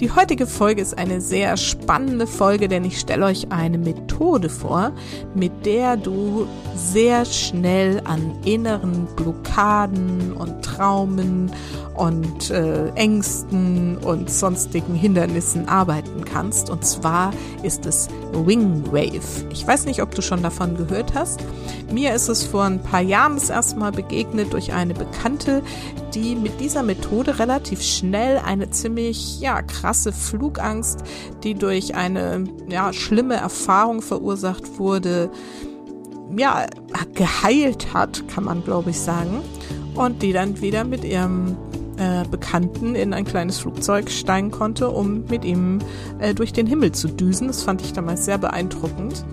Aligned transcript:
Die 0.00 0.10
heutige 0.10 0.46
Folge 0.46 0.82
ist 0.82 0.98
eine 0.98 1.22
sehr 1.22 1.56
spannende 1.56 2.26
Folge, 2.26 2.68
denn 2.68 2.84
ich 2.84 3.00
stelle 3.00 3.24
euch 3.24 3.50
eine 3.50 3.78
Methode 3.78 4.50
vor, 4.50 4.92
mit 5.34 5.64
der 5.64 5.96
du 5.96 6.46
sehr 6.74 7.24
schnell 7.24 8.02
an 8.04 8.36
inneren 8.44 9.06
Blockaden 9.16 10.34
und 10.34 10.62
Traumen 10.62 11.50
und 11.94 12.50
äh, 12.50 12.90
Ängsten 12.90 13.96
und 13.96 14.30
sonstigen 14.30 14.94
Hindernissen 14.94 15.66
arbeiten 15.66 16.26
kannst. 16.26 16.68
Und 16.68 16.84
zwar 16.84 17.32
ist 17.62 17.86
es 17.86 18.08
Wing 18.32 18.84
Wave. 18.92 19.46
Ich 19.50 19.66
weiß 19.66 19.86
nicht, 19.86 20.02
ob 20.02 20.14
du 20.14 20.20
schon 20.20 20.42
davon 20.42 20.76
gehört 20.76 21.14
hast. 21.14 21.40
Mir 21.90 22.14
ist 22.14 22.28
es 22.28 22.44
vor 22.44 22.64
ein 22.64 22.82
paar 22.82 23.00
Jahren 23.00 23.36
das 23.36 23.48
erste 23.48 23.78
Mal 23.78 23.92
begegnet 23.92 24.52
durch 24.52 24.74
eine 24.74 24.92
Bekannte, 24.92 25.62
die 26.14 26.34
mit 26.34 26.60
dieser 26.60 26.82
Methode 26.82 27.38
relativ 27.38 27.82
schnell 27.82 28.38
eine 28.38 28.70
ziemlich 28.70 29.40
ja, 29.40 29.62
krasse 29.62 30.12
Flugangst, 30.12 31.00
die 31.42 31.54
durch 31.54 31.94
eine 31.94 32.44
ja, 32.68 32.92
schlimme 32.92 33.34
Erfahrung 33.34 34.02
verursacht 34.02 34.78
wurde, 34.78 35.30
ja, 36.36 36.66
geheilt 37.14 37.92
hat, 37.94 38.26
kann 38.28 38.44
man 38.44 38.64
glaube 38.64 38.90
ich 38.90 39.00
sagen. 39.00 39.42
Und 39.94 40.22
die 40.22 40.32
dann 40.32 40.60
wieder 40.60 40.84
mit 40.84 41.04
ihrem 41.04 41.56
äh, 41.96 42.24
Bekannten 42.30 42.94
in 42.94 43.14
ein 43.14 43.24
kleines 43.24 43.58
Flugzeug 43.58 44.10
steigen 44.10 44.50
konnte, 44.50 44.90
um 44.90 45.24
mit 45.30 45.44
ihm 45.44 45.78
äh, 46.18 46.34
durch 46.34 46.52
den 46.52 46.66
Himmel 46.66 46.92
zu 46.92 47.08
düsen. 47.08 47.46
Das 47.46 47.62
fand 47.62 47.80
ich 47.80 47.94
damals 47.94 48.26
sehr 48.26 48.36
beeindruckend. 48.36 49.24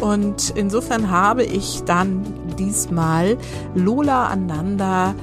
Und 0.00 0.52
insofern 0.54 1.10
habe 1.10 1.42
ich 1.42 1.82
dann 1.84 2.22
diesmal 2.58 3.36
Lola 3.74 4.26
Ananda 4.26 5.14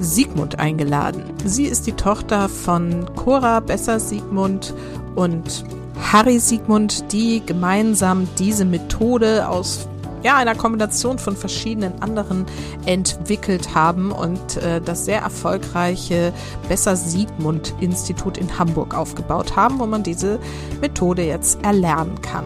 Siegmund 0.00 0.58
eingeladen. 0.58 1.24
Sie 1.44 1.64
ist 1.64 1.86
die 1.86 1.92
Tochter 1.92 2.48
von 2.48 3.06
Cora 3.14 3.60
Besser 3.60 4.00
Siegmund 4.00 4.74
und 5.14 5.64
Harry 6.12 6.38
Siegmund, 6.38 7.12
die 7.12 7.44
gemeinsam 7.44 8.28
diese 8.38 8.64
Methode 8.64 9.48
aus 9.48 9.88
ja, 10.22 10.36
einer 10.36 10.54
Kombination 10.54 11.18
von 11.18 11.36
verschiedenen 11.36 12.02
anderen 12.02 12.46
entwickelt 12.84 13.74
haben 13.74 14.10
und 14.10 14.56
äh, 14.56 14.80
das 14.80 15.04
sehr 15.04 15.20
erfolgreiche 15.20 16.32
Besser 16.68 16.96
Siegmund 16.96 17.74
Institut 17.80 18.36
in 18.36 18.58
Hamburg 18.58 18.94
aufgebaut 18.94 19.54
haben, 19.56 19.78
wo 19.78 19.86
man 19.86 20.02
diese 20.02 20.40
Methode 20.80 21.22
jetzt 21.22 21.62
erlernen 21.62 22.20
kann. 22.22 22.44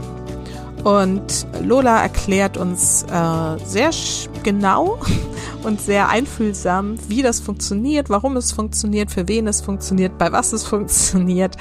Und 0.84 1.46
Lola 1.62 2.02
erklärt 2.02 2.56
uns 2.56 3.02
äh, 3.02 3.64
sehr 3.64 3.90
genau 4.42 4.98
und 5.62 5.80
sehr 5.80 6.08
einfühlsam, 6.08 6.96
wie 7.08 7.22
das 7.22 7.40
funktioniert, 7.40 8.08
warum 8.08 8.36
es 8.36 8.52
funktioniert, 8.52 9.10
für 9.10 9.28
wen 9.28 9.46
es 9.46 9.60
funktioniert, 9.60 10.16
bei 10.16 10.32
was 10.32 10.52
es 10.52 10.64
funktioniert 10.66 11.56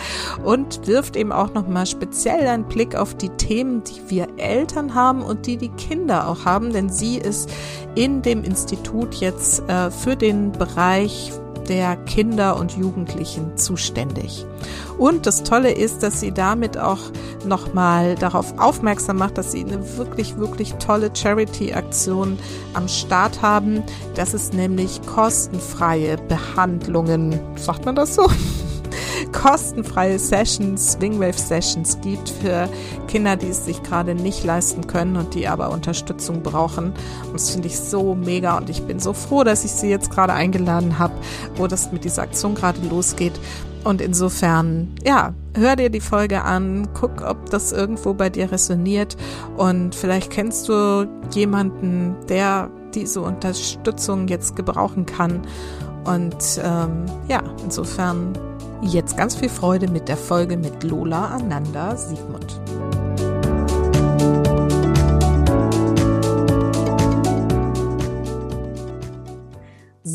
und 0.45 0.87
wirft 0.87 1.15
eben 1.15 1.31
auch 1.31 1.53
nochmal 1.53 1.85
speziell 1.85 2.47
einen 2.47 2.65
Blick 2.65 2.95
auf 2.95 3.15
die 3.15 3.29
Themen, 3.29 3.83
die 3.83 4.09
wir 4.09 4.27
Eltern 4.37 4.95
haben 4.95 5.21
und 5.21 5.47
die 5.47 5.57
die 5.57 5.69
Kinder 5.69 6.27
auch 6.29 6.45
haben, 6.45 6.71
denn 6.71 6.89
sie 6.89 7.17
ist 7.17 7.49
in 7.95 8.21
dem 8.21 8.43
Institut 8.43 9.15
jetzt 9.15 9.67
äh, 9.67 9.91
für 9.91 10.15
den 10.15 10.51
Bereich 10.51 11.31
der 11.67 11.95
Kinder 11.97 12.57
und 12.57 12.75
Jugendlichen 12.77 13.55
zuständig. 13.57 14.45
Und 14.99 15.25
das 15.25 15.43
Tolle 15.43 15.71
ist, 15.71 16.03
dass 16.03 16.19
sie 16.19 16.33
damit 16.33 16.77
auch 16.77 16.99
nochmal 17.45 18.15
darauf 18.15 18.59
aufmerksam 18.59 19.17
macht, 19.17 19.37
dass 19.37 19.53
sie 19.53 19.63
eine 19.63 19.97
wirklich, 19.97 20.37
wirklich 20.37 20.73
tolle 20.73 21.09
Charity-Aktion 21.13 22.37
am 22.73 22.87
Start 22.89 23.41
haben. 23.41 23.81
Das 24.15 24.33
ist 24.33 24.53
nämlich 24.53 25.01
kostenfreie 25.05 26.17
Behandlungen. 26.17 27.39
Sagt 27.55 27.85
man 27.85 27.95
das 27.95 28.15
so? 28.15 28.27
kostenfreie 29.31 30.19
Sessions, 30.19 30.97
Wingwave 30.99 31.37
Sessions 31.37 31.99
gibt 32.01 32.29
für 32.29 32.67
Kinder, 33.07 33.35
die 33.37 33.47
es 33.47 33.65
sich 33.65 33.81
gerade 33.83 34.15
nicht 34.15 34.43
leisten 34.43 34.87
können 34.87 35.15
und 35.15 35.33
die 35.33 35.47
aber 35.47 35.71
Unterstützung 35.71 36.43
brauchen. 36.43 36.93
Und 37.25 37.33
das 37.33 37.51
finde 37.51 37.67
ich 37.67 37.79
so 37.79 38.15
mega 38.15 38.57
und 38.57 38.69
ich 38.69 38.83
bin 38.83 38.99
so 38.99 39.13
froh, 39.13 39.43
dass 39.43 39.63
ich 39.63 39.71
sie 39.71 39.89
jetzt 39.89 40.11
gerade 40.11 40.33
eingeladen 40.33 40.99
habe, 40.99 41.13
wo 41.55 41.67
das 41.67 41.91
mit 41.91 42.03
dieser 42.03 42.23
Aktion 42.23 42.55
gerade 42.55 42.79
losgeht. 42.87 43.39
Und 43.83 44.01
insofern, 44.01 44.89
ja, 45.03 45.33
hör 45.55 45.75
dir 45.75 45.89
die 45.89 46.01
Folge 46.01 46.43
an, 46.43 46.89
guck, 46.93 47.21
ob 47.21 47.49
das 47.49 47.71
irgendwo 47.71 48.13
bei 48.13 48.29
dir 48.29 48.51
resoniert 48.51 49.15
und 49.55 49.95
vielleicht 49.95 50.31
kennst 50.31 50.67
du 50.67 51.07
jemanden, 51.31 52.15
der 52.27 52.69
diese 52.93 53.21
Unterstützung 53.21 54.27
jetzt 54.27 54.55
gebrauchen 54.55 55.05
kann. 55.05 55.41
Und 56.03 56.59
ähm, 56.63 57.05
ja, 57.27 57.41
insofern 57.63 58.37
Jetzt 58.81 59.17
ganz 59.17 59.35
viel 59.35 59.49
Freude 59.49 59.89
mit 59.89 60.07
der 60.07 60.15
Folge 60.15 60.55
mit 60.55 60.83
Lola 60.83 61.35
Ananda 61.35 61.97
Siegmund. 61.97 62.61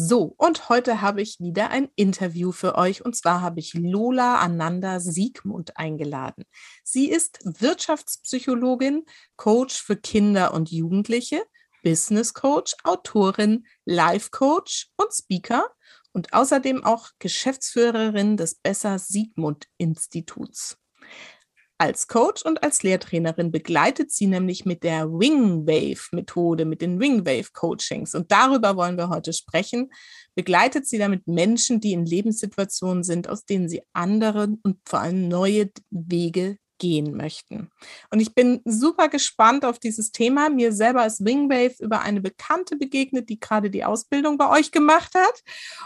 So, 0.07 0.35
und 0.37 0.69
heute 0.69 1.01
habe 1.01 1.23
ich 1.23 1.41
wieder 1.41 1.71
ein 1.71 1.89
Interview 1.97 2.53
für 2.53 2.75
euch 2.75 3.03
und 3.03 3.17
zwar 3.17 3.41
habe 3.41 3.61
ich 3.61 3.73
Lola 3.73 4.37
Ananda 4.37 5.01
Siegmund 5.01 5.79
eingeladen. 5.79 6.45
Sie 6.83 7.11
ist 7.11 7.39
Wirtschaftspsychologin, 7.43 9.07
Coach 9.37 9.83
für 9.83 9.97
Kinder 9.97 10.53
und 10.53 10.71
Jugendliche, 10.71 11.43
Business 11.83 12.35
Coach, 12.35 12.75
Autorin, 12.85 13.65
Life 13.87 14.29
Coach 14.31 14.91
und 14.99 15.11
Speaker 15.11 15.71
und 16.13 16.35
außerdem 16.35 16.85
auch 16.85 17.09
Geschäftsführerin 17.19 18.37
des 18.37 18.57
Besser 18.57 18.99
Siegmund 18.99 19.69
Instituts. 19.79 20.77
Als 21.77 22.07
Coach 22.07 22.45
und 22.45 22.63
als 22.63 22.85
Lehrtrainerin 22.85 23.51
begleitet 23.51 24.13
sie 24.13 24.29
nämlich 24.29 24.65
mit 24.65 24.85
der 24.85 25.09
Wingwave-Methode, 25.09 26.65
mit 26.65 26.81
den 26.81 27.01
Wingwave-Coachings. 27.01 28.15
Und 28.15 28.31
darüber 28.31 28.77
wollen 28.77 28.97
wir 28.97 29.09
heute 29.09 29.33
sprechen. 29.33 29.91
Begleitet 30.37 30.87
sie 30.87 30.99
damit 30.99 31.27
Menschen, 31.27 31.81
die 31.81 31.93
in 31.93 32.07
Lebenssituationen 32.07 33.03
sind, 33.03 33.29
aus 33.29 33.45
denen 33.45 33.69
sie 33.69 33.83
andere 33.93 34.57
und 34.63 34.79
vor 34.85 35.01
allem 35.01 35.27
neue 35.27 35.71
Wege 35.91 36.59
gehen 36.79 37.17
möchten. 37.17 37.71
Und 38.11 38.21
ich 38.21 38.35
bin 38.35 38.61
super 38.65 39.09
gespannt 39.09 39.65
auf 39.65 39.79
dieses 39.79 40.13
Thema. 40.13 40.49
Mir 40.51 40.73
selber 40.73 41.07
ist 41.07 41.25
Wingwave 41.25 41.75
über 41.81 42.01
eine 42.01 42.21
Bekannte 42.21 42.77
begegnet, 42.77 43.29
die 43.29 43.39
gerade 43.39 43.71
die 43.71 43.85
Ausbildung 43.85 44.39
bei 44.39 44.51
euch 44.51 44.73
gemacht 44.73 45.13
hat 45.15 45.43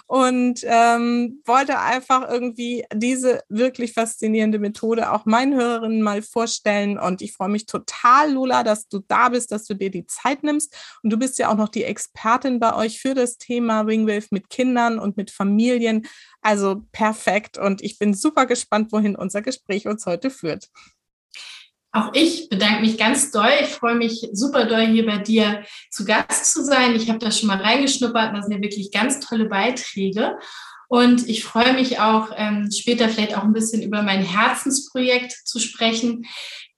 und 0.07 0.61
ähm, 0.65 1.43
wollte 1.45 1.79
einfach 1.79 2.29
irgendwie 2.29 2.85
diese 2.95 3.43
wirklich 3.49 3.93
faszinierende 3.93 4.59
Methode 4.59 5.13
auch 5.13 5.27
meinen 5.27 5.55
Hörerinnen 5.55 6.03
mal 6.03 6.23
vorstellen. 6.23 6.99
Und 6.99 7.23
ich 7.23 7.33
freue 7.33 7.51
mich 7.51 7.67
total, 7.67 8.33
Lula, 8.33 8.63
dass 8.63 8.89
du 8.89 9.01
da 9.07 9.29
bist, 9.29 9.53
dass 9.53 9.65
du 9.65 9.75
dir 9.75 9.91
die 9.91 10.07
Zeit 10.07 10.43
nimmst. 10.43 10.75
Und 11.03 11.11
du 11.11 11.19
bist 11.19 11.39
ja 11.39 11.51
auch 11.51 11.57
noch 11.57 11.69
die 11.69 11.85
Expertin 11.85 12.61
bei 12.61 12.75
euch 12.75 13.01
für 13.01 13.15
das 13.15 13.39
Thema 13.39 13.87
Wingwave 13.87 14.27
mit 14.31 14.51
Kindern 14.51 14.99
und 14.99 15.17
mit 15.17 15.31
Familien. 15.31 16.07
Also 16.49 16.83
perfekt. 16.93 17.59
Und 17.59 17.83
ich 17.83 17.99
bin 17.99 18.15
super 18.15 18.47
gespannt, 18.47 18.91
wohin 18.91 19.17
unser 19.17 19.43
Gespräch 19.43 19.87
uns 19.87 20.07
heute 20.07 20.31
führt. 20.31 20.71
Auch 21.93 22.11
ich 22.15 22.49
bedanke 22.49 22.81
mich 22.81 22.97
ganz 22.97 23.31
doll. 23.31 23.51
Ich 23.61 23.69
freue 23.69 23.97
mich 23.97 24.31
super 24.33 24.65
doll, 24.65 24.87
hier 24.87 25.05
bei 25.05 25.19
dir 25.19 25.63
zu 25.91 26.07
Gast 26.07 26.55
zu 26.55 26.65
sein. 26.65 26.97
Ich 26.97 27.11
habe 27.11 27.19
da 27.19 27.31
schon 27.31 27.49
mal 27.49 27.61
reingeschnuppert. 27.61 28.35
Das 28.35 28.47
sind 28.47 28.55
ja 28.55 28.63
wirklich 28.63 28.91
ganz 28.91 29.21
tolle 29.21 29.45
Beiträge. 29.45 30.39
Und 30.89 31.29
ich 31.29 31.45
freue 31.45 31.75
mich 31.75 32.01
auch, 32.01 32.31
ähm, 32.35 32.71
später 32.73 33.11
vielleicht 33.11 33.37
auch 33.37 33.45
ein 33.45 33.53
bisschen 33.53 33.83
über 33.83 34.03
mein 34.03 34.23
Herzensprojekt 34.23 35.33
zu 35.33 35.59
sprechen. 35.59 36.25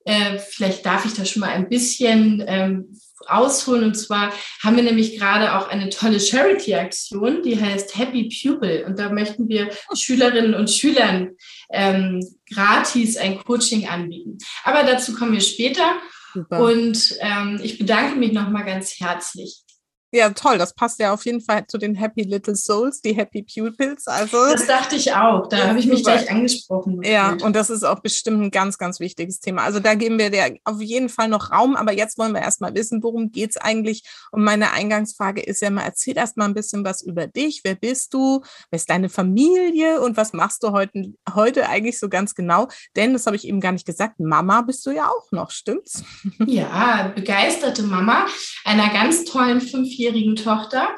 Äh, 0.05 0.39
vielleicht 0.39 0.85
darf 0.85 1.05
ich 1.05 1.15
da 1.15 1.25
schon 1.25 1.43
mal 1.43 1.51
ein 1.51 1.69
bisschen 1.69 2.43
ähm, 2.45 2.99
ausholen. 3.27 3.85
Und 3.85 3.95
zwar 3.95 4.33
haben 4.63 4.77
wir 4.77 4.83
nämlich 4.83 5.19
gerade 5.19 5.57
auch 5.57 5.69
eine 5.69 5.91
tolle 5.91 6.21
Charity-Aktion, 6.21 7.43
die 7.43 7.61
heißt 7.61 7.97
Happy 7.97 8.29
Pupil. 8.29 8.85
Und 8.87 8.99
da 8.99 9.11
möchten 9.11 9.49
wir 9.49 9.71
Schülerinnen 9.95 10.55
und 10.55 10.71
Schülern 10.71 11.37
ähm, 11.73 12.21
gratis 12.53 13.17
ein 13.17 13.39
Coaching 13.39 13.89
anbieten. 13.89 14.39
Aber 14.65 14.83
dazu 14.83 15.15
kommen 15.15 15.33
wir 15.33 15.41
später. 15.41 15.95
Super. 16.33 16.63
Und 16.63 17.17
ähm, 17.21 17.61
ich 17.63 17.79
bedanke 17.79 18.17
mich 18.17 18.33
nochmal 18.33 18.65
ganz 18.65 18.99
herzlich. 19.01 19.63
Ja, 20.13 20.31
toll. 20.31 20.59
Das 20.59 20.75
passt 20.75 20.99
ja 20.99 21.13
auf 21.13 21.25
jeden 21.25 21.41
Fall 21.41 21.67
zu 21.69 21.79
den 21.79 21.95
Happy 21.95 22.23
Little 22.23 22.57
Souls, 22.57 23.01
die 23.01 23.13
Happy 23.13 23.43
Pupils. 23.43 24.09
Also 24.09 24.37
das 24.53 24.67
dachte 24.67 24.97
ich 24.97 25.13
auch. 25.15 25.49
Da 25.49 25.69
habe 25.69 25.79
ich 25.79 25.87
mich 25.87 26.03
gleich 26.03 26.29
angesprochen. 26.29 27.01
Ja, 27.05 27.37
und 27.43 27.55
das 27.55 27.71
ist 27.71 27.85
auch 27.85 28.01
bestimmt 28.01 28.43
ein 28.43 28.51
ganz, 28.51 28.77
ganz 28.77 28.99
wichtiges 28.99 29.39
Thema. 29.39 29.63
Also 29.63 29.79
da 29.79 29.95
geben 29.95 30.19
wir 30.19 30.31
dir 30.31 30.57
auf 30.65 30.81
jeden 30.81 31.09
Fall 31.09 31.29
noch 31.29 31.53
Raum. 31.53 31.77
Aber 31.77 31.93
jetzt 31.93 32.19
wollen 32.19 32.33
wir 32.33 32.41
erstmal 32.41 32.75
wissen, 32.75 33.03
worum 33.05 33.31
geht 33.31 33.51
es 33.51 33.57
eigentlich? 33.57 34.03
Und 34.33 34.43
meine 34.43 34.73
Eingangsfrage 34.73 35.43
ist 35.43 35.63
ja 35.63 35.71
mal, 35.71 35.85
erzähl 35.85 36.17
erst 36.17 36.37
mal 36.37 36.47
ein 36.47 36.55
bisschen 36.55 36.85
was 36.85 37.03
über 37.03 37.29
dich. 37.29 37.61
Wer 37.63 37.77
bist 37.77 38.13
du? 38.13 38.43
Wer 38.71 38.77
ist 38.79 38.91
deine 38.91 39.11
Familie? 39.11 40.01
Und 40.01 40.17
was 40.17 40.33
machst 40.33 40.65
du 40.65 40.73
heute, 40.73 41.13
heute 41.35 41.69
eigentlich 41.69 42.01
so 42.01 42.09
ganz 42.09 42.35
genau? 42.35 42.67
Denn, 42.97 43.13
das 43.13 43.27
habe 43.27 43.37
ich 43.37 43.47
eben 43.47 43.61
gar 43.61 43.73
nicht 43.73 43.87
gesagt, 43.87 44.19
Mama 44.19 44.63
bist 44.63 44.85
du 44.87 44.91
ja 44.91 45.09
auch 45.09 45.31
noch, 45.31 45.53
stimmt's? 45.53 46.03
Ja, 46.47 47.13
begeisterte 47.15 47.85
Mama 47.85 48.27
einer 48.65 48.93
ganz 48.93 49.25
tollen 49.25 49.61
fünf 49.61 50.00
fünfjährigen 50.01 50.37
Tochter 50.37 50.89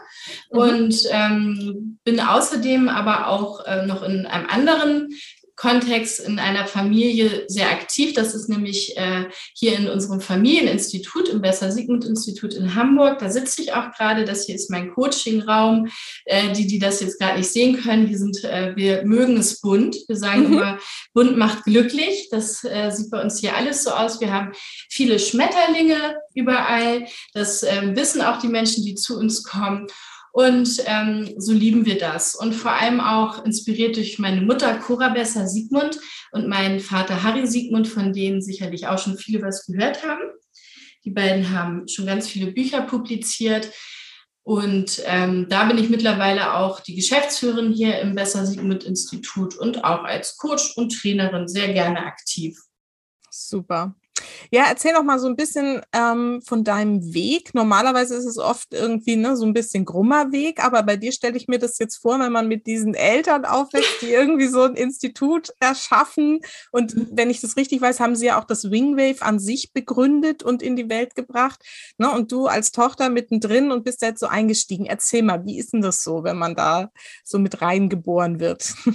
mhm. 0.50 0.58
und 0.58 1.08
ähm, 1.10 1.98
bin 2.04 2.20
außerdem 2.20 2.88
aber 2.88 3.28
auch 3.28 3.64
äh, 3.66 3.86
noch 3.86 4.02
in 4.02 4.26
einem 4.26 4.46
anderen 4.48 5.08
Kontext 5.56 6.20
in 6.20 6.38
einer 6.38 6.66
Familie 6.66 7.44
sehr 7.46 7.70
aktiv. 7.70 8.14
Das 8.14 8.34
ist 8.34 8.48
nämlich 8.48 8.96
äh, 8.96 9.26
hier 9.54 9.76
in 9.78 9.88
unserem 9.88 10.20
Familieninstitut, 10.20 11.28
im 11.28 11.42
Besser-Sigmund-Institut 11.42 12.54
in 12.54 12.74
Hamburg. 12.74 13.18
Da 13.18 13.30
sitze 13.30 13.62
ich 13.62 13.72
auch 13.72 13.92
gerade. 13.92 14.24
Das 14.24 14.46
hier 14.46 14.54
ist 14.54 14.70
mein 14.70 14.90
Coaching-Raum. 14.90 15.88
Äh, 16.24 16.52
die, 16.52 16.66
die 16.66 16.78
das 16.78 17.00
jetzt 17.00 17.20
gerade 17.20 17.38
nicht 17.38 17.50
sehen 17.50 17.80
können, 17.82 18.08
wir, 18.08 18.18
sind, 18.18 18.42
äh, 18.44 18.74
wir 18.76 19.04
mögen 19.04 19.36
es 19.36 19.60
bunt. 19.60 19.96
Wir 20.08 20.16
sagen 20.16 20.48
mhm. 20.48 20.52
immer, 20.54 20.78
bunt 21.12 21.36
macht 21.36 21.64
glücklich. 21.64 22.28
Das 22.30 22.64
äh, 22.64 22.90
sieht 22.90 23.10
bei 23.10 23.22
uns 23.22 23.38
hier 23.38 23.54
alles 23.56 23.84
so 23.84 23.90
aus. 23.90 24.20
Wir 24.20 24.32
haben 24.32 24.52
viele 24.88 25.18
Schmetterlinge 25.18 26.16
überall. 26.34 27.06
Das 27.34 27.62
ähm, 27.62 27.94
wissen 27.94 28.22
auch 28.22 28.38
die 28.38 28.48
Menschen, 28.48 28.84
die 28.84 28.94
zu 28.94 29.18
uns 29.18 29.42
kommen. 29.42 29.86
Und 30.32 30.82
ähm, 30.86 31.34
so 31.36 31.52
lieben 31.52 31.84
wir 31.84 31.98
das. 31.98 32.34
Und 32.34 32.54
vor 32.54 32.72
allem 32.72 33.00
auch 33.00 33.44
inspiriert 33.44 33.96
durch 33.96 34.18
meine 34.18 34.40
Mutter 34.40 34.74
Cora 34.78 35.10
Besser 35.10 35.46
Siegmund 35.46 36.00
und 36.32 36.48
meinen 36.48 36.80
Vater 36.80 37.22
Harry 37.22 37.46
Siegmund, 37.46 37.86
von 37.86 38.14
denen 38.14 38.40
sicherlich 38.40 38.86
auch 38.86 38.98
schon 38.98 39.18
viele 39.18 39.42
was 39.42 39.66
gehört 39.66 40.04
haben. 40.04 40.22
Die 41.04 41.10
beiden 41.10 41.50
haben 41.50 41.86
schon 41.86 42.06
ganz 42.06 42.28
viele 42.28 42.50
Bücher 42.50 42.82
publiziert. 42.82 43.70
Und 44.44 45.02
ähm, 45.06 45.46
da 45.48 45.64
bin 45.66 45.78
ich 45.78 45.90
mittlerweile 45.90 46.54
auch 46.54 46.80
die 46.80 46.96
Geschäftsführerin 46.96 47.72
hier 47.72 48.00
im 48.00 48.14
Besser 48.14 48.44
Siegmund 48.46 48.84
Institut 48.84 49.56
und 49.56 49.84
auch 49.84 50.02
als 50.02 50.36
Coach 50.36 50.76
und 50.76 50.98
Trainerin 50.98 51.46
sehr 51.46 51.72
gerne 51.72 52.00
aktiv. 52.04 52.58
Super. 53.30 53.94
Ja, 54.50 54.64
erzähl 54.68 54.92
doch 54.92 55.02
mal 55.02 55.18
so 55.18 55.26
ein 55.28 55.36
bisschen 55.36 55.80
ähm, 55.94 56.42
von 56.44 56.62
deinem 56.62 57.14
Weg. 57.14 57.54
Normalerweise 57.54 58.14
ist 58.14 58.26
es 58.26 58.36
oft 58.36 58.74
irgendwie 58.74 59.16
ne, 59.16 59.36
so 59.36 59.46
ein 59.46 59.54
bisschen 59.54 59.84
grummer 59.84 60.30
Weg, 60.32 60.62
aber 60.62 60.82
bei 60.82 60.96
dir 60.96 61.12
stelle 61.12 61.36
ich 61.36 61.48
mir 61.48 61.58
das 61.58 61.78
jetzt 61.78 61.96
vor, 61.96 62.18
wenn 62.18 62.32
man 62.32 62.48
mit 62.48 62.66
diesen 62.66 62.94
Eltern 62.94 63.46
aufwächst, 63.46 64.02
die 64.02 64.12
irgendwie 64.12 64.48
so 64.48 64.62
ein 64.62 64.74
Institut 64.74 65.52
erschaffen. 65.60 66.40
Und 66.70 66.94
wenn 67.10 67.30
ich 67.30 67.40
das 67.40 67.56
richtig 67.56 67.80
weiß, 67.80 68.00
haben 68.00 68.14
sie 68.14 68.26
ja 68.26 68.38
auch 68.38 68.44
das 68.44 68.70
Wingwave 68.70 69.22
an 69.22 69.38
sich 69.38 69.72
begründet 69.72 70.42
und 70.42 70.62
in 70.62 70.76
die 70.76 70.90
Welt 70.90 71.14
gebracht. 71.14 71.60
Ne? 71.96 72.10
Und 72.10 72.30
du 72.30 72.46
als 72.46 72.72
Tochter 72.72 73.08
mittendrin 73.08 73.72
und 73.72 73.84
bist 73.84 74.02
jetzt 74.02 74.20
so 74.20 74.26
eingestiegen. 74.26 74.84
Erzähl 74.84 75.22
mal, 75.22 75.46
wie 75.46 75.58
ist 75.58 75.72
denn 75.72 75.80
das 75.80 76.02
so, 76.02 76.24
wenn 76.24 76.36
man 76.36 76.54
da 76.54 76.90
so 77.24 77.38
mit 77.38 77.62
reingeboren 77.62 78.40
wird? 78.40 78.74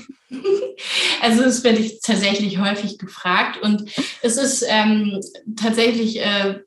Also 1.22 1.42
das 1.42 1.64
werde 1.64 1.80
ich 1.80 2.00
tatsächlich 2.02 2.60
häufig 2.60 3.00
gefragt 3.00 3.62
und 3.62 3.90
es 4.22 4.38
ist 4.38 4.64
ähm, 4.68 5.07
tatsächlich 5.56 6.20
äh, 6.22 6.60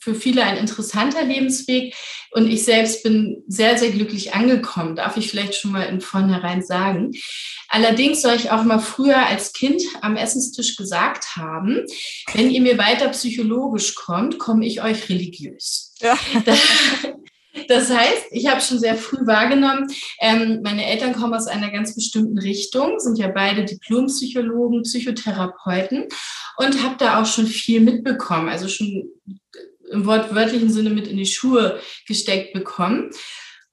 für 0.00 0.14
viele 0.14 0.44
ein 0.44 0.56
interessanter 0.56 1.24
Lebensweg 1.24 1.94
und 2.30 2.48
ich 2.48 2.64
selbst 2.64 3.02
bin 3.02 3.42
sehr, 3.48 3.76
sehr 3.76 3.90
glücklich 3.90 4.34
angekommen, 4.34 4.96
darf 4.96 5.16
ich 5.16 5.28
vielleicht 5.28 5.56
schon 5.56 5.72
mal 5.72 5.82
in 5.82 6.00
vornherein 6.00 6.62
sagen. 6.62 7.12
Allerdings 7.68 8.22
soll 8.22 8.34
ich 8.34 8.50
auch 8.50 8.62
mal 8.62 8.78
früher 8.78 9.26
als 9.26 9.52
Kind 9.52 9.82
am 10.00 10.16
Essenstisch 10.16 10.76
gesagt 10.76 11.36
haben, 11.36 11.84
wenn 12.34 12.50
ihr 12.50 12.60
mir 12.60 12.78
weiter 12.78 13.08
psychologisch 13.08 13.94
kommt, 13.94 14.38
komme 14.38 14.64
ich 14.64 14.82
euch 14.82 15.08
religiös. 15.08 15.92
Ja. 16.00 16.16
Das 16.44 16.60
heißt, 17.90 18.26
ich 18.32 18.48
habe 18.48 18.60
schon 18.60 18.78
sehr 18.78 18.96
früh 18.96 19.26
wahrgenommen, 19.26 19.86
ähm, 20.20 20.60
meine 20.62 20.86
Eltern 20.86 21.14
kommen 21.14 21.34
aus 21.34 21.46
einer 21.46 21.70
ganz 21.70 21.94
bestimmten 21.94 22.38
Richtung, 22.38 22.98
sind 22.98 23.18
ja 23.18 23.28
beide 23.28 23.64
Diplompsychologen, 23.64 24.82
Psychotherapeuten 24.82 26.08
und 26.56 26.82
habe 26.82 26.96
da 26.98 27.22
auch 27.22 27.26
schon 27.26 27.46
viel 27.46 27.80
mitbekommen, 27.80 28.48
also 28.48 28.68
schon 28.68 29.10
im 29.90 30.06
wortwörtlichen 30.06 30.70
Sinne 30.70 30.90
mit 30.90 31.06
in 31.06 31.16
die 31.16 31.26
Schuhe 31.26 31.78
gesteckt 32.06 32.52
bekommen 32.54 33.10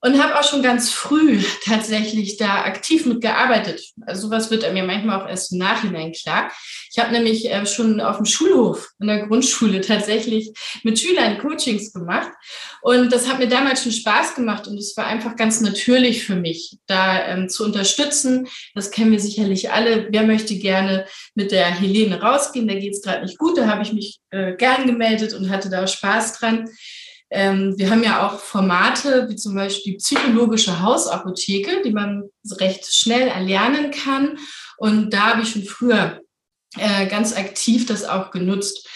und 0.01 0.21
habe 0.21 0.39
auch 0.39 0.43
schon 0.43 0.63
ganz 0.63 0.91
früh 0.91 1.41
tatsächlich 1.63 2.37
da 2.37 2.63
aktiv 2.63 3.05
mitgearbeitet. 3.05 3.81
Also 4.05 4.27
sowas 4.27 4.51
wird 4.51 4.71
mir 4.73 4.83
manchmal 4.83 5.21
auch 5.21 5.29
erst 5.29 5.51
im 5.51 5.59
Nachhinein 5.59 6.11
klar. 6.11 6.51
Ich 6.91 6.99
habe 6.99 7.11
nämlich 7.11 7.49
äh, 7.49 7.65
schon 7.65 8.01
auf 8.01 8.17
dem 8.17 8.25
Schulhof 8.25 8.89
in 8.99 9.07
der 9.07 9.27
Grundschule 9.27 9.81
tatsächlich 9.81 10.51
mit 10.83 10.99
Schülern 10.99 11.37
Coachings 11.37 11.93
gemacht 11.93 12.31
und 12.81 13.13
das 13.13 13.29
hat 13.29 13.39
mir 13.39 13.47
damals 13.47 13.83
schon 13.83 13.91
Spaß 13.91 14.35
gemacht 14.35 14.67
und 14.67 14.77
es 14.77 14.97
war 14.97 15.05
einfach 15.05 15.35
ganz 15.35 15.61
natürlich 15.61 16.25
für 16.25 16.35
mich, 16.35 16.79
da 16.87 17.27
ähm, 17.27 17.47
zu 17.47 17.63
unterstützen. 17.63 18.47
Das 18.73 18.89
kennen 18.89 19.11
wir 19.11 19.19
sicherlich 19.19 19.71
alle. 19.71 20.07
Wer 20.09 20.23
möchte 20.23 20.55
gerne 20.57 21.05
mit 21.35 21.51
der 21.51 21.67
Helene 21.67 22.21
rausgehen? 22.21 22.67
Da 22.67 22.73
geht 22.73 22.93
es 22.93 23.01
gerade 23.01 23.23
nicht 23.23 23.37
gut. 23.37 23.57
Da 23.57 23.67
habe 23.67 23.83
ich 23.83 23.93
mich 23.93 24.19
äh, 24.31 24.55
gern 24.55 24.87
gemeldet 24.87 25.33
und 25.33 25.49
hatte 25.49 25.69
da 25.69 25.85
Spaß 25.85 26.39
dran. 26.39 26.69
Ähm, 27.31 27.77
wir 27.77 27.89
haben 27.89 28.03
ja 28.03 28.27
auch 28.27 28.39
Formate 28.39 29.27
wie 29.29 29.37
zum 29.37 29.55
Beispiel 29.55 29.93
die 29.93 29.97
psychologische 29.97 30.81
Hausapotheke, 30.81 31.81
die 31.83 31.91
man 31.91 32.29
recht 32.59 32.93
schnell 32.93 33.29
erlernen 33.29 33.91
kann. 33.91 34.37
Und 34.77 35.11
da 35.11 35.31
habe 35.31 35.41
ich 35.41 35.51
schon 35.51 35.63
früher 35.63 36.21
äh, 36.77 37.07
ganz 37.07 37.35
aktiv 37.35 37.85
das 37.85 38.03
auch 38.03 38.31
genutzt. 38.31 38.87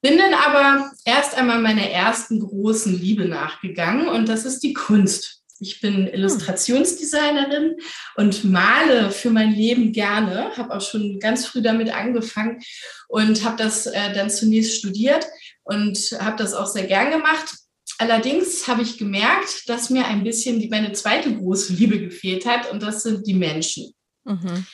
Bin 0.00 0.16
dann 0.16 0.32
aber 0.32 0.90
erst 1.04 1.36
einmal 1.36 1.60
meiner 1.60 1.90
ersten 1.90 2.40
großen 2.40 2.98
Liebe 2.98 3.26
nachgegangen 3.26 4.08
und 4.08 4.28
das 4.28 4.44
ist 4.44 4.60
die 4.60 4.72
Kunst. 4.72 5.42
Ich 5.60 5.80
bin 5.80 6.06
Illustrationsdesignerin 6.06 7.76
und 8.14 8.44
male 8.44 9.10
für 9.10 9.30
mein 9.30 9.52
Leben 9.52 9.92
gerne, 9.92 10.56
habe 10.56 10.76
auch 10.76 10.80
schon 10.80 11.18
ganz 11.18 11.46
früh 11.46 11.62
damit 11.62 11.92
angefangen 11.92 12.60
und 13.08 13.44
habe 13.44 13.56
das 13.56 13.86
äh, 13.86 14.14
dann 14.14 14.30
zunächst 14.30 14.78
studiert 14.78 15.26
und 15.68 15.98
habe 16.18 16.36
das 16.36 16.54
auch 16.54 16.66
sehr 16.66 16.86
gern 16.86 17.10
gemacht. 17.10 17.54
Allerdings 17.98 18.66
habe 18.68 18.82
ich 18.82 18.96
gemerkt, 18.96 19.68
dass 19.68 19.90
mir 19.90 20.06
ein 20.06 20.24
bisschen 20.24 20.60
die, 20.60 20.68
meine 20.68 20.92
zweite 20.92 21.34
große 21.34 21.74
Liebe 21.74 22.00
gefehlt 22.00 22.46
hat 22.46 22.70
und 22.70 22.82
das 22.82 23.02
sind 23.02 23.26
die 23.26 23.34
Menschen. 23.34 23.92
Mhm. 24.24 24.66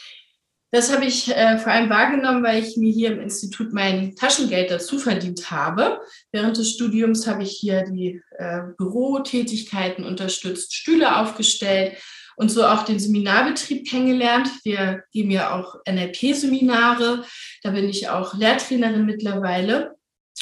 Das 0.70 0.92
habe 0.92 1.04
ich 1.04 1.34
äh, 1.34 1.58
vor 1.58 1.72
allem 1.72 1.88
wahrgenommen, 1.88 2.42
weil 2.42 2.62
ich 2.62 2.76
mir 2.76 2.92
hier 2.92 3.12
im 3.12 3.20
Institut 3.20 3.72
mein 3.72 4.14
Taschengeld 4.14 4.70
dazu 4.70 4.98
verdient 4.98 5.50
habe. 5.50 6.00
Während 6.32 6.56
des 6.56 6.72
Studiums 6.72 7.26
habe 7.26 7.44
ich 7.44 7.52
hier 7.52 7.84
die 7.84 8.20
äh, 8.38 8.60
Bürotätigkeiten 8.76 10.04
unterstützt, 10.04 10.74
Stühle 10.74 11.16
aufgestellt 11.16 11.96
und 12.36 12.50
so 12.50 12.66
auch 12.66 12.84
den 12.84 12.98
Seminarbetrieb 12.98 13.88
kennengelernt. 13.88 14.48
Wir 14.64 15.04
geben 15.12 15.30
ja 15.30 15.56
auch 15.56 15.76
NLP-Seminare. 15.88 17.24
Da 17.62 17.70
bin 17.70 17.88
ich 17.88 18.08
auch 18.08 18.34
Lehrtrainerin 18.34 19.06
mittlerweile 19.06 19.94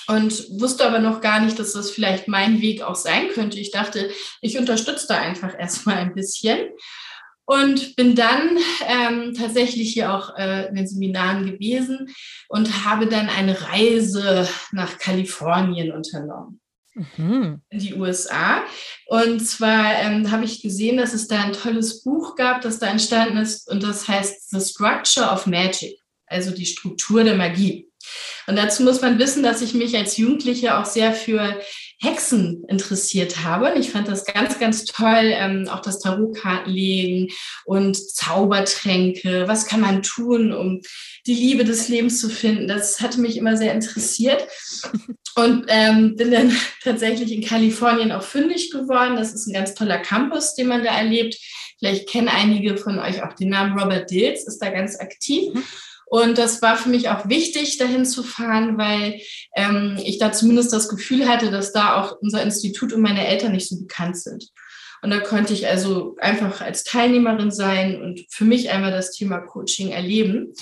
und 0.08 0.61
wusste 0.61 0.87
aber 0.87 0.99
noch 0.99 1.20
gar 1.20 1.40
nicht, 1.40 1.58
dass 1.58 1.72
das 1.72 1.90
vielleicht 1.90 2.28
mein 2.28 2.61
Weg 2.61 2.82
auch 2.82 2.94
sein 2.94 3.28
könnte. 3.28 3.58
Ich 3.58 3.70
dachte, 3.70 4.11
ich 4.40 4.58
unterstütze 4.58 5.06
da 5.08 5.18
einfach 5.18 5.54
erstmal 5.58 5.96
ein 5.96 6.14
bisschen 6.14 6.70
und 7.44 7.96
bin 7.96 8.14
dann 8.14 8.56
ähm, 8.87 9.34
tatsächlich 9.34 9.92
hier 9.92 10.14
auch 10.14 10.37
äh, 10.37 10.68
in 10.68 10.76
den 10.76 10.87
Seminaren 10.87 11.46
gewesen 11.46 12.14
und 12.49 12.84
habe 12.84 13.06
dann 13.06 13.28
eine 13.28 13.61
Reise 13.68 14.49
nach 14.72 14.99
Kalifornien 14.99 15.92
unternommen. 15.92 16.61
Mhm. 16.94 17.62
In 17.70 17.78
die 17.78 17.94
USA. 17.94 18.62
Und 19.06 19.40
zwar 19.40 19.99
ähm, 20.00 20.30
habe 20.30 20.44
ich 20.44 20.62
gesehen, 20.62 20.99
dass 20.99 21.14
es 21.14 21.26
da 21.26 21.42
ein 21.42 21.54
tolles 21.54 22.02
Buch 22.02 22.37
gab, 22.37 22.61
das 22.61 22.78
da 22.78 22.88
entstanden 22.88 23.38
ist, 23.38 23.68
und 23.70 23.82
das 23.82 24.08
heißt 24.08 24.50
The 24.50 24.61
Structure 24.61 25.30
of 25.30 25.46
Magic, 25.46 25.99
also 26.26 26.50
die 26.50 26.66
Struktur 26.66 27.25
der 27.25 27.37
Magie. 27.37 27.88
Und 28.47 28.57
dazu 28.57 28.83
muss 28.83 29.00
man 29.00 29.19
wissen, 29.19 29.42
dass 29.42 29.62
ich 29.62 29.75
mich 29.75 29.97
als 29.97 30.16
Jugendliche 30.16 30.78
auch 30.78 30.85
sehr 30.85 31.12
für 31.12 31.61
Hexen 32.00 32.64
interessiert 32.69 33.45
habe. 33.45 33.75
Ich 33.78 33.90
fand 33.90 34.09
das 34.09 34.25
ganz, 34.25 34.59
ganz 34.59 34.85
toll, 34.85 35.31
ähm, 35.33 35.69
auch 35.69 35.81
das 35.81 36.00
Tarotkartenlegen 36.00 37.28
und 37.64 37.97
Zaubertränke. 37.97 39.45
Was 39.47 39.66
kann 39.66 39.81
man 39.81 40.02
tun, 40.02 40.52
um 40.52 40.81
die 41.26 41.35
Liebe 41.35 41.64
des 41.64 41.88
Lebens 41.88 42.21
zu 42.21 42.28
finden? 42.28 42.66
Das 42.66 43.00
hatte 43.00 43.21
mich 43.21 43.37
immer 43.37 43.57
sehr 43.57 43.73
interessiert. 43.73 44.45
Und 45.37 45.64
ähm, 45.69 46.16
bin 46.16 46.33
dann 46.33 46.57
tatsächlich 46.83 47.33
in 47.33 47.45
Kalifornien 47.45 48.11
auch 48.11 48.25
fündig 48.25 48.71
geworden. 48.71 49.16
Das 49.16 49.33
ist 49.33 49.47
ein 49.47 49.54
ganz 49.54 49.75
toller 49.75 49.99
Campus, 49.99 50.54
den 50.54 50.66
man 50.66 50.83
da 50.83 50.90
erlebt. 50.90 51.37
Vielleicht 51.78 52.09
kennen 52.09 52.28
einige 52.28 52.76
von 52.76 52.99
euch 52.99 53.23
auch 53.23 53.33
den 53.33 53.50
Namen 53.50 53.78
Robert 53.78 54.11
Dills, 54.11 54.47
ist 54.47 54.59
da 54.59 54.71
ganz 54.71 54.99
aktiv. 54.99 55.52
Und 56.12 56.37
das 56.37 56.61
war 56.61 56.76
für 56.76 56.90
mich 56.90 57.09
auch 57.09 57.26
wichtig, 57.31 57.78
dahin 57.78 58.04
zu 58.04 58.23
fahren, 58.23 58.76
weil 58.76 59.23
ähm, 59.57 59.99
ich 60.04 60.19
da 60.19 60.31
zumindest 60.31 60.71
das 60.71 60.90
Gefühl 60.90 61.26
hatte, 61.26 61.50
dass 61.50 61.73
da 61.73 61.99
auch 61.99 62.19
unser 62.21 62.42
Institut 62.42 62.92
und 62.92 63.00
meine 63.00 63.26
Eltern 63.26 63.52
nicht 63.52 63.66
so 63.66 63.81
bekannt 63.81 64.19
sind. 64.19 64.50
Und 65.00 65.09
da 65.09 65.21
konnte 65.21 65.54
ich 65.54 65.66
also 65.66 66.14
einfach 66.21 66.61
als 66.61 66.85
Teilnehmerin 66.85 67.50
sein 67.50 68.02
und 68.02 68.26
für 68.28 68.45
mich 68.45 68.69
einmal 68.69 68.90
das 68.90 69.12
Thema 69.12 69.38
Coaching 69.38 69.88
erleben. 69.88 70.52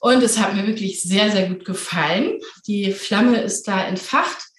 Und 0.00 0.22
es 0.22 0.38
hat 0.38 0.54
mir 0.54 0.66
wirklich 0.66 1.02
sehr, 1.02 1.30
sehr 1.30 1.48
gut 1.48 1.64
gefallen. 1.64 2.38
Die 2.66 2.92
Flamme 2.92 3.40
ist 3.40 3.68
da 3.68 3.82
entfacht. 3.82 4.50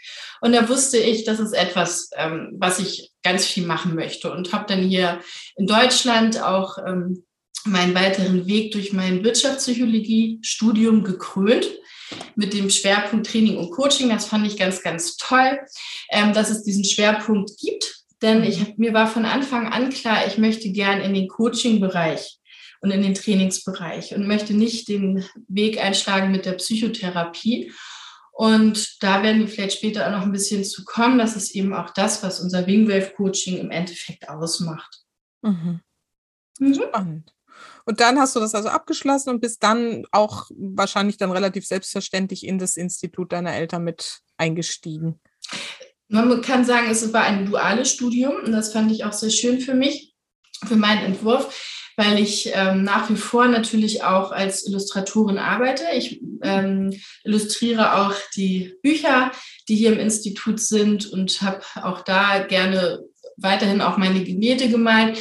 Und 0.41 0.53
da 0.53 0.67
wusste 0.67 0.97
ich, 0.97 1.23
das 1.23 1.39
ist 1.39 1.53
etwas, 1.53 2.09
ähm, 2.17 2.55
was 2.57 2.79
ich 2.79 3.11
ganz 3.21 3.45
viel 3.45 3.67
machen 3.67 3.93
möchte. 3.93 4.31
Und 4.31 4.53
habe 4.53 4.65
dann 4.67 4.81
hier 4.81 5.19
in 5.55 5.67
Deutschland 5.67 6.41
auch 6.41 6.79
ähm, 6.79 7.25
meinen 7.65 7.95
weiteren 7.95 8.47
Weg 8.47 8.71
durch 8.71 8.93
mein 8.93 9.23
Wirtschaftspsychologie-Studium 9.23 11.03
gekrönt 11.03 11.67
mit 12.35 12.53
dem 12.53 12.69
Schwerpunkt 12.69 13.27
Training 13.27 13.57
und 13.57 13.71
Coaching. 13.71 14.09
Das 14.09 14.25
fand 14.25 14.45
ich 14.45 14.57
ganz, 14.57 14.81
ganz 14.81 15.17
toll, 15.17 15.59
ähm, 16.09 16.33
dass 16.33 16.49
es 16.49 16.63
diesen 16.63 16.83
Schwerpunkt 16.83 17.51
gibt. 17.57 18.01
Denn 18.21 18.43
ich, 18.43 18.77
mir 18.77 18.93
war 18.93 19.07
von 19.07 19.25
Anfang 19.25 19.67
an 19.67 19.89
klar, 19.89 20.27
ich 20.27 20.37
möchte 20.37 20.71
gern 20.71 21.01
in 21.01 21.13
den 21.13 21.27
Coaching-Bereich 21.27 22.37
und 22.81 22.91
in 22.91 23.01
den 23.01 23.13
Trainingsbereich 23.13 24.13
und 24.15 24.27
möchte 24.27 24.53
nicht 24.53 24.87
den 24.87 25.25
Weg 25.47 25.83
einschlagen 25.83 26.31
mit 26.31 26.45
der 26.45 26.53
Psychotherapie. 26.53 27.71
Und 28.31 29.03
da 29.03 29.23
werden 29.23 29.41
wir 29.41 29.47
vielleicht 29.47 29.77
später 29.77 30.07
auch 30.07 30.11
noch 30.11 30.23
ein 30.23 30.31
bisschen 30.31 30.63
zu 30.63 30.83
kommen. 30.83 31.17
Das 31.17 31.35
ist 31.35 31.51
eben 31.51 31.73
auch 31.73 31.91
das, 31.91 32.23
was 32.23 32.39
unser 32.39 32.65
Wingwave 32.65 33.13
Coaching 33.15 33.57
im 33.57 33.71
Endeffekt 33.71 34.29
ausmacht. 34.29 35.01
Mhm. 35.41 35.81
Mhm. 36.59 36.73
Spannend. 36.73 37.33
Und 37.91 37.99
dann 37.99 38.17
hast 38.19 38.37
du 38.37 38.39
das 38.39 38.55
also 38.55 38.69
abgeschlossen 38.69 39.31
und 39.31 39.41
bist 39.41 39.61
dann 39.63 40.05
auch 40.13 40.49
wahrscheinlich 40.55 41.17
dann 41.17 41.29
relativ 41.29 41.67
selbstverständlich 41.67 42.47
in 42.47 42.57
das 42.57 42.77
Institut 42.77 43.33
deiner 43.33 43.53
Eltern 43.53 43.83
mit 43.83 44.21
eingestiegen. 44.37 45.19
Man 46.07 46.41
kann 46.41 46.63
sagen, 46.63 46.89
es 46.89 47.11
war 47.11 47.23
ein 47.23 47.47
duales 47.47 47.91
Studium 47.91 48.35
und 48.45 48.53
das 48.53 48.71
fand 48.71 48.93
ich 48.93 49.03
auch 49.03 49.11
sehr 49.11 49.29
schön 49.29 49.59
für 49.59 49.73
mich, 49.73 50.15
für 50.65 50.77
meinen 50.77 51.03
Entwurf 51.03 51.53
weil 51.97 52.17
ich 52.19 52.49
ähm, 52.55 52.83
nach 52.83 53.09
wie 53.09 53.17
vor 53.17 53.47
natürlich 53.47 54.03
auch 54.03 54.31
als 54.31 54.65
Illustratorin 54.65 55.37
arbeite. 55.37 55.83
Ich 55.93 56.21
ähm, 56.41 56.97
illustriere 57.25 57.97
auch 57.97 58.15
die 58.35 58.73
Bücher, 58.81 59.31
die 59.67 59.75
hier 59.75 59.91
im 59.91 59.99
Institut 59.99 60.61
sind 60.61 61.11
und 61.11 61.41
habe 61.41 61.61
auch 61.83 62.01
da 62.01 62.39
gerne 62.39 63.01
weiterhin 63.35 63.81
auch 63.81 63.97
meine 63.97 64.23
Gemälde 64.23 64.69
gemalt, 64.69 65.19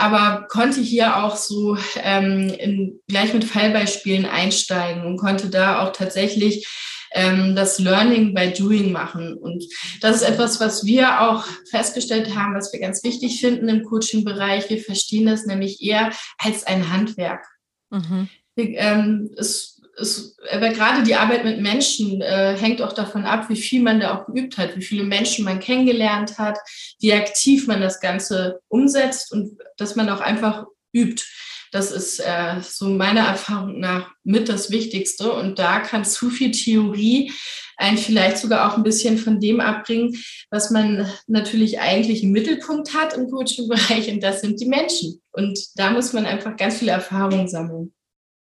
aber 0.00 0.46
konnte 0.48 0.80
hier 0.80 1.22
auch 1.22 1.36
so 1.36 1.76
ähm, 2.02 2.48
in, 2.58 3.00
gleich 3.08 3.32
mit 3.34 3.44
Fallbeispielen 3.44 4.26
einsteigen 4.26 5.04
und 5.04 5.18
konnte 5.18 5.50
da 5.50 5.82
auch 5.82 5.92
tatsächlich 5.92 6.66
ähm, 7.12 7.56
das 7.56 7.78
Learning 7.78 8.34
by 8.34 8.52
Doing 8.52 8.92
machen. 8.92 9.34
Und 9.36 9.64
das 10.00 10.16
ist 10.16 10.22
etwas, 10.22 10.60
was 10.60 10.84
wir 10.84 11.20
auch 11.22 11.44
festgestellt 11.70 12.34
haben, 12.36 12.54
was 12.54 12.72
wir 12.72 12.80
ganz 12.80 13.02
wichtig 13.04 13.40
finden 13.40 13.68
im 13.68 13.82
Coaching-Bereich. 13.82 14.70
Wir 14.70 14.80
verstehen 14.80 15.26
das 15.26 15.46
nämlich 15.46 15.82
eher 15.82 16.12
als 16.38 16.66
ein 16.66 16.92
Handwerk. 16.92 17.44
Mhm. 17.90 18.28
Ähm, 18.56 19.30
es, 19.36 19.79
es, 20.00 20.36
aber 20.50 20.70
gerade 20.70 21.02
die 21.02 21.14
Arbeit 21.14 21.44
mit 21.44 21.60
Menschen 21.60 22.20
äh, 22.20 22.56
hängt 22.56 22.82
auch 22.82 22.92
davon 22.92 23.24
ab, 23.24 23.48
wie 23.48 23.56
viel 23.56 23.82
man 23.82 24.00
da 24.00 24.14
auch 24.14 24.26
geübt 24.26 24.58
hat, 24.58 24.76
wie 24.76 24.82
viele 24.82 25.04
Menschen 25.04 25.44
man 25.44 25.60
kennengelernt 25.60 26.38
hat, 26.38 26.58
wie 26.98 27.12
aktiv 27.12 27.66
man 27.66 27.80
das 27.80 28.00
Ganze 28.00 28.60
umsetzt 28.68 29.32
und 29.32 29.58
dass 29.76 29.96
man 29.96 30.08
auch 30.08 30.20
einfach 30.20 30.64
übt. 30.92 31.24
Das 31.72 31.92
ist 31.92 32.18
äh, 32.18 32.60
so 32.62 32.88
meiner 32.88 33.20
Erfahrung 33.20 33.78
nach 33.78 34.10
mit 34.24 34.48
das 34.48 34.70
Wichtigste. 34.70 35.32
Und 35.32 35.58
da 35.58 35.78
kann 35.78 36.04
zu 36.04 36.28
viel 36.28 36.50
Theorie 36.50 37.32
einen 37.76 37.96
vielleicht 37.96 38.38
sogar 38.38 38.70
auch 38.70 38.76
ein 38.76 38.82
bisschen 38.82 39.18
von 39.18 39.40
dem 39.40 39.60
abbringen, 39.60 40.16
was 40.50 40.70
man 40.70 41.08
natürlich 41.28 41.78
eigentlich 41.78 42.24
im 42.24 42.32
Mittelpunkt 42.32 42.92
hat 42.94 43.14
im 43.14 43.30
Coaching-Bereich. 43.30 44.10
Und 44.12 44.20
das 44.20 44.40
sind 44.40 44.60
die 44.60 44.66
Menschen. 44.66 45.22
Und 45.30 45.58
da 45.76 45.90
muss 45.90 46.12
man 46.12 46.26
einfach 46.26 46.56
ganz 46.56 46.78
viel 46.78 46.88
Erfahrung 46.88 47.46
sammeln. 47.46 47.94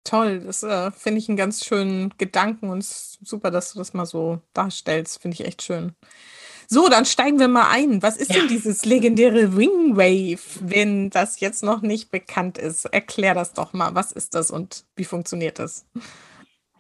Toll, 0.05 0.41
das 0.41 0.63
äh, 0.63 0.91
finde 0.91 1.19
ich 1.19 1.29
einen 1.29 1.37
ganz 1.37 1.65
schönen 1.65 2.15
Gedanken 2.19 2.71
und 2.71 2.85
super, 2.85 3.51
dass 3.51 3.73
du 3.73 3.79
das 3.79 3.95
mal 3.95 4.07
so 4.07 4.41
darstellst. 4.55 5.21
Finde 5.21 5.35
ich 5.35 5.47
echt 5.47 5.63
schön. 5.63 5.95
So, 6.71 6.89
dann 6.89 7.07
steigen 7.07 7.41
wir 7.41 7.49
mal 7.49 7.71
ein. 7.71 8.03
Was 8.03 8.19
ist 8.19 8.31
ja. 8.31 8.41
denn 8.41 8.49
dieses 8.49 8.85
legendäre 8.85 9.57
Wingwave, 9.57 10.41
wenn 10.61 11.09
das 11.09 11.41
jetzt 11.41 11.63
noch 11.63 11.81
nicht 11.81 12.11
bekannt 12.11 12.59
ist? 12.59 12.85
Erklär 12.85 13.35
das 13.35 13.55
doch 13.55 13.73
mal. 13.73 13.95
Was 13.95 14.13
ist 14.13 14.35
das 14.35 14.51
und 14.51 14.85
wie 14.95 15.05
funktioniert 15.05 15.59
das? 15.59 15.87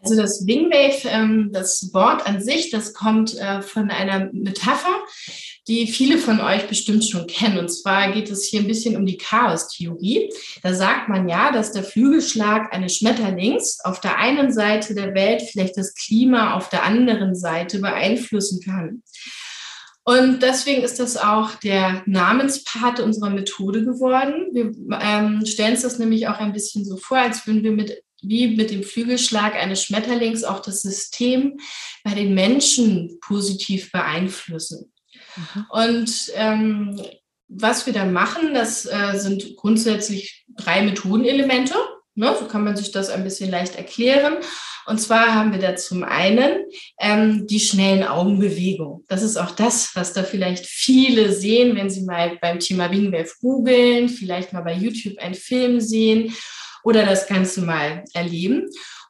Also 0.03 0.17
das 0.17 0.47
Wingwave, 0.47 1.09
ähm, 1.09 1.51
das 1.53 1.91
Wort 1.93 2.27
an 2.27 2.43
sich, 2.43 2.71
das 2.71 2.93
kommt 2.93 3.37
äh, 3.39 3.63
von 3.63 3.91
einer 3.91 4.31
Metapher, 4.33 4.95
die 5.69 5.87
viele 5.87 6.19
von 6.19 6.41
euch 6.41 6.67
bestimmt 6.67 7.05
schon 7.05 7.27
kennen. 7.27 7.59
Und 7.59 7.69
zwar 7.69 8.13
geht 8.13 8.31
es 8.31 8.45
hier 8.45 8.61
ein 8.61 8.67
bisschen 8.67 8.97
um 8.97 9.05
die 9.05 9.19
Chaos-Theorie. 9.19 10.33
Da 10.63 10.75
sagt 10.75 11.09
man 11.09 11.29
ja, 11.29 11.53
dass 11.53 11.73
der 11.73 11.85
Flügelschlag 11.85 12.73
eines 12.73 12.97
Schmetterlings 12.97 13.79
auf 13.85 14.01
der 14.01 14.19
einen 14.19 14.53
Seite 14.53 14.95
der 14.95 15.15
Welt 15.15 15.43
vielleicht 15.43 15.77
das 15.77 15.95
Klima 15.95 16.55
auf 16.55 16.71
der 16.71 16.85
anderen 16.85 17.35
Seite 17.35 17.81
beeinflussen 17.81 18.61
kann. 18.65 19.03
Und 20.05 20.43
deswegen 20.43 20.83
ist 20.83 21.01
das 21.01 21.19
auch 21.19 21.57
der 21.57 22.03
Namenspate 22.07 23.05
unserer 23.05 23.29
Methode 23.29 23.85
geworden. 23.85 24.49
Wir 24.55 24.73
ähm, 25.03 25.45
stellen 25.45 25.73
uns 25.73 25.83
das 25.83 25.99
nämlich 25.99 26.29
auch 26.29 26.39
ein 26.39 26.55
bisschen 26.55 26.83
so 26.87 26.97
vor, 26.97 27.19
als 27.19 27.47
würden 27.47 27.63
wir 27.63 27.73
mit 27.73 28.03
wie 28.21 28.57
mit 28.57 28.71
dem 28.71 28.83
Flügelschlag 28.83 29.55
eines 29.55 29.85
Schmetterlings 29.85 30.43
auch 30.43 30.61
das 30.61 30.83
System 30.83 31.59
bei 32.03 32.15
den 32.15 32.35
Menschen 32.35 33.19
positiv 33.21 33.93
beeinflussen. 33.93 34.93
Und 35.71 36.33
ähm, 36.35 37.01
was 37.49 37.87
wir 37.87 37.93
da 37.93 38.05
machen, 38.05 38.55
das 38.55 38.87
äh, 38.87 39.19
sind 39.19 39.57
grundsätzlich 39.57 40.45
drei 40.57 40.83
Methodenelemente. 40.83 41.75
Ne? 42.15 42.35
So 42.39 42.47
kann 42.47 42.65
man 42.65 42.77
sich 42.77 42.91
das 42.91 43.11
ein 43.11 43.25
bisschen 43.25 43.51
leicht 43.51 43.77
erklären. 43.77 44.39
Und 44.87 44.99
zwar 44.99 45.35
haben 45.35 45.53
wir 45.53 45.59
da 45.59 45.77
zum 45.77 46.03
einen 46.03 46.65
ähm, 46.99 47.47
die 47.47 47.61
schnellen 47.61 48.05
Augenbewegungen. 48.05 49.05
Das 49.09 49.23
ist 49.23 49.37
auch 49.37 49.51
das, 49.51 49.95
was 49.95 50.15
da 50.15 50.23
vielleicht 50.23 50.67
viele 50.67 51.33
sehen, 51.33 51.77
wenn 51.77 51.91
sie 51.91 52.05
mal 52.05 52.39
beim 52.41 52.59
Thema 52.59 52.91
Wingwave 52.91 53.31
googeln, 53.41 54.09
vielleicht 54.09 54.53
mal 54.53 54.63
bei 54.63 54.73
YouTube 54.73 55.19
einen 55.19 55.35
Film 55.35 55.81
sehen 55.81 56.35
oder 56.85 57.05
das 57.05 57.27
Ganze 57.27 57.61
mal 57.61 58.05
erleben. 58.15 58.67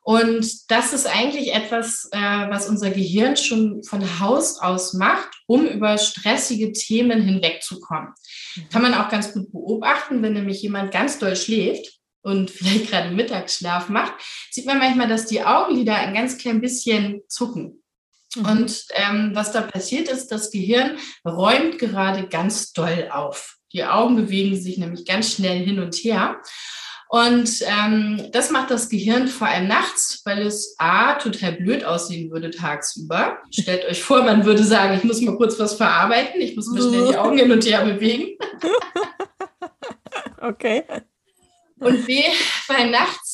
Und 0.08 0.70
das 0.70 0.94
ist 0.94 1.06
eigentlich 1.06 1.52
etwas, 1.52 2.08
äh, 2.12 2.18
was 2.18 2.66
unser 2.66 2.88
Gehirn 2.88 3.36
schon 3.36 3.84
von 3.84 4.20
Haus 4.20 4.58
aus 4.58 4.94
macht, 4.94 5.28
um 5.46 5.66
über 5.66 5.98
stressige 5.98 6.72
Themen 6.72 7.20
hinwegzukommen. 7.20 8.14
Mhm. 8.56 8.68
Kann 8.70 8.80
man 8.80 8.94
auch 8.94 9.10
ganz 9.10 9.34
gut 9.34 9.52
beobachten, 9.52 10.22
wenn 10.22 10.32
nämlich 10.32 10.62
jemand 10.62 10.92
ganz 10.92 11.18
doll 11.18 11.36
schläft 11.36 11.98
und 12.22 12.50
vielleicht 12.50 12.88
gerade 12.88 13.10
Mittagsschlaf 13.10 13.90
macht, 13.90 14.14
sieht 14.50 14.64
man 14.64 14.78
manchmal, 14.78 15.08
dass 15.08 15.26
die 15.26 15.44
Augenlider 15.44 15.96
ein 15.96 16.14
ganz 16.14 16.38
klein 16.38 16.62
bisschen 16.62 17.20
zucken. 17.28 17.82
Mhm. 18.34 18.46
Und 18.46 18.84
ähm, 18.94 19.32
was 19.34 19.52
da 19.52 19.60
passiert 19.60 20.08
ist, 20.08 20.28
das 20.28 20.50
Gehirn 20.50 20.96
räumt 21.22 21.78
gerade 21.78 22.28
ganz 22.28 22.72
doll 22.72 23.10
auf. 23.12 23.58
Die 23.74 23.84
Augen 23.84 24.16
bewegen 24.16 24.56
sich 24.56 24.78
nämlich 24.78 25.04
ganz 25.04 25.34
schnell 25.34 25.62
hin 25.62 25.80
und 25.80 25.94
her. 25.96 26.40
Und 27.10 27.62
ähm, 27.62 28.28
das 28.32 28.50
macht 28.50 28.70
das 28.70 28.90
Gehirn 28.90 29.28
vor 29.28 29.48
allem 29.48 29.66
nachts, 29.66 30.20
weil 30.26 30.42
es 30.42 30.74
A, 30.78 31.14
total 31.14 31.52
blöd 31.52 31.82
aussehen 31.82 32.30
würde 32.30 32.50
tagsüber. 32.50 33.38
Stellt 33.50 33.86
euch 33.86 34.02
vor, 34.02 34.22
man 34.22 34.44
würde 34.44 34.62
sagen, 34.62 34.94
ich 34.94 35.04
muss 35.04 35.22
mal 35.22 35.36
kurz 35.36 35.58
was 35.58 35.74
verarbeiten, 35.74 36.40
ich 36.40 36.54
muss 36.54 36.68
mal 36.68 36.82
schnell 36.82 37.08
die 37.08 37.16
Augen 37.16 37.38
hin 37.38 37.50
und 37.50 37.64
her 37.64 37.82
bewegen. 37.84 38.36
okay. 40.42 40.84
Und 41.80 42.06
B, 42.06 42.24
weil 42.66 42.90
nachts 42.90 43.27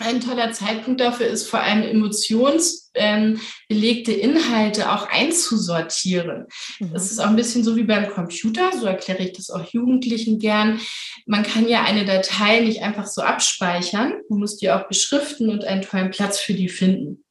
ein 0.00 0.20
toller 0.20 0.52
Zeitpunkt 0.52 1.00
dafür 1.00 1.26
ist, 1.26 1.48
vor 1.48 1.60
allem 1.60 1.82
emotionsbelegte 1.82 4.12
Inhalte 4.12 4.92
auch 4.92 5.08
einzusortieren. 5.08 6.46
Mhm. 6.78 6.92
Das 6.92 7.10
ist 7.10 7.18
auch 7.18 7.28
ein 7.28 7.36
bisschen 7.36 7.64
so 7.64 7.76
wie 7.76 7.84
beim 7.84 8.10
Computer, 8.10 8.70
so 8.78 8.84
erkläre 8.86 9.22
ich 9.22 9.32
das 9.34 9.48
auch 9.50 9.64
Jugendlichen 9.72 10.38
gern. 10.38 10.80
Man 11.26 11.42
kann 11.42 11.68
ja 11.68 11.84
eine 11.84 12.04
Datei 12.04 12.60
nicht 12.60 12.82
einfach 12.82 13.06
so 13.06 13.22
abspeichern, 13.22 14.14
man 14.28 14.40
muss 14.40 14.56
die 14.56 14.70
auch 14.70 14.88
beschriften 14.88 15.50
und 15.50 15.64
einen 15.64 15.82
tollen 15.82 16.10
Platz 16.10 16.40
für 16.40 16.54
die 16.54 16.68
finden. 16.68 17.24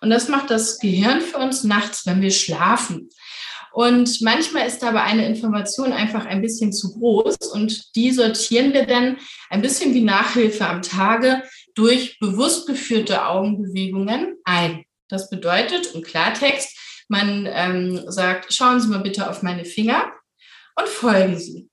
Und 0.00 0.10
das 0.10 0.28
macht 0.28 0.50
das 0.50 0.78
Gehirn 0.78 1.20
für 1.20 1.38
uns 1.38 1.64
nachts, 1.64 2.06
wenn 2.06 2.22
wir 2.22 2.32
schlafen. 2.32 3.10
Und 3.72 4.20
manchmal 4.20 4.66
ist 4.66 4.84
aber 4.84 5.02
eine 5.02 5.26
Information 5.26 5.92
einfach 5.92 6.26
ein 6.26 6.42
bisschen 6.42 6.72
zu 6.72 6.92
groß 6.92 7.36
und 7.52 7.96
die 7.96 8.12
sortieren 8.12 8.74
wir 8.74 8.86
dann 8.86 9.16
ein 9.48 9.62
bisschen 9.62 9.94
wie 9.94 10.02
Nachhilfe 10.02 10.66
am 10.66 10.82
Tage 10.82 11.42
durch 11.74 12.18
bewusst 12.18 12.66
geführte 12.66 13.26
Augenbewegungen 13.26 14.36
ein. 14.44 14.84
Das 15.08 15.30
bedeutet 15.30 15.94
im 15.94 16.02
Klartext, 16.02 16.78
man 17.08 17.46
ähm, 17.50 18.10
sagt, 18.10 18.52
schauen 18.52 18.80
Sie 18.80 18.88
mal 18.88 19.02
bitte 19.02 19.28
auf 19.28 19.42
meine 19.42 19.64
Finger 19.64 20.10
und 20.76 20.88
folgen 20.88 21.38
Sie. 21.38 21.68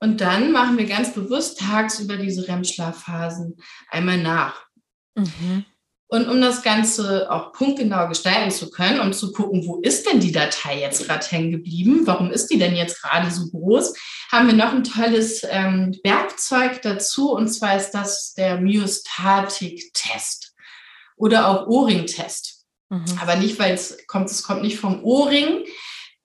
Und 0.00 0.20
dann 0.20 0.52
machen 0.52 0.78
wir 0.78 0.86
ganz 0.86 1.14
bewusst 1.14 1.60
tagsüber 1.60 2.16
diese 2.16 2.46
REM-Schlafphasen 2.48 3.56
einmal 3.88 4.18
nach. 4.18 4.66
Mhm. 5.14 5.64
Und 6.12 6.28
um 6.28 6.42
das 6.42 6.62
Ganze 6.62 7.32
auch 7.32 7.52
punktgenau 7.54 8.06
gestalten 8.06 8.50
zu 8.50 8.68
können 8.68 9.00
und 9.00 9.14
zu 9.14 9.32
gucken, 9.32 9.66
wo 9.66 9.80
ist 9.80 10.06
denn 10.06 10.20
die 10.20 10.30
Datei 10.30 10.78
jetzt 10.78 11.06
gerade 11.06 11.24
hängen 11.26 11.52
geblieben? 11.52 12.02
Warum 12.04 12.30
ist 12.30 12.48
die 12.48 12.58
denn 12.58 12.76
jetzt 12.76 13.00
gerade 13.00 13.30
so 13.30 13.48
groß? 13.48 13.94
Haben 14.30 14.48
wir 14.48 14.54
noch 14.54 14.74
ein 14.74 14.84
tolles 14.84 15.42
ähm, 15.48 15.98
Werkzeug 16.04 16.82
dazu 16.82 17.32
und 17.32 17.48
zwar 17.48 17.78
ist 17.78 17.92
das 17.92 18.34
der 18.34 18.60
Myostatik-Test 18.60 20.52
oder 21.16 21.48
auch 21.48 21.66
O-Ring-Test. 21.66 22.66
Mhm. 22.90 23.06
Aber 23.18 23.36
nicht, 23.36 23.58
weil 23.58 23.72
es 23.72 23.96
kommt, 24.06 24.30
es 24.30 24.42
kommt 24.42 24.60
nicht 24.60 24.78
vom 24.78 25.02
O-Ring, 25.02 25.64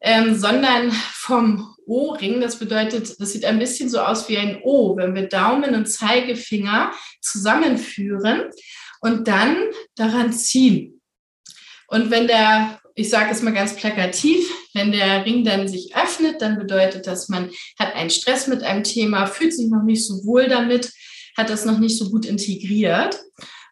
ähm, 0.02 0.38
sondern 0.38 0.92
vom 0.92 1.78
O-Ring. 1.86 2.42
Das 2.42 2.60
bedeutet, 2.60 3.22
das 3.22 3.32
sieht 3.32 3.46
ein 3.46 3.58
bisschen 3.58 3.88
so 3.88 4.02
aus 4.02 4.28
wie 4.28 4.38
ein 4.38 4.60
O, 4.64 4.98
wenn 4.98 5.16
wir 5.16 5.30
Daumen 5.30 5.76
und 5.76 5.86
Zeigefinger 5.86 6.92
zusammenführen 7.22 8.50
und 9.02 9.28
dann 9.28 9.58
daran 9.96 10.34
ziehen. 10.34 11.02
Und 11.88 12.12
wenn 12.12 12.28
der, 12.28 12.80
ich 12.96 13.10
sage 13.10 13.32
es 13.32 13.42
mal 13.42 13.54
ganz 13.54 13.76
plakativ, 13.76 14.40
wenn 14.74 14.92
der 14.92 15.26
Ring 15.26 15.44
dann 15.44 15.68
sich 15.68 15.96
öffnet, 15.96 16.42
dann 16.42 16.60
bedeutet 16.60 17.08
das, 17.08 17.30
man 17.30 17.50
hat 17.80 17.96
einen 17.96 18.10
Stress 18.10 18.48
mit 18.48 18.64
einem 18.64 18.84
Thema, 18.84 19.26
fühlt 19.26 19.54
sich 19.54 19.70
noch 19.70 19.84
nicht 19.84 20.06
so 20.06 20.26
wohl 20.26 20.48
damit, 20.48 20.92
hat 21.38 21.50
das 21.50 21.66
noch 21.66 21.80
nicht 21.80 21.98
so 21.98 22.10
gut 22.10 22.26
integriert. 22.26 23.20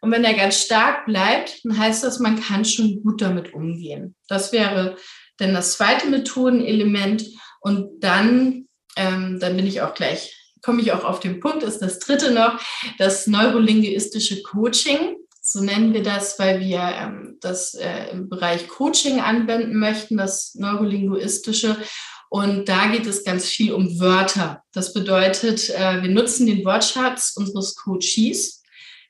Und 0.01 0.11
wenn 0.11 0.23
er 0.23 0.35
ganz 0.35 0.61
stark 0.61 1.05
bleibt, 1.05 1.65
dann 1.65 1.77
heißt 1.77 2.03
das, 2.03 2.19
man 2.19 2.39
kann 2.39 2.63
schon 2.63 3.01
gut 3.01 3.21
damit 3.21 3.53
umgehen. 3.53 4.15
Das 4.27 4.51
wäre 4.51 4.97
dann 5.37 5.53
das 5.53 5.73
zweite 5.73 6.07
Methodenelement. 6.07 7.25
Und 7.59 8.03
dann, 8.03 8.67
ähm, 8.95 9.39
dann 9.39 9.55
bin 9.55 9.65
ich 9.65 9.81
auch 9.81 9.95
gleich 9.95 10.44
komme 10.65 10.81
ich 10.81 10.91
auch 10.91 11.03
auf 11.03 11.19
den 11.19 11.39
Punkt, 11.39 11.61
ist 11.61 11.79
das 11.79 11.99
dritte 11.99 12.31
noch, 12.31 12.59
das 12.97 13.27
neurolinguistische 13.27 14.41
Coaching. 14.41 15.15
So 15.39 15.61
nennen 15.61 15.93
wir 15.93 16.01
das, 16.01 16.39
weil 16.39 16.59
wir 16.59 16.79
ähm, 16.79 17.37
das 17.39 17.75
äh, 17.75 18.09
im 18.11 18.29
Bereich 18.29 18.67
Coaching 18.67 19.19
anwenden 19.19 19.77
möchten, 19.77 20.17
das 20.17 20.55
neurolinguistische. 20.55 21.77
Und 22.29 22.67
da 22.67 22.87
geht 22.87 23.05
es 23.05 23.23
ganz 23.23 23.45
viel 23.45 23.73
um 23.73 23.99
Wörter. 23.99 24.63
Das 24.73 24.91
bedeutet, 24.91 25.69
äh, 25.69 26.01
wir 26.01 26.09
nutzen 26.09 26.47
den 26.47 26.65
Wortschatz 26.65 27.33
unseres 27.35 27.75
Coaches, 27.75 28.63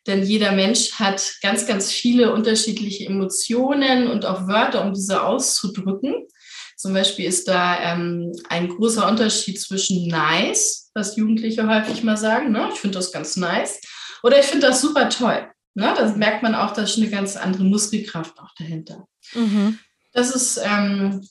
denn 0.08 0.24
jeder 0.24 0.52
Mensch 0.52 0.92
hat 0.96 1.38
ganz, 1.42 1.66
ganz 1.66 1.90
viele 1.90 2.34
unterschiedliche 2.34 3.06
Emotionen 3.06 4.08
und 4.08 4.26
auch 4.26 4.46
Wörter, 4.46 4.84
um 4.84 4.94
diese 4.94 5.24
auszudrücken. 5.24 6.28
Zum 6.76 6.94
Beispiel 6.94 7.26
ist 7.26 7.48
da 7.48 7.94
ähm, 7.94 8.34
ein 8.50 8.68
großer 8.68 9.08
Unterschied 9.08 9.60
zwischen 9.62 10.08
nice, 10.08 10.92
was 10.94 11.16
Jugendliche 11.16 11.68
häufig 11.68 12.04
mal 12.04 12.18
sagen, 12.18 12.52
ne? 12.52 12.70
ich 12.74 12.80
finde 12.80 12.98
das 12.98 13.12
ganz 13.12 13.38
nice, 13.38 13.82
oder 14.24 14.40
ich 14.40 14.46
finde 14.46 14.68
das 14.68 14.82
super 14.82 15.10
toll. 15.10 15.48
Ne? 15.74 15.94
Da 15.96 16.16
merkt 16.16 16.44
man 16.44 16.56
auch, 16.56 16.72
da 16.72 16.84
ist 16.84 16.98
eine 16.98 17.10
ganz 17.10 17.38
andere 17.38 17.64
Muskelkraft 17.64 18.40
auch 18.40 18.54
dahinter. 18.58 19.06
Mhm. 19.34 19.80
Das 20.14 20.34
ist 20.34 20.60
ähm, 20.64 21.26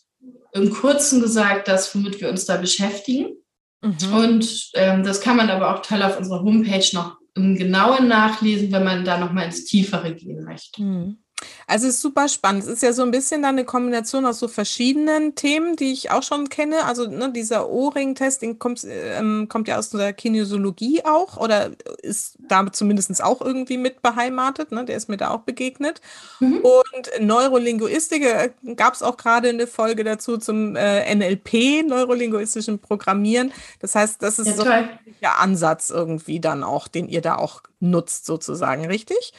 im 0.52 0.70
Kurzen 0.70 1.20
gesagt 1.20 1.68
das, 1.68 1.94
womit 1.94 2.20
wir 2.20 2.28
uns 2.28 2.44
da 2.44 2.56
beschäftigen. 2.56 3.36
Mhm. 3.82 4.14
Und 4.14 4.70
ähm, 4.74 5.02
das 5.02 5.20
kann 5.20 5.36
man 5.36 5.50
aber 5.50 5.74
auch 5.74 5.82
toll 5.82 6.02
auf 6.02 6.18
unserer 6.18 6.42
Homepage 6.42 6.88
noch 6.92 7.18
im 7.34 7.56
Genauen 7.56 8.08
nachlesen, 8.08 8.70
wenn 8.72 8.84
man 8.84 9.04
da 9.04 9.18
noch 9.18 9.32
mal 9.32 9.42
ins 9.42 9.64
Tiefere 9.64 10.14
gehen 10.14 10.44
möchte. 10.44 10.82
Mhm. 10.82 11.23
Also 11.66 11.88
es 11.88 11.94
ist 11.94 12.02
super 12.02 12.28
spannend. 12.28 12.64
Es 12.64 12.68
ist 12.68 12.82
ja 12.82 12.92
so 12.92 13.02
ein 13.02 13.10
bisschen 13.10 13.42
dann 13.42 13.56
eine 13.56 13.64
Kombination 13.64 14.26
aus 14.26 14.38
so 14.38 14.48
verschiedenen 14.48 15.34
Themen, 15.34 15.76
die 15.76 15.92
ich 15.92 16.10
auch 16.10 16.22
schon 16.22 16.48
kenne. 16.48 16.84
Also 16.84 17.08
ne, 17.08 17.32
dieser 17.32 17.70
O-Ring-Test, 17.70 18.44
kommt, 18.58 18.84
ähm, 18.88 19.48
kommt 19.48 19.68
ja 19.68 19.78
aus 19.78 19.90
der 19.90 20.12
Kinesiologie 20.12 21.02
auch 21.04 21.36
oder 21.36 21.70
ist 22.02 22.36
da 22.38 22.70
zumindest 22.70 23.22
auch 23.22 23.40
irgendwie 23.40 23.78
mit 23.78 24.02
beheimatet. 24.02 24.72
Ne? 24.72 24.84
Der 24.84 24.96
ist 24.96 25.08
mir 25.08 25.16
da 25.16 25.30
auch 25.30 25.40
begegnet. 25.40 26.00
Mhm. 26.40 26.58
Und 26.58 27.10
Neurolinguistik, 27.20 28.24
äh, 28.24 28.50
gab 28.76 28.94
es 28.94 29.02
auch 29.02 29.16
gerade 29.16 29.48
eine 29.48 29.66
Folge 29.66 30.04
dazu 30.04 30.38
zum 30.38 30.76
äh, 30.76 31.14
NLP, 31.14 31.86
neurolinguistischen 31.86 32.78
Programmieren. 32.78 33.52
Das 33.80 33.94
heißt, 33.94 34.22
das 34.22 34.38
ist 34.38 34.48
ja, 34.48 34.54
so 34.54 34.62
ein 34.64 34.88
Ansatz 35.22 35.90
irgendwie 35.90 36.40
dann 36.40 36.62
auch, 36.62 36.88
den 36.88 37.08
ihr 37.08 37.20
da 37.20 37.36
auch 37.36 37.62
nutzt 37.80 38.26
sozusagen, 38.26 38.86
richtig? 38.86 39.32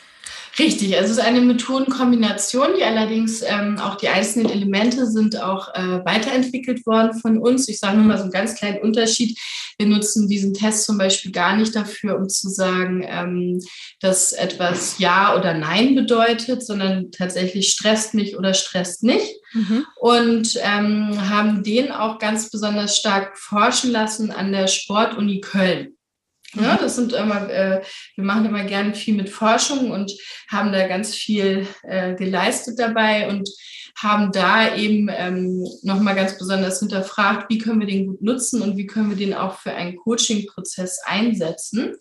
Richtig, 0.57 0.95
also 0.95 1.11
es 1.11 1.17
ist 1.17 1.23
eine 1.23 1.41
Methodenkombination, 1.85 2.75
die 2.77 2.83
allerdings 2.83 3.41
ähm, 3.41 3.77
auch 3.79 3.95
die 3.95 4.09
einzelnen 4.09 4.49
Elemente 4.49 5.07
sind 5.07 5.41
auch 5.41 5.73
äh, 5.73 6.03
weiterentwickelt 6.05 6.85
worden 6.85 7.17
von 7.19 7.37
uns. 7.37 7.67
Ich 7.67 7.79
sage 7.79 7.97
nur 7.97 8.05
mal 8.05 8.17
so 8.17 8.23
einen 8.23 8.31
ganz 8.31 8.55
kleinen 8.55 8.81
Unterschied. 8.81 9.39
Wir 9.77 9.87
nutzen 9.87 10.27
diesen 10.27 10.53
Test 10.53 10.85
zum 10.85 10.97
Beispiel 10.97 11.31
gar 11.31 11.55
nicht 11.55 11.75
dafür, 11.75 12.17
um 12.17 12.29
zu 12.29 12.49
sagen, 12.49 13.05
ähm, 13.07 13.59
dass 13.99 14.33
etwas 14.33 14.99
Ja 14.99 15.37
oder 15.37 15.53
Nein 15.53 15.95
bedeutet, 15.95 16.65
sondern 16.65 17.11
tatsächlich 17.11 17.71
stresst 17.71 18.13
mich 18.13 18.37
oder 18.37 18.53
stresst 18.53 19.03
nicht. 19.03 19.35
Mhm. 19.53 19.85
Und 19.99 20.59
ähm, 20.61 21.29
haben 21.29 21.63
den 21.63 21.91
auch 21.91 22.19
ganz 22.19 22.49
besonders 22.49 22.97
stark 22.97 23.37
forschen 23.37 23.91
lassen 23.91 24.31
an 24.31 24.51
der 24.51 24.67
Sportuni 24.67 25.41
Köln. 25.41 25.94
Ja, 26.55 26.77
das 26.77 26.95
sind 26.95 27.13
immer, 27.13 27.49
äh, 27.49 27.81
wir 28.15 28.23
machen 28.23 28.45
immer 28.45 28.63
gerne 28.63 28.95
viel 28.95 29.15
mit 29.15 29.29
Forschung 29.29 29.91
und 29.91 30.11
haben 30.49 30.71
da 30.71 30.87
ganz 30.87 31.13
viel 31.13 31.67
äh, 31.83 32.15
geleistet 32.15 32.79
dabei 32.79 33.27
und 33.27 33.49
haben 33.97 34.31
da 34.31 34.75
eben 34.75 35.09
ähm, 35.09 35.65
nochmal 35.81 36.15
ganz 36.15 36.37
besonders 36.37 36.79
hinterfragt, 36.79 37.49
wie 37.49 37.57
können 37.57 37.79
wir 37.79 37.87
den 37.87 38.07
gut 38.07 38.21
nutzen 38.21 38.61
und 38.61 38.77
wie 38.77 38.87
können 38.87 39.09
wir 39.09 39.17
den 39.17 39.33
auch 39.33 39.59
für 39.59 39.73
einen 39.73 39.95
Coaching-Prozess 39.95 40.99
einsetzen. 41.05 41.95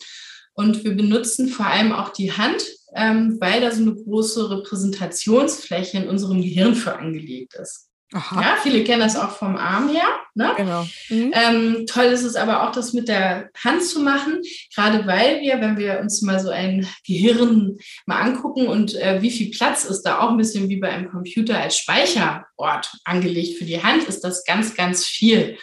Und 0.53 0.83
wir 0.83 0.95
benutzen 0.95 1.49
vor 1.49 1.67
allem 1.67 1.91
auch 1.91 2.09
die 2.09 2.31
Hand, 2.31 2.63
ähm, 2.95 3.37
weil 3.39 3.61
da 3.61 3.71
so 3.71 3.81
eine 3.81 3.95
große 3.95 4.49
Repräsentationsfläche 4.49 5.97
in 5.97 6.09
unserem 6.09 6.41
Gehirn 6.41 6.75
für 6.75 6.97
angelegt 6.97 7.55
ist. 7.55 7.89
Aha. 8.15 8.41
Ja, 8.41 8.55
viele 8.63 8.85
kennen 8.85 9.01
das 9.01 9.17
auch 9.17 9.31
vom 9.31 9.57
Arm 9.57 9.89
her. 9.89 10.07
Ne? 10.35 10.53
Genau. 10.55 10.87
Mhm. 11.09 11.33
Ähm, 11.33 11.85
toll 11.85 12.05
ist 12.05 12.23
es 12.23 12.37
aber 12.37 12.63
auch, 12.63 12.71
das 12.71 12.93
mit 12.93 13.09
der 13.09 13.49
Hand 13.61 13.83
zu 13.83 13.99
machen, 13.99 14.41
gerade 14.73 15.05
weil 15.05 15.41
wir, 15.41 15.59
wenn 15.59 15.77
wir 15.77 15.99
uns 15.99 16.21
mal 16.21 16.39
so 16.39 16.49
ein 16.49 16.87
Gehirn 17.05 17.77
mal 18.05 18.21
angucken 18.21 18.67
und 18.67 18.95
äh, 18.95 19.21
wie 19.21 19.31
viel 19.31 19.51
Platz 19.51 19.83
ist 19.83 20.03
da 20.03 20.19
auch 20.19 20.29
ein 20.29 20.37
bisschen 20.37 20.69
wie 20.69 20.77
bei 20.77 20.89
einem 20.89 21.09
Computer 21.09 21.59
als 21.59 21.77
Speicherort 21.77 22.89
angelegt 23.03 23.57
für 23.57 23.65
die 23.65 23.83
Hand, 23.83 24.05
ist 24.05 24.23
das 24.23 24.45
ganz, 24.45 24.75
ganz 24.75 25.05
viel. 25.05 25.57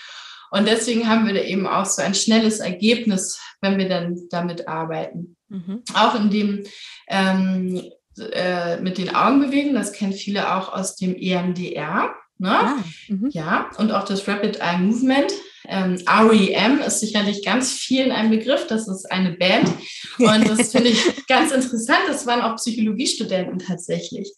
Und 0.51 0.69
deswegen 0.69 1.09
haben 1.09 1.27
wir 1.27 1.33
da 1.33 1.41
eben 1.41 1.67
auch 1.67 1.87
so 1.87 2.03
ein 2.03 2.15
schnelles 2.15 2.61
Ergebnis, 2.61 3.41
wenn 3.63 3.79
wir 3.79 3.89
dann 3.89 4.29
damit 4.29 4.69
arbeiten. 4.69 5.39
Mhm. 5.49 5.83
Auch 5.95 6.15
in 6.17 6.29
dem 6.29 6.65
ähm, 7.09 7.83
äh, 8.19 8.77
mit 8.77 8.99
den 8.99 9.15
Augen 9.15 9.41
bewegen, 9.41 9.73
das 9.73 9.95
kennen 9.95 10.13
viele 10.13 10.55
auch 10.55 10.71
aus 10.71 10.97
dem 10.97 11.17
EMDR. 11.17 12.15
Ne? 12.39 12.51
Ah, 12.51 12.85
mhm. 13.09 13.31
ja, 13.31 13.71
und 13.79 13.93
auch 13.93 14.05
das 14.05 14.27
Rapid 14.27 14.61
Eye 14.61 14.79
Movement. 14.79 15.33
Ähm, 15.69 15.97
REM 16.09 16.81
ist 16.81 16.99
sicherlich 16.99 17.45
ganz 17.45 17.73
vielen 17.73 18.11
ein 18.11 18.31
Begriff. 18.31 18.67
Das 18.67 18.89
ist 18.89 19.11
eine 19.13 19.33
Band. 19.33 19.71
Und 20.19 20.49
das 20.49 20.73
finde 20.73 20.89
ich 20.89 21.27
ganz 21.29 21.53
interessant. 21.53 22.01
Das 22.09 22.27
waren 22.27 22.41
auch 22.41 22.57
Psychologiestudenten 22.57 23.61
tatsächlich, 23.61 24.33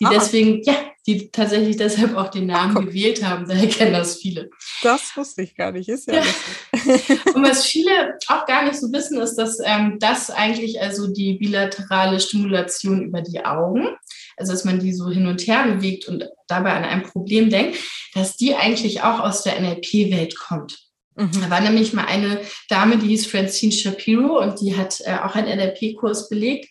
die 0.00 0.06
ah. 0.06 0.10
deswegen, 0.10 0.62
ja, 0.62 0.74
die 1.06 1.30
tatsächlich 1.30 1.76
deshalb 1.76 2.16
auch 2.16 2.28
den 2.28 2.46
Namen 2.46 2.76
Ach, 2.78 2.84
gewählt 2.86 3.24
haben. 3.24 3.46
Daher 3.46 3.68
kennen 3.68 3.92
das 3.92 4.16
viele. 4.16 4.50
Das 4.82 5.16
wusste 5.16 5.42
ich 5.42 5.54
gar 5.54 5.72
nicht. 5.72 5.88
Ist 5.88 6.08
ja, 6.08 6.14
ja. 6.14 6.22
Und 7.34 7.42
was 7.42 7.66
viele 7.66 8.18
auch 8.28 8.46
gar 8.46 8.64
nicht 8.64 8.78
so 8.78 8.92
wissen, 8.92 9.20
ist, 9.20 9.36
dass 9.36 9.58
ähm, 9.64 9.98
das 9.98 10.30
eigentlich 10.30 10.80
also 10.80 11.12
die 11.12 11.34
bilaterale 11.34 12.20
Stimulation 12.20 13.02
über 13.02 13.22
die 13.22 13.44
Augen 13.44 13.88
also 14.40 14.52
dass 14.52 14.64
man 14.64 14.80
die 14.80 14.92
so 14.92 15.08
hin 15.10 15.26
und 15.26 15.46
her 15.46 15.64
bewegt 15.66 16.08
und 16.08 16.28
dabei 16.48 16.72
an 16.72 16.84
ein 16.84 17.02
Problem 17.02 17.50
denkt, 17.50 17.78
dass 18.14 18.36
die 18.36 18.54
eigentlich 18.54 19.02
auch 19.02 19.20
aus 19.20 19.42
der 19.42 19.60
NLP-Welt 19.60 20.36
kommt. 20.36 20.78
Mhm. 21.16 21.30
Da 21.40 21.50
war 21.50 21.60
nämlich 21.60 21.92
mal 21.92 22.06
eine 22.06 22.40
Dame, 22.68 22.98
die 22.98 23.08
hieß 23.08 23.26
Francine 23.26 23.72
Shapiro 23.72 24.40
und 24.40 24.60
die 24.60 24.76
hat 24.76 25.00
äh, 25.04 25.16
auch 25.16 25.34
einen 25.34 25.56
NLP-Kurs 25.58 26.28
belegt. 26.28 26.68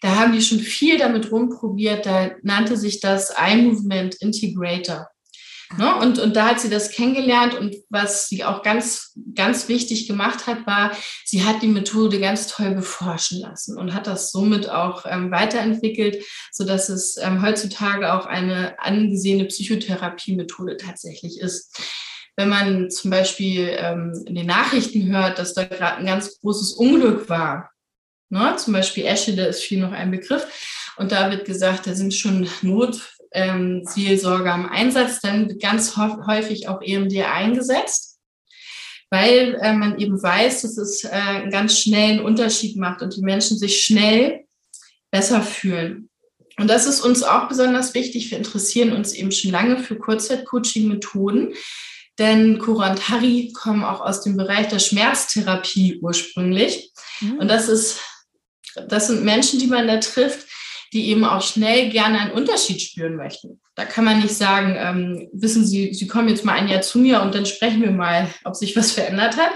Da 0.00 0.16
haben 0.16 0.32
die 0.32 0.40
schon 0.40 0.60
viel 0.60 0.96
damit 0.98 1.30
rumprobiert. 1.30 2.06
Da 2.06 2.30
nannte 2.42 2.76
sich 2.76 3.00
das 3.00 3.30
Eye 3.30 3.56
Movement 3.56 4.16
Integrator. 4.16 5.08
Ne? 5.76 5.94
Und, 5.96 6.18
und 6.18 6.34
da 6.34 6.48
hat 6.48 6.60
sie 6.60 6.68
das 6.68 6.90
kennengelernt 6.90 7.54
und 7.54 7.76
was 7.90 8.28
sie 8.28 8.44
auch 8.44 8.62
ganz, 8.62 9.16
ganz 9.34 9.68
wichtig 9.68 10.08
gemacht 10.08 10.48
hat, 10.48 10.66
war, 10.66 10.90
sie 11.24 11.44
hat 11.44 11.62
die 11.62 11.68
Methode 11.68 12.18
ganz 12.18 12.48
toll 12.48 12.74
beforschen 12.74 13.40
lassen 13.40 13.78
und 13.78 13.94
hat 13.94 14.08
das 14.08 14.32
somit 14.32 14.68
auch 14.68 15.06
ähm, 15.06 15.30
weiterentwickelt, 15.30 16.24
sodass 16.50 16.88
es 16.88 17.16
ähm, 17.18 17.40
heutzutage 17.42 18.12
auch 18.12 18.26
eine 18.26 18.80
angesehene 18.80 19.44
Psychotherapiemethode 19.44 20.76
tatsächlich 20.76 21.38
ist. 21.38 21.78
Wenn 22.36 22.48
man 22.48 22.90
zum 22.90 23.12
Beispiel 23.12 23.70
ähm, 23.78 24.24
in 24.26 24.34
den 24.34 24.46
Nachrichten 24.46 25.06
hört, 25.06 25.38
dass 25.38 25.54
da 25.54 25.64
gerade 25.64 25.98
ein 25.98 26.06
ganz 26.06 26.40
großes 26.40 26.72
Unglück 26.72 27.28
war, 27.28 27.70
ne? 28.28 28.56
zum 28.56 28.72
Beispiel 28.72 29.04
Eschede 29.04 29.42
ist 29.42 29.62
viel 29.62 29.78
noch 29.78 29.92
ein 29.92 30.10
Begriff, 30.10 30.46
und 30.96 31.12
da 31.12 31.30
wird 31.30 31.46
gesagt, 31.46 31.86
da 31.86 31.94
sind 31.94 32.12
schon 32.12 32.46
Not, 32.60 33.16
ähm, 33.32 33.82
Seelsorger 33.84 34.54
im 34.54 34.66
Einsatz, 34.66 35.20
dann 35.20 35.48
wird 35.48 35.62
ganz 35.62 35.96
häufig 35.96 36.68
auch 36.68 36.82
EMDR 36.82 37.32
eingesetzt, 37.32 38.18
weil 39.10 39.58
äh, 39.60 39.72
man 39.72 39.98
eben 39.98 40.22
weiß, 40.22 40.62
dass 40.62 40.76
es 40.76 41.04
äh, 41.04 41.10
einen 41.10 41.50
ganz 41.50 41.78
schnellen 41.78 42.20
Unterschied 42.20 42.76
macht 42.76 43.02
und 43.02 43.16
die 43.16 43.22
Menschen 43.22 43.58
sich 43.58 43.82
schnell 43.82 44.44
besser 45.10 45.42
fühlen. 45.42 46.08
Und 46.58 46.68
das 46.68 46.86
ist 46.86 47.00
uns 47.00 47.22
auch 47.22 47.48
besonders 47.48 47.94
wichtig. 47.94 48.30
Wir 48.30 48.38
interessieren 48.38 48.92
uns 48.92 49.14
eben 49.14 49.32
schon 49.32 49.50
lange 49.50 49.78
für 49.78 49.96
Kurzzeitcoaching-Methoden. 49.96 51.54
Denn 52.18 52.58
Cora 52.58 52.90
und 52.90 53.08
Harry 53.08 53.50
kommen 53.54 53.82
auch 53.82 54.02
aus 54.02 54.20
dem 54.20 54.36
Bereich 54.36 54.68
der 54.68 54.78
Schmerztherapie 54.78 56.00
ursprünglich. 56.02 56.92
Mhm. 57.20 57.38
Und 57.38 57.48
das 57.48 57.68
ist, 57.68 58.00
das 58.88 59.06
sind 59.06 59.24
Menschen, 59.24 59.58
die 59.58 59.68
man 59.68 59.86
da 59.86 59.96
trifft, 59.96 60.46
die 60.92 61.08
eben 61.08 61.24
auch 61.24 61.42
schnell 61.42 61.90
gerne 61.90 62.18
einen 62.18 62.32
Unterschied 62.32 62.80
spüren 62.82 63.16
möchten. 63.16 63.60
Da 63.74 63.84
kann 63.84 64.04
man 64.04 64.20
nicht 64.20 64.34
sagen, 64.34 64.74
ähm, 64.76 65.28
wissen 65.32 65.64
Sie, 65.64 65.94
Sie 65.94 66.06
kommen 66.06 66.28
jetzt 66.28 66.44
mal 66.44 66.54
ein 66.54 66.68
Jahr 66.68 66.82
zu 66.82 66.98
mir 66.98 67.22
und 67.22 67.34
dann 67.34 67.46
sprechen 67.46 67.82
wir 67.82 67.92
mal, 67.92 68.28
ob 68.44 68.56
sich 68.56 68.76
was 68.76 68.92
verändert 68.92 69.36
hat. 69.36 69.52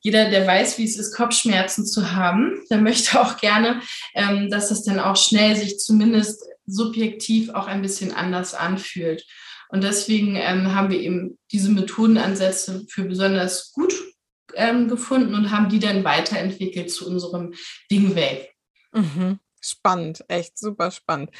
Jeder, 0.00 0.30
der 0.30 0.46
weiß, 0.46 0.78
wie 0.78 0.84
es 0.84 0.96
ist, 0.98 1.16
Kopfschmerzen 1.16 1.84
zu 1.84 2.12
haben, 2.12 2.60
der 2.70 2.78
möchte 2.78 3.20
auch 3.20 3.38
gerne, 3.38 3.80
ähm, 4.14 4.50
dass 4.50 4.68
das 4.68 4.84
dann 4.84 5.00
auch 5.00 5.16
schnell 5.16 5.56
sich 5.56 5.78
zumindest 5.78 6.44
subjektiv 6.66 7.50
auch 7.50 7.66
ein 7.66 7.82
bisschen 7.82 8.12
anders 8.12 8.54
anfühlt. 8.54 9.24
Und 9.68 9.82
deswegen 9.82 10.36
ähm, 10.36 10.74
haben 10.74 10.90
wir 10.90 11.00
eben 11.00 11.38
diese 11.50 11.70
Methodenansätze 11.70 12.84
für 12.88 13.02
besonders 13.02 13.72
gut 13.72 13.94
ähm, 14.54 14.88
gefunden 14.88 15.34
und 15.34 15.50
haben 15.50 15.68
die 15.68 15.80
dann 15.80 16.04
weiterentwickelt 16.04 16.90
zu 16.90 17.08
unserem 17.08 17.54
Wingwave. 17.88 18.46
Mhm. 18.92 19.40
Spannend, 19.68 20.24
echt 20.28 20.58
super 20.58 20.90
spannend. 20.90 21.30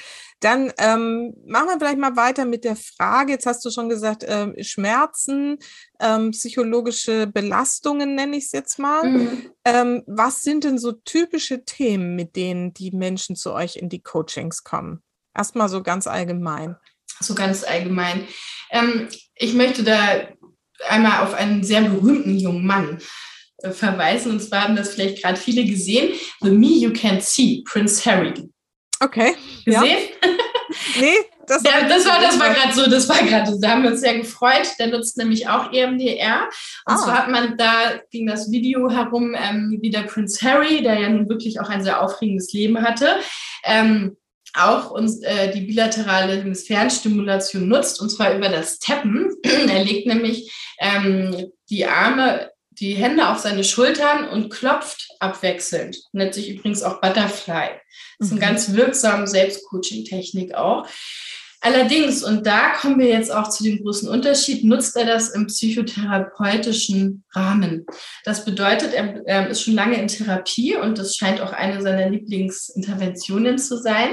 Dann 0.40 0.72
ähm, 0.78 1.34
machen 1.46 1.68
wir 1.68 1.78
vielleicht 1.78 1.98
mal 1.98 2.16
weiter 2.16 2.44
mit 2.44 2.64
der 2.64 2.76
Frage. 2.76 3.32
Jetzt 3.32 3.46
hast 3.46 3.64
du 3.64 3.70
schon 3.70 3.88
gesagt, 3.88 4.24
ähm, 4.26 4.54
Schmerzen, 4.60 5.58
ähm, 6.00 6.32
psychologische 6.32 7.26
Belastungen 7.26 8.14
nenne 8.14 8.36
ich 8.36 8.46
es 8.46 8.52
jetzt 8.52 8.78
mal. 8.78 9.08
Mhm. 9.08 9.50
Ähm, 9.64 10.02
was 10.06 10.42
sind 10.42 10.64
denn 10.64 10.78
so 10.78 10.92
typische 10.92 11.64
Themen, 11.64 12.16
mit 12.16 12.36
denen 12.36 12.74
die 12.74 12.90
Menschen 12.90 13.36
zu 13.36 13.52
euch 13.52 13.76
in 13.76 13.88
die 13.88 14.02
Coachings 14.02 14.64
kommen? 14.64 15.02
Erstmal 15.34 15.68
so 15.68 15.82
ganz 15.82 16.06
allgemein 16.06 16.76
so 17.20 17.34
ganz 17.34 17.64
allgemein. 17.64 18.26
Ähm, 18.70 19.08
ich 19.34 19.54
möchte 19.54 19.82
da 19.82 20.28
einmal 20.88 21.24
auf 21.24 21.34
einen 21.34 21.64
sehr 21.64 21.82
berühmten 21.82 22.36
jungen 22.36 22.66
Mann 22.66 22.98
verweisen. 23.72 24.32
Und 24.32 24.40
zwar 24.40 24.64
haben 24.64 24.76
das 24.76 24.94
vielleicht 24.94 25.22
gerade 25.22 25.38
viele 25.38 25.64
gesehen. 25.64 26.14
The 26.40 26.50
Me 26.50 26.66
You 26.66 26.92
Can 26.92 27.20
See, 27.20 27.62
Prince 27.66 28.04
Harry. 28.04 28.34
Okay. 29.00 29.34
Gesehen? 29.64 29.98
Ja. 30.22 30.28
nee, 31.00 31.16
das, 31.46 31.62
ja, 31.62 31.88
das 31.88 32.06
war, 32.06 32.20
das 32.20 32.40
war 32.40 32.52
gerade 32.52 32.74
so, 32.74 32.90
das 32.90 33.08
war 33.08 33.18
gerade 33.18 33.52
so. 33.52 33.60
Da 33.60 33.70
haben 33.70 33.82
wir 33.82 33.90
uns 33.90 34.00
sehr 34.00 34.18
gefreut. 34.18 34.66
Der 34.78 34.88
nutzt 34.88 35.16
nämlich 35.16 35.48
auch 35.48 35.72
EMDR. 35.72 36.44
Und 36.86 36.94
ah. 36.94 36.96
zwar 36.96 37.18
hat 37.18 37.30
man 37.30 37.56
da, 37.56 38.00
ging 38.10 38.26
das 38.26 38.50
Video 38.50 38.90
herum, 38.90 39.34
ähm, 39.34 39.78
wie 39.80 39.90
der 39.90 40.02
Prince 40.02 40.44
Harry, 40.44 40.82
der 40.82 40.98
ja 40.98 41.08
nun 41.08 41.28
wirklich 41.28 41.60
auch 41.60 41.68
ein 41.68 41.84
sehr 41.84 42.02
aufregendes 42.02 42.52
Leben 42.52 42.82
hatte, 42.82 43.16
ähm, 43.64 44.16
auch 44.54 44.90
uns, 44.90 45.22
äh, 45.22 45.52
die 45.52 45.60
bilaterale 45.60 46.36
Hemisphärenstimulation 46.36 47.68
nutzt, 47.68 48.00
und 48.00 48.10
zwar 48.10 48.34
über 48.34 48.48
das 48.48 48.78
Tappen. 48.78 49.30
er 49.42 49.84
legt 49.84 50.06
nämlich 50.06 50.52
ähm, 50.80 51.52
die 51.68 51.86
Arme, 51.86 52.50
die 52.80 52.94
Hände 52.94 53.28
auf 53.28 53.38
seine 53.38 53.64
Schultern 53.64 54.28
und 54.28 54.50
klopft 54.50 55.08
abwechselnd. 55.18 55.96
Nennt 56.12 56.34
sich 56.34 56.50
übrigens 56.50 56.82
auch 56.82 57.00
Butterfly. 57.00 57.70
Das 58.18 58.28
ist 58.28 58.32
eine 58.32 58.40
mhm. 58.40 58.44
ganz 58.44 58.72
wirksame 58.72 59.26
Selbstcoaching-Technik 59.26 60.54
auch. 60.54 60.86
Allerdings, 61.60 62.22
und 62.22 62.46
da 62.46 62.74
kommen 62.74 62.98
wir 62.98 63.08
jetzt 63.08 63.32
auch 63.32 63.48
zu 63.48 63.64
dem 63.64 63.82
großen 63.82 64.08
Unterschied, 64.08 64.62
nutzt 64.62 64.94
er 64.96 65.06
das 65.06 65.30
im 65.30 65.46
psychotherapeutischen 65.46 67.24
Rahmen. 67.34 67.86
Das 68.24 68.44
bedeutet, 68.44 68.92
er, 68.92 69.22
er 69.26 69.48
ist 69.48 69.62
schon 69.62 69.74
lange 69.74 70.00
in 70.00 70.06
Therapie 70.06 70.76
und 70.76 70.98
das 70.98 71.16
scheint 71.16 71.40
auch 71.40 71.52
eine 71.52 71.80
seiner 71.82 72.10
Lieblingsinterventionen 72.10 73.58
zu 73.58 73.78
sein. 73.78 74.10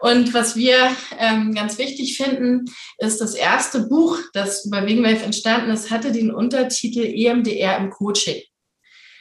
Und 0.00 0.32
was 0.32 0.56
wir 0.56 0.76
ähm, 1.18 1.54
ganz 1.54 1.78
wichtig 1.78 2.16
finden, 2.16 2.64
ist 2.98 3.20
das 3.20 3.34
erste 3.34 3.86
Buch, 3.86 4.18
das 4.32 4.64
über 4.64 4.86
Wingwave 4.86 5.22
entstanden 5.22 5.70
ist, 5.70 5.90
hatte 5.90 6.10
den 6.10 6.30
Untertitel 6.32 7.00
EMDR 7.00 7.76
im 7.78 7.90
Coaching. 7.90 8.42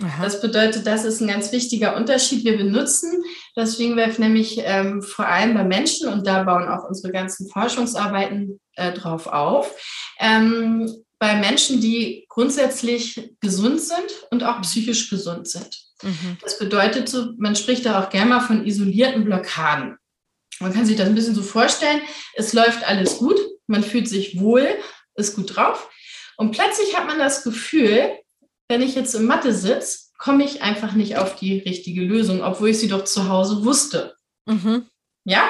Aha. 0.02 0.24
Das 0.24 0.40
bedeutet, 0.40 0.88
das 0.88 1.04
ist 1.04 1.20
ein 1.20 1.28
ganz 1.28 1.52
wichtiger 1.52 1.98
Unterschied. 1.98 2.46
Wir 2.46 2.58
benutzen 2.58 3.22
das 3.56 3.78
Wingwave 3.80 4.22
nämlich 4.22 4.62
ähm, 4.64 5.02
vor 5.02 5.28
allem 5.28 5.54
bei 5.54 5.66
Menschen 5.66 6.08
und 6.08 6.26
da 6.26 6.44
bauen 6.44 6.70
auch 6.70 6.88
unsere 6.88 7.12
ganzen 7.12 7.50
Forschungsarbeiten 7.50 8.62
äh, 8.76 8.94
drauf 8.94 9.28
auf. 9.28 9.76
Ähm, 10.20 11.04
bei 11.20 11.36
Menschen, 11.36 11.82
die 11.82 12.26
grundsätzlich 12.30 13.34
gesund 13.42 13.82
sind 13.82 14.28
und 14.32 14.44
auch 14.44 14.62
psychisch 14.62 15.10
gesund 15.10 15.50
sind. 15.50 15.70
Mhm. 16.02 16.38
Das 16.42 16.58
bedeutet 16.58 17.10
so, 17.10 17.34
man 17.38 17.58
spricht 17.58 17.86
da 17.86 18.02
auch 18.02 18.10
gerne 18.10 18.30
mal 18.30 18.40
von 18.40 18.66
isolierten 18.66 19.26
Blockaden. 19.26 19.98
Man 20.60 20.74
kann 20.74 20.86
sich 20.86 20.98
das 20.98 21.08
ein 21.08 21.16
bisschen 21.16 21.36
so 21.36 21.42
vorstellen, 21.42 22.02
es 22.34 22.54
läuft 22.54 22.88
alles 22.88 23.18
gut, 23.18 23.40
man 23.68 23.84
fühlt 23.84 24.08
sich 24.08 24.40
wohl, 24.40 24.68
ist 25.16 25.36
gut 25.36 25.56
drauf. 25.56 25.90
Und 26.38 26.52
plötzlich 26.52 26.96
hat 26.96 27.08
man 27.08 27.20
das 27.20 27.44
Gefühl, 27.44 28.18
wenn 28.68 28.82
ich 28.82 28.96
jetzt 28.96 29.16
im 29.16 29.26
Mathe 29.26 29.54
sitze, 29.54 30.10
komme 30.18 30.44
ich 30.44 30.62
einfach 30.62 30.94
nicht 30.94 31.18
auf 31.18 31.36
die 31.36 31.60
richtige 31.60 32.02
Lösung, 32.02 32.44
obwohl 32.44 32.70
ich 32.70 32.80
sie 32.80 32.90
doch 32.90 33.06
zu 33.06 33.30
Hause 33.30 33.64
wusste. 33.64 34.16
Mhm. 34.46 34.86
Ja, 35.26 35.50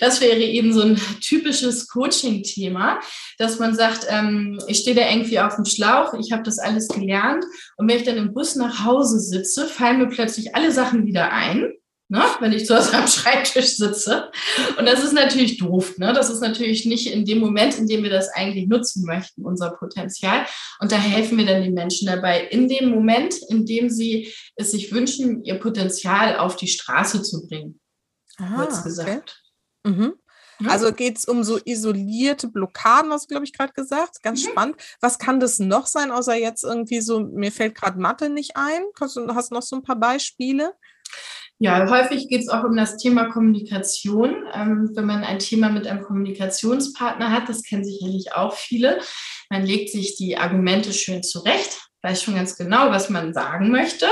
das 0.00 0.20
wäre 0.20 0.38
eben 0.38 0.72
so 0.72 0.80
ein 0.80 1.00
typisches 1.20 1.88
Coaching-Thema, 1.88 3.00
dass 3.38 3.58
man 3.58 3.74
sagt, 3.74 4.06
ähm, 4.08 4.58
ich 4.66 4.78
stehe 4.78 4.96
da 4.96 5.08
irgendwie 5.08 5.38
auf 5.40 5.56
dem 5.56 5.64
Schlauch, 5.64 6.14
ich 6.14 6.32
habe 6.32 6.42
das 6.42 6.58
alles 6.58 6.88
gelernt 6.88 7.44
und 7.76 7.88
wenn 7.88 7.98
ich 7.98 8.04
dann 8.04 8.16
im 8.16 8.32
Bus 8.32 8.56
nach 8.56 8.84
Hause 8.84 9.20
sitze, 9.20 9.66
fallen 9.66 9.98
mir 9.98 10.08
plötzlich 10.08 10.54
alle 10.54 10.72
Sachen 10.72 11.06
wieder 11.06 11.32
ein 11.32 11.72
ne? 12.10 12.22
wenn 12.40 12.52
ich 12.52 12.66
zu 12.66 12.76
Hause 12.76 12.92
am 12.96 13.06
Schreibtisch 13.06 13.76
sitze. 13.76 14.30
Und 14.78 14.86
das 14.86 15.02
ist 15.02 15.12
natürlich 15.12 15.56
doof. 15.58 15.96
Ne? 15.96 16.12
Das 16.12 16.28
ist 16.28 16.40
natürlich 16.40 16.84
nicht 16.84 17.06
in 17.10 17.24
dem 17.24 17.38
Moment, 17.38 17.78
in 17.78 17.86
dem 17.86 18.02
wir 18.02 18.10
das 18.10 18.28
eigentlich 18.30 18.68
nutzen 18.68 19.06
möchten, 19.06 19.44
unser 19.44 19.70
Potenzial. 19.70 20.44
Und 20.80 20.92
da 20.92 20.96
helfen 20.96 21.38
wir 21.38 21.46
dann 21.46 21.62
den 21.62 21.74
Menschen 21.74 22.06
dabei, 22.06 22.42
in 22.42 22.68
dem 22.68 22.90
Moment, 22.90 23.34
in 23.48 23.64
dem 23.64 23.88
sie 23.88 24.32
es 24.56 24.72
sich 24.72 24.92
wünschen, 24.92 25.44
ihr 25.44 25.58
Potenzial 25.58 26.36
auf 26.36 26.56
die 26.56 26.68
Straße 26.68 27.22
zu 27.22 27.46
bringen. 27.46 27.80
Aha, 28.36 28.56
kurz 28.56 28.82
gesagt. 28.82 29.42
Okay. 29.84 29.96
Mhm. 29.96 30.14
Also 30.66 30.92
geht 30.92 31.16
es 31.16 31.24
um 31.24 31.42
so 31.42 31.58
isolierte 31.64 32.46
Blockaden, 32.48 33.10
hast 33.12 33.24
du, 33.24 33.28
glaube 33.28 33.46
ich, 33.46 33.54
gerade 33.54 33.72
gesagt. 33.72 34.22
Ganz 34.22 34.44
mhm. 34.44 34.50
spannend. 34.50 34.76
Was 35.00 35.18
kann 35.18 35.40
das 35.40 35.58
noch 35.58 35.86
sein, 35.86 36.10
außer 36.10 36.34
jetzt 36.34 36.64
irgendwie 36.64 37.00
so, 37.00 37.20
mir 37.20 37.50
fällt 37.50 37.74
gerade 37.74 37.98
Mathe 37.98 38.28
nicht 38.28 38.56
ein. 38.56 38.82
Hast 39.00 39.16
du 39.16 39.26
hast 39.34 39.52
noch 39.52 39.62
so 39.62 39.76
ein 39.76 39.82
paar 39.82 39.96
Beispiele? 39.96 40.74
Ja, 41.62 41.90
häufig 41.90 42.28
geht 42.28 42.40
es 42.40 42.48
auch 42.48 42.64
um 42.64 42.74
das 42.74 42.96
Thema 42.96 43.26
Kommunikation. 43.26 44.46
Ähm, 44.54 44.90
wenn 44.94 45.04
man 45.04 45.22
ein 45.22 45.38
Thema 45.38 45.68
mit 45.68 45.86
einem 45.86 46.00
Kommunikationspartner 46.00 47.30
hat, 47.30 47.50
das 47.50 47.64
kennen 47.64 47.84
sicherlich 47.84 48.32
auch 48.32 48.54
viele, 48.54 48.98
man 49.50 49.66
legt 49.66 49.90
sich 49.90 50.16
die 50.16 50.38
Argumente 50.38 50.94
schön 50.94 51.22
zurecht, 51.22 51.78
weiß 52.00 52.22
schon 52.22 52.36
ganz 52.36 52.56
genau, 52.56 52.90
was 52.90 53.10
man 53.10 53.34
sagen 53.34 53.70
möchte. 53.70 54.06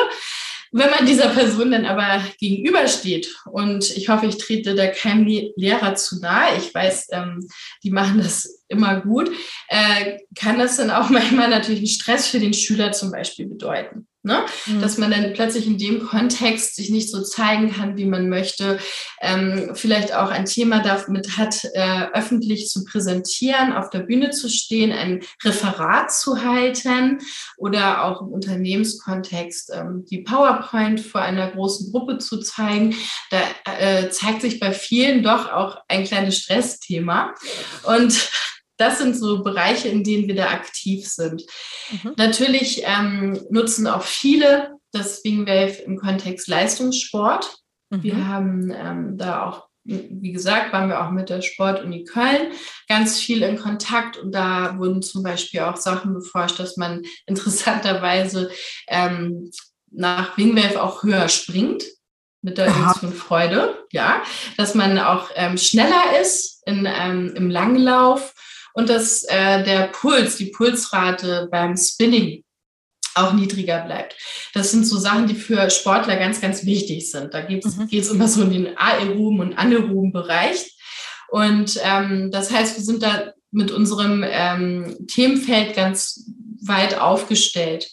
Wenn 0.72 0.90
man 0.90 1.06
dieser 1.06 1.30
Person 1.30 1.70
dann 1.70 1.86
aber 1.86 2.22
gegenübersteht, 2.38 3.34
und 3.46 3.96
ich 3.96 4.10
hoffe, 4.10 4.26
ich 4.26 4.36
trete 4.36 4.74
da 4.74 4.86
keinem 4.86 5.26
Lehrer 5.56 5.94
zu 5.94 6.20
nahe, 6.20 6.58
ich 6.58 6.74
weiß, 6.74 7.06
ähm, 7.12 7.48
die 7.82 7.90
machen 7.90 8.18
das 8.18 8.62
immer 8.68 9.00
gut, 9.00 9.30
äh, 9.68 10.18
kann 10.38 10.58
das 10.58 10.76
dann 10.76 10.90
auch 10.90 11.08
manchmal 11.08 11.48
natürlich 11.48 11.78
einen 11.78 11.86
Stress 11.86 12.28
für 12.28 12.40
den 12.40 12.52
Schüler 12.52 12.92
zum 12.92 13.10
Beispiel 13.10 13.46
bedeuten. 13.46 14.06
Ne? 14.28 14.44
Mhm. 14.66 14.82
Dass 14.82 14.98
man 14.98 15.10
dann 15.10 15.32
plötzlich 15.32 15.66
in 15.66 15.78
dem 15.78 16.06
Kontext 16.06 16.76
sich 16.76 16.90
nicht 16.90 17.10
so 17.10 17.22
zeigen 17.22 17.72
kann, 17.72 17.96
wie 17.96 18.04
man 18.04 18.28
möchte, 18.28 18.78
ähm, 19.22 19.70
vielleicht 19.72 20.14
auch 20.14 20.30
ein 20.30 20.44
Thema 20.44 20.80
damit 20.82 21.38
hat, 21.38 21.64
äh, 21.72 22.08
öffentlich 22.12 22.68
zu 22.68 22.84
präsentieren, 22.84 23.72
auf 23.72 23.88
der 23.88 24.00
Bühne 24.00 24.28
zu 24.28 24.50
stehen, 24.50 24.92
ein 24.92 25.22
Referat 25.42 26.12
zu 26.12 26.44
halten 26.44 27.20
oder 27.56 28.04
auch 28.04 28.20
im 28.20 28.28
Unternehmenskontext 28.28 29.72
ähm, 29.74 30.04
die 30.10 30.18
PowerPoint 30.18 31.00
vor 31.00 31.22
einer 31.22 31.50
großen 31.50 31.90
Gruppe 31.90 32.18
zu 32.18 32.38
zeigen. 32.40 32.94
Da 33.30 33.40
äh, 33.78 34.10
zeigt 34.10 34.42
sich 34.42 34.60
bei 34.60 34.72
vielen 34.72 35.22
doch 35.22 35.50
auch 35.50 35.78
ein 35.88 36.04
kleines 36.04 36.36
Stressthema. 36.36 37.34
Und 37.84 38.30
das 38.78 38.98
sind 38.98 39.14
so 39.14 39.42
Bereiche, 39.42 39.88
in 39.88 40.04
denen 40.04 40.28
wir 40.28 40.36
da 40.36 40.50
aktiv 40.50 41.06
sind. 41.06 41.42
Mhm. 41.90 42.14
Natürlich 42.16 42.82
ähm, 42.86 43.38
nutzen 43.50 43.86
auch 43.86 44.02
viele 44.02 44.78
das 44.92 45.22
Wingwave 45.24 45.82
im 45.82 45.98
Kontext 45.98 46.48
Leistungssport. 46.48 47.58
Mhm. 47.90 48.02
Wir 48.02 48.26
haben 48.26 48.72
ähm, 48.74 49.18
da 49.18 49.44
auch, 49.44 49.68
wie 49.84 50.32
gesagt, 50.32 50.72
waren 50.72 50.88
wir 50.88 51.04
auch 51.04 51.10
mit 51.10 51.28
der 51.28 51.42
Sportuni 51.42 52.04
Köln 52.04 52.52
ganz 52.88 53.18
viel 53.18 53.42
in 53.42 53.58
Kontakt 53.58 54.16
und 54.16 54.32
da 54.32 54.78
wurden 54.78 55.02
zum 55.02 55.22
Beispiel 55.22 55.60
auch 55.60 55.76
Sachen 55.76 56.14
beforscht, 56.14 56.58
dass 56.58 56.76
man 56.76 57.02
interessanterweise 57.26 58.50
ähm, 58.86 59.50
nach 59.90 60.36
Wingwave 60.36 60.82
auch 60.82 61.02
höher 61.02 61.28
springt 61.28 61.84
mit 62.40 62.56
der 62.56 62.70
von 62.70 63.12
Freude, 63.12 63.84
ja, 63.90 64.22
dass 64.56 64.74
man 64.76 64.98
auch 64.98 65.30
ähm, 65.34 65.58
schneller 65.58 66.20
ist 66.20 66.62
in, 66.66 66.86
ähm, 66.86 67.32
im 67.34 67.50
Langlauf 67.50 68.32
und 68.74 68.88
dass 68.88 69.22
äh, 69.24 69.62
der 69.64 69.88
Puls, 69.88 70.36
die 70.36 70.46
Pulsrate 70.50 71.48
beim 71.50 71.76
Spinning 71.76 72.44
auch 73.14 73.32
niedriger 73.32 73.80
bleibt. 73.84 74.16
Das 74.54 74.70
sind 74.70 74.84
so 74.86 74.98
Sachen, 74.98 75.26
die 75.26 75.34
für 75.34 75.70
Sportler 75.70 76.16
ganz, 76.16 76.40
ganz 76.40 76.64
wichtig 76.64 77.10
sind. 77.10 77.34
Da 77.34 77.40
geht 77.40 77.64
es 77.64 77.76
mhm. 77.76 77.88
immer 77.90 78.28
so 78.28 78.42
in 78.42 78.50
den 78.50 78.78
aeroben 78.78 79.40
und 79.40 79.58
anaeroben 79.58 80.12
Bereich. 80.12 80.76
Und 81.30 81.78
ähm, 81.82 82.30
das 82.30 82.50
heißt, 82.50 82.76
wir 82.76 82.84
sind 82.84 83.02
da 83.02 83.32
mit 83.50 83.70
unserem 83.70 84.24
ähm, 84.26 84.96
Themenfeld 85.08 85.74
ganz 85.74 86.26
weit 86.62 86.98
aufgestellt. 86.98 87.90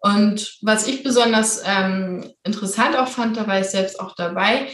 Und 0.00 0.58
was 0.62 0.86
ich 0.86 1.02
besonders 1.02 1.62
ähm, 1.64 2.32
interessant 2.44 2.96
auch 2.96 3.08
fand, 3.08 3.36
da 3.36 3.46
war 3.46 3.60
ich 3.60 3.66
selbst 3.66 3.98
auch 3.98 4.14
dabei, 4.14 4.68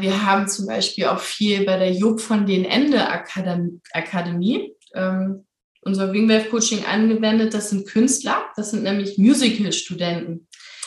wir 0.00 0.24
haben 0.26 0.48
zum 0.48 0.66
Beispiel 0.66 1.06
auch 1.06 1.18
viel 1.18 1.64
bei 1.64 1.76
der 1.76 1.92
Job 1.92 2.20
von 2.20 2.46
den 2.46 2.64
Ende 2.64 3.08
Akademie, 3.08 4.72
ähm, 4.94 5.44
unser 5.82 6.12
Wingwave 6.12 6.48
Coaching 6.48 6.84
angewendet. 6.84 7.52
Das 7.52 7.70
sind 7.70 7.88
Künstler, 7.88 8.44
das 8.56 8.70
sind 8.70 8.84
nämlich 8.84 9.18
Musical-Studenten. 9.18 10.46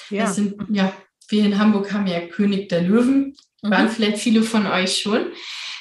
Ja. 0.09 0.23
Das 0.23 0.35
sind, 0.35 0.55
ja, 0.69 0.93
wir 1.29 1.45
in 1.45 1.59
Hamburg 1.59 1.91
haben 1.91 2.07
ja 2.07 2.21
König 2.21 2.69
der 2.69 2.83
Löwen, 2.83 3.35
waren 3.61 3.85
mhm. 3.85 3.89
vielleicht 3.89 4.19
viele 4.19 4.43
von 4.43 4.65
euch 4.65 4.97
schon. 4.97 5.27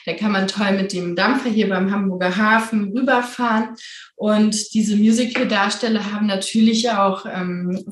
Da 0.07 0.15
kann 0.15 0.33
man 0.33 0.49
toll 0.49 0.73
mit 0.73 0.93
dem 0.93 1.17
Dampfer 1.17 1.49
hier 1.49 1.69
beim 1.69 1.91
Hamburger 1.91 2.37
Hafen 2.37 2.93
rüberfahren. 2.97 3.77
Und 4.17 4.75
diese 4.75 4.97
Musical-Darsteller 4.97 6.13
haben 6.13 6.27
natürlich 6.27 6.91
auch 6.91 7.27
ähm, 7.27 7.85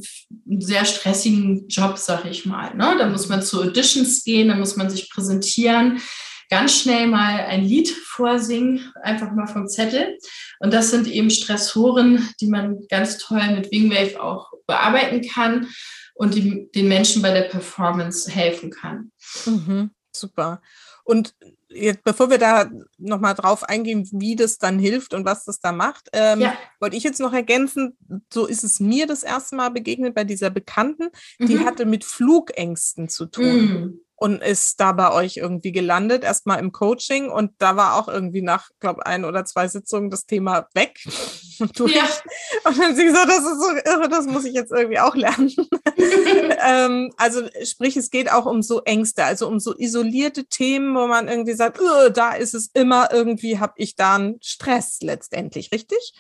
einen 0.49 0.61
sehr 0.61 0.85
stressigen 0.85 1.69
Job, 1.69 1.99
sag 1.99 2.25
ich 2.27 2.47
mal. 2.47 2.75
Ne? 2.75 2.95
Da 2.99 3.09
muss 3.09 3.29
man 3.29 3.43
zu 3.43 3.63
Auditions 3.63 4.25
gehen, 4.25 4.49
da 4.49 4.55
muss 4.55 4.77
man 4.77 4.91
sich 4.91 5.11
präsentieren 5.11 6.01
ganz 6.53 6.83
schnell 6.83 7.07
mal 7.07 7.47
ein 7.47 7.65
Lied 7.65 7.89
vorsingen, 7.89 8.93
einfach 9.03 9.33
mal 9.33 9.47
vom 9.47 9.67
Zettel. 9.69 10.19
Und 10.59 10.75
das 10.75 10.91
sind 10.91 11.07
eben 11.07 11.31
Stressoren, 11.31 12.29
die 12.43 12.47
man 12.47 12.87
ganz 12.91 13.17
toll 13.17 13.41
mit 13.55 13.73
Wingwave 13.73 14.23
auch 14.23 14.53
bearbeiten 14.67 15.27
kann 15.27 15.69
und 16.15 16.35
die, 16.35 16.71
den 16.75 16.89
Menschen 16.89 17.23
bei 17.23 17.33
der 17.33 17.49
Performance 17.49 18.31
helfen 18.31 18.71
kann. 18.71 19.13
Mhm, 19.47 19.93
super. 20.17 20.63
Und 21.05 21.35
jetzt, 21.69 22.05
bevor 22.05 22.31
wir 22.31 22.39
da 22.39 22.71
nochmal 22.99 23.35
drauf 23.35 23.65
eingehen, 23.65 24.09
wie 24.13 24.37
das 24.37 24.59
dann 24.59 24.79
hilft 24.79 25.15
und 25.15 25.25
was 25.25 25.45
das 25.45 25.61
da 25.61 25.73
macht, 25.73 26.09
ähm, 26.13 26.41
ja. 26.41 26.57
wollte 26.81 26.97
ich 26.97 27.03
jetzt 27.03 27.21
noch 27.21 27.33
ergänzen, 27.33 27.97
so 28.33 28.47
ist 28.47 28.63
es 28.63 28.79
mir 28.79 29.07
das 29.07 29.23
erste 29.23 29.57
Mal 29.57 29.71
begegnet 29.71 30.15
bei 30.15 30.25
dieser 30.25 30.51
Bekannten, 30.51 31.09
die 31.41 31.57
mhm. 31.57 31.65
hatte 31.65 31.87
mit 31.87 32.05
Flugängsten 32.05 33.09
zu 33.09 33.27
tun. 33.27 33.57
Mhm 33.57 34.01
und 34.23 34.41
ist 34.41 34.79
da 34.79 34.93
bei 34.93 35.13
euch 35.13 35.39
irgendwie 35.39 35.73
gelandet, 35.73 36.23
erstmal 36.23 36.61
im 36.61 36.71
Coaching 36.71 37.29
und 37.29 37.51
da 37.59 37.75
war 37.75 37.97
auch 37.97 38.07
irgendwie 38.07 38.41
nach, 38.41 38.71
glaube 38.79 39.05
ein 39.05 39.25
oder 39.25 39.45
zwei 39.45 39.67
Sitzungen 39.67 40.11
das 40.11 40.27
Thema 40.27 40.69
weg. 40.75 41.05
Und, 41.59 41.79
ja. 41.95 42.09
und 42.65 42.77
dann 42.77 42.97
sie 42.97 43.05
gesagt, 43.05 43.29
das 43.29 43.45
ist 43.45 43.61
so 43.61 43.71
irre, 43.85 44.09
das 44.09 44.27
muss 44.27 44.45
ich 44.45 44.53
jetzt 44.53 44.73
irgendwie 44.73 44.99
auch 44.99 45.15
lernen. 45.15 45.55
ähm, 46.61 47.13
also 47.19 47.43
sprich, 47.63 47.97
es 47.97 48.11
geht 48.11 48.33
auch 48.33 48.47
um 48.47 48.63
so 48.63 48.83
Ängste, 48.83 49.23
also 49.25 49.47
um 49.47 49.61
so 49.61 49.77
isolierte 49.77 50.47
Themen, 50.47 50.97
wo 50.97 51.07
man 51.07 51.29
irgendwie 51.29 51.53
sagt, 51.53 51.79
da 52.15 52.33
ist 52.33 52.55
es 52.55 52.71
immer 52.75 53.13
irgendwie, 53.13 53.61
habe 53.61 53.75
ich 53.77 53.95
da 53.95 54.17
einen 54.17 54.39
Stress 54.43 54.99
letztendlich, 55.03 55.71
richtig? 55.71 56.15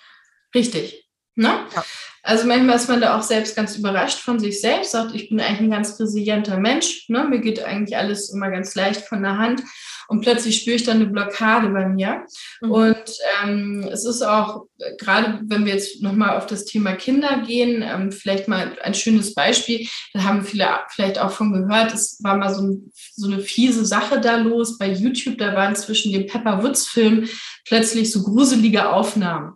Richtig. 0.55 1.09
Ne? 1.35 1.67
Ja. 1.75 1.85
Also 2.23 2.47
manchmal 2.47 2.77
ist 2.77 2.89
man 2.89 3.01
da 3.01 3.19
auch 3.19 3.23
selbst 3.23 3.57
ganz 3.57 3.77
überrascht 3.77 4.21
von 4.21 4.39
sich 4.39 4.61
selbst, 4.61 4.93
sagt, 4.93 5.15
ich 5.15 5.29
bin 5.29 5.41
eigentlich 5.41 5.61
ein 5.61 5.71
ganz 5.71 5.99
resilienter 5.99 6.57
Mensch, 6.57 7.09
ne? 7.09 7.25
mir 7.29 7.41
geht 7.41 7.63
eigentlich 7.63 7.97
alles 7.97 8.33
immer 8.33 8.49
ganz 8.49 8.77
leicht 8.77 9.03
von 9.03 9.23
der 9.23 9.39
Hand 9.39 9.63
und 10.07 10.21
plötzlich 10.21 10.61
spüre 10.61 10.77
ich 10.77 10.85
dann 10.85 10.97
eine 10.97 11.07
Blockade 11.07 11.69
bei 11.71 11.89
mir. 11.89 12.25
Mhm. 12.61 12.71
Und 12.71 13.19
ähm, 13.43 13.89
es 13.91 14.05
ist 14.05 14.23
auch, 14.23 14.67
gerade 14.99 15.41
wenn 15.45 15.65
wir 15.65 15.75
jetzt 15.75 16.03
nochmal 16.03 16.37
auf 16.37 16.47
das 16.47 16.65
Thema 16.65 16.93
Kinder 16.93 17.43
gehen, 17.45 17.83
ähm, 17.83 18.13
vielleicht 18.13 18.47
mal 18.47 18.79
ein 18.83 18.95
schönes 18.95 19.35
Beispiel, 19.35 19.89
da 20.13 20.23
haben 20.23 20.45
viele 20.45 20.69
vielleicht 20.91 21.19
auch 21.19 21.31
von 21.33 21.53
gehört, 21.53 21.93
es 21.93 22.21
war 22.23 22.37
mal 22.37 22.55
so, 22.55 22.63
ein, 22.63 22.93
so 23.17 23.27
eine 23.27 23.41
fiese 23.41 23.85
Sache 23.85 24.21
da 24.21 24.37
los 24.37 24.79
bei 24.79 24.93
YouTube, 24.93 25.39
da 25.39 25.55
waren 25.55 25.75
zwischen 25.75 26.13
dem 26.13 26.27
Pepper 26.27 26.63
Woods 26.63 26.87
Film 26.87 27.29
plötzlich 27.65 28.13
so 28.13 28.23
gruselige 28.23 28.91
Aufnahmen. 28.91 29.55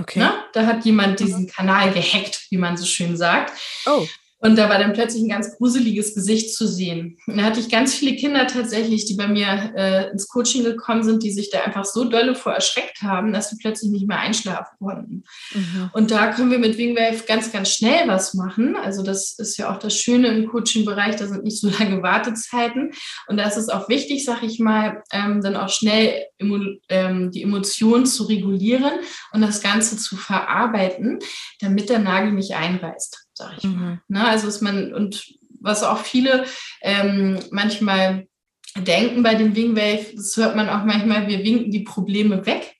Okay. 0.00 0.20
Ne? 0.20 0.44
Da 0.52 0.66
hat 0.66 0.84
jemand 0.84 1.20
diesen 1.20 1.46
Kanal 1.46 1.92
gehackt, 1.92 2.46
wie 2.50 2.56
man 2.56 2.76
so 2.76 2.86
schön 2.86 3.16
sagt. 3.16 3.52
Oh. 3.86 4.06
Und 4.42 4.56
da 4.56 4.68
war 4.68 4.78
dann 4.78 4.92
plötzlich 4.92 5.22
ein 5.22 5.28
ganz 5.28 5.56
gruseliges 5.56 6.14
Gesicht 6.14 6.54
zu 6.54 6.66
sehen. 6.66 7.16
Und 7.28 7.36
da 7.38 7.44
hatte 7.44 7.60
ich 7.60 7.70
ganz 7.70 7.94
viele 7.94 8.16
Kinder 8.16 8.48
tatsächlich, 8.48 9.04
die 9.04 9.14
bei 9.14 9.28
mir 9.28 9.72
äh, 9.76 10.10
ins 10.10 10.26
Coaching 10.26 10.64
gekommen 10.64 11.04
sind, 11.04 11.22
die 11.22 11.30
sich 11.30 11.50
da 11.50 11.60
einfach 11.60 11.84
so 11.84 12.04
dolle 12.04 12.34
vor 12.34 12.52
erschreckt 12.52 13.02
haben, 13.02 13.32
dass 13.32 13.50
sie 13.50 13.56
plötzlich 13.56 13.92
nicht 13.92 14.08
mehr 14.08 14.18
einschlafen 14.18 14.76
konnten. 14.80 15.22
Mhm. 15.54 15.90
Und 15.92 16.10
da 16.10 16.32
können 16.32 16.50
wir 16.50 16.58
mit 16.58 16.76
Wingwave 16.76 17.22
ganz, 17.26 17.52
ganz 17.52 17.70
schnell 17.70 18.08
was 18.08 18.34
machen. 18.34 18.74
Also 18.74 19.04
das 19.04 19.38
ist 19.38 19.58
ja 19.58 19.72
auch 19.72 19.78
das 19.78 19.96
Schöne 19.96 20.28
im 20.28 20.48
Coaching-Bereich, 20.48 21.14
da 21.14 21.28
sind 21.28 21.44
nicht 21.44 21.60
so 21.60 21.68
lange 21.78 22.02
Wartezeiten. 22.02 22.90
Und 23.28 23.36
da 23.36 23.46
ist 23.46 23.56
es 23.56 23.68
auch 23.68 23.88
wichtig, 23.88 24.24
sag 24.24 24.42
ich 24.42 24.58
mal, 24.58 25.04
ähm, 25.12 25.40
dann 25.40 25.54
auch 25.54 25.68
schnell 25.68 26.26
ähm, 26.88 27.30
die 27.30 27.42
Emotionen 27.42 28.06
zu 28.06 28.24
regulieren 28.24 28.92
und 29.32 29.40
das 29.40 29.62
Ganze 29.62 29.96
zu 29.96 30.16
verarbeiten, 30.16 31.20
damit 31.60 31.90
der 31.90 32.00
Nagel 32.00 32.32
nicht 32.32 32.56
einreißt 32.56 33.22
sag 33.42 33.58
ich 33.58 33.64
mhm. 33.64 33.80
mal. 33.80 34.00
Ne? 34.08 34.26
Also 34.26 34.48
ist 34.48 34.62
man, 34.62 34.94
und 34.94 35.34
was 35.60 35.82
auch 35.82 35.98
viele 35.98 36.44
ähm, 36.82 37.38
manchmal 37.50 38.26
denken 38.76 39.22
bei 39.22 39.34
dem 39.34 39.54
Wingwave, 39.54 40.06
das 40.14 40.36
hört 40.36 40.56
man 40.56 40.68
auch 40.68 40.84
manchmal, 40.84 41.28
wir 41.28 41.44
winken 41.44 41.70
die 41.70 41.84
Probleme 41.84 42.44
weg. 42.46 42.76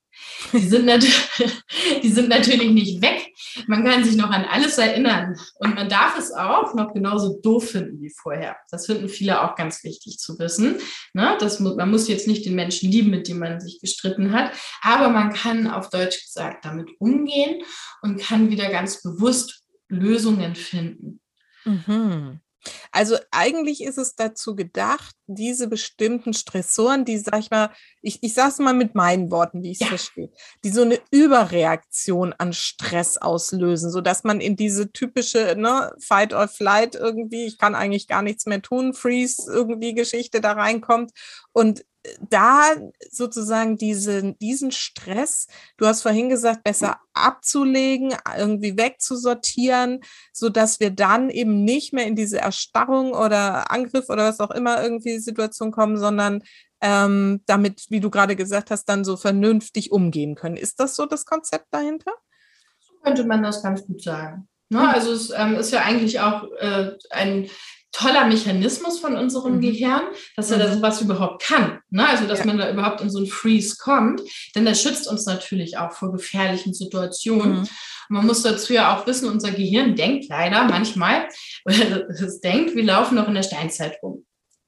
Die 0.53 0.59
sind, 0.59 0.89
die 2.03 2.09
sind 2.09 2.29
natürlich 2.29 2.71
nicht 2.71 3.01
weg. 3.03 3.33
Man 3.67 3.85
kann 3.85 4.05
sich 4.05 4.17
noch 4.17 4.31
an 4.31 4.45
alles 4.45 4.79
erinnern. 4.79 5.37
Und 5.59 5.75
man 5.75 5.89
darf 5.89 6.19
es 6.19 6.33
auch 6.33 6.75
noch 6.75 6.93
genauso 6.93 7.41
doof 7.41 7.71
finden 7.71 8.01
wie 8.01 8.11
vorher. 8.11 8.57
Das 8.71 8.87
finden 8.87 9.09
viele 9.09 9.43
auch 9.43 9.55
ganz 9.55 9.85
wichtig 9.85 10.19
zu 10.19 10.39
wissen. 10.39 10.77
Ne? 11.13 11.37
Das, 11.39 11.61
man 11.61 11.91
muss 11.91 12.09
jetzt 12.09 12.27
nicht 12.27 12.45
den 12.45 12.55
Menschen 12.55 12.91
lieben, 12.91 13.11
mit 13.11 13.29
dem 13.29 13.39
man 13.39 13.61
sich 13.61 13.81
gestritten 13.81 14.33
hat. 14.33 14.53
Aber 14.83 15.11
man 15.11 15.33
kann 15.33 15.69
auf 15.69 15.91
Deutsch 15.91 16.23
gesagt 16.25 16.65
damit 16.65 16.91
umgehen 16.99 17.63
und 18.03 18.21
kann 18.21 18.51
wieder 18.51 18.71
ganz 18.71 19.03
bewusst 19.03 19.62
Lösungen 19.93 20.55
finden. 20.55 21.21
Mhm. 21.65 22.41
Also 22.93 23.17
eigentlich 23.31 23.83
ist 23.83 23.99
es 23.99 24.15
dazu 24.15 24.55
gedacht, 24.55 25.17
diese 25.27 25.67
bestimmten 25.67 26.33
Stressoren, 26.33 27.05
die, 27.05 27.19
sag 27.19 27.41
ich 27.41 27.51
mal, 27.51 27.71
ich, 28.03 28.23
ich 28.23 28.35
sage 28.35 28.51
es 28.51 28.59
mal 28.59 28.75
mit 28.75 28.95
meinen 28.95 29.31
Worten, 29.31 29.63
wie 29.63 29.73
ich 29.73 29.81
es 29.81 29.81
ja. 29.81 29.87
verstehe, 29.89 30.31
die 30.65 30.71
so 30.71 30.83
eine 30.83 31.01
Überreaktion 31.11 32.33
an 32.39 32.53
Stress 32.53 33.17
auslösen, 33.19 33.91
sodass 33.91 34.23
man 34.23 34.41
in 34.41 34.55
diese 34.55 34.93
typische 34.93 35.55
ne, 35.57 35.93
Fight 35.99 36.33
or 36.33 36.47
Flight 36.47 36.95
irgendwie, 36.95 37.47
ich 37.47 37.59
kann 37.59 37.75
eigentlich 37.75 38.07
gar 38.07 38.23
nichts 38.23 38.47
mehr 38.47 38.63
tun, 38.63 38.95
Freeze 38.95 39.51
irgendwie 39.51 39.95
Geschichte 39.95 40.41
da 40.41 40.53
reinkommt 40.53 41.11
und 41.53 41.85
da 42.29 42.73
sozusagen 43.11 43.77
diese, 43.77 44.35
diesen 44.35 44.73
Stress, 44.73 45.47
du 45.77 45.87
hast 45.87 46.03
vorhin 46.03 46.29
gesagt, 46.29 46.65
besser 46.65 46.99
abzulegen, 47.13 48.15
irgendwie 48.37 48.77
wegzusortieren, 48.77 50.01
so 50.33 50.49
dass 50.49 50.81
wir 50.81 50.91
dann 50.91 51.31
eben 51.31 51.65
nicht 51.65 51.93
mehr 51.93 52.07
in 52.07 52.17
diese 52.17 52.39
Erstarrung 52.39 53.13
oder 53.13 53.71
Angriff 53.71 54.09
oder 54.09 54.29
was 54.29 54.41
auch 54.41 54.51
immer 54.51 54.83
irgendwie 54.83 55.19
Situation 55.19 55.71
kommen, 55.71 55.97
sondern 55.97 56.43
ähm, 56.81 57.43
damit, 57.47 57.87
wie 57.91 58.01
du 58.01 58.11
gerade 58.11 58.35
gesagt 58.35 58.71
hast, 58.71 58.87
dann 58.87 59.05
so 59.05 59.17
vernünftig 59.17 59.93
umgehen 59.93 60.35
können. 60.35 60.57
Ist 60.57 60.81
das 60.81 60.97
so 60.97 61.07
das 61.07 61.25
Konzept 61.25 61.67
dahinter? 61.71 62.13
So 62.81 62.95
könnte 63.03 63.25
man 63.25 63.43
das 63.43 63.63
ganz 63.63 63.87
gut 63.87 64.03
sagen. 64.03 64.49
Ne? 64.69 64.81
Hm. 64.81 64.89
Also 64.89 65.13
es 65.13 65.31
ähm, 65.31 65.55
ist 65.55 65.71
ja 65.71 65.83
eigentlich 65.83 66.19
auch 66.19 66.51
äh, 66.59 66.93
ein 67.11 67.49
toller 67.93 68.27
Mechanismus 68.27 68.99
von 68.99 69.17
unserem 69.17 69.57
mhm. 69.57 69.61
Gehirn, 69.61 70.03
dass 70.37 70.51
er 70.51 70.57
mhm. 70.57 70.63
da 70.63 70.73
sowas 70.75 71.01
überhaupt 71.01 71.43
kann. 71.43 71.81
Ne? 71.91 72.09
Also, 72.09 72.27
dass 72.27 72.41
ja. 72.41 72.47
man 72.47 72.59
da 72.59 72.71
überhaupt 72.71 73.01
in 73.01 73.11
so 73.11 73.21
ein 73.21 73.27
Freeze 73.27 73.77
kommt. 73.79 74.23
Denn 74.55 74.65
das 74.65 74.83
schützt 74.83 75.07
uns 75.07 75.27
natürlich 75.27 75.77
auch 75.79 75.93
vor 75.93 76.13
gefährlichen 76.13 76.75
Situationen. 76.75 77.61
Mhm. 77.61 77.69
Man 78.09 78.27
muss 78.27 78.43
dazu 78.43 78.73
ja 78.73 78.97
auch 78.97 79.07
wissen, 79.07 79.29
unser 79.29 79.53
Gehirn 79.53 79.95
denkt 79.95 80.29
leider 80.29 80.65
manchmal, 80.65 81.29
oder 81.65 82.09
es 82.11 82.41
denkt, 82.41 82.75
wir 82.75 82.85
laufen 82.85 83.15
noch 83.15 83.29
in 83.29 83.35
der 83.35 83.43
Steinzeit 83.43 83.99
rum. 84.03 84.25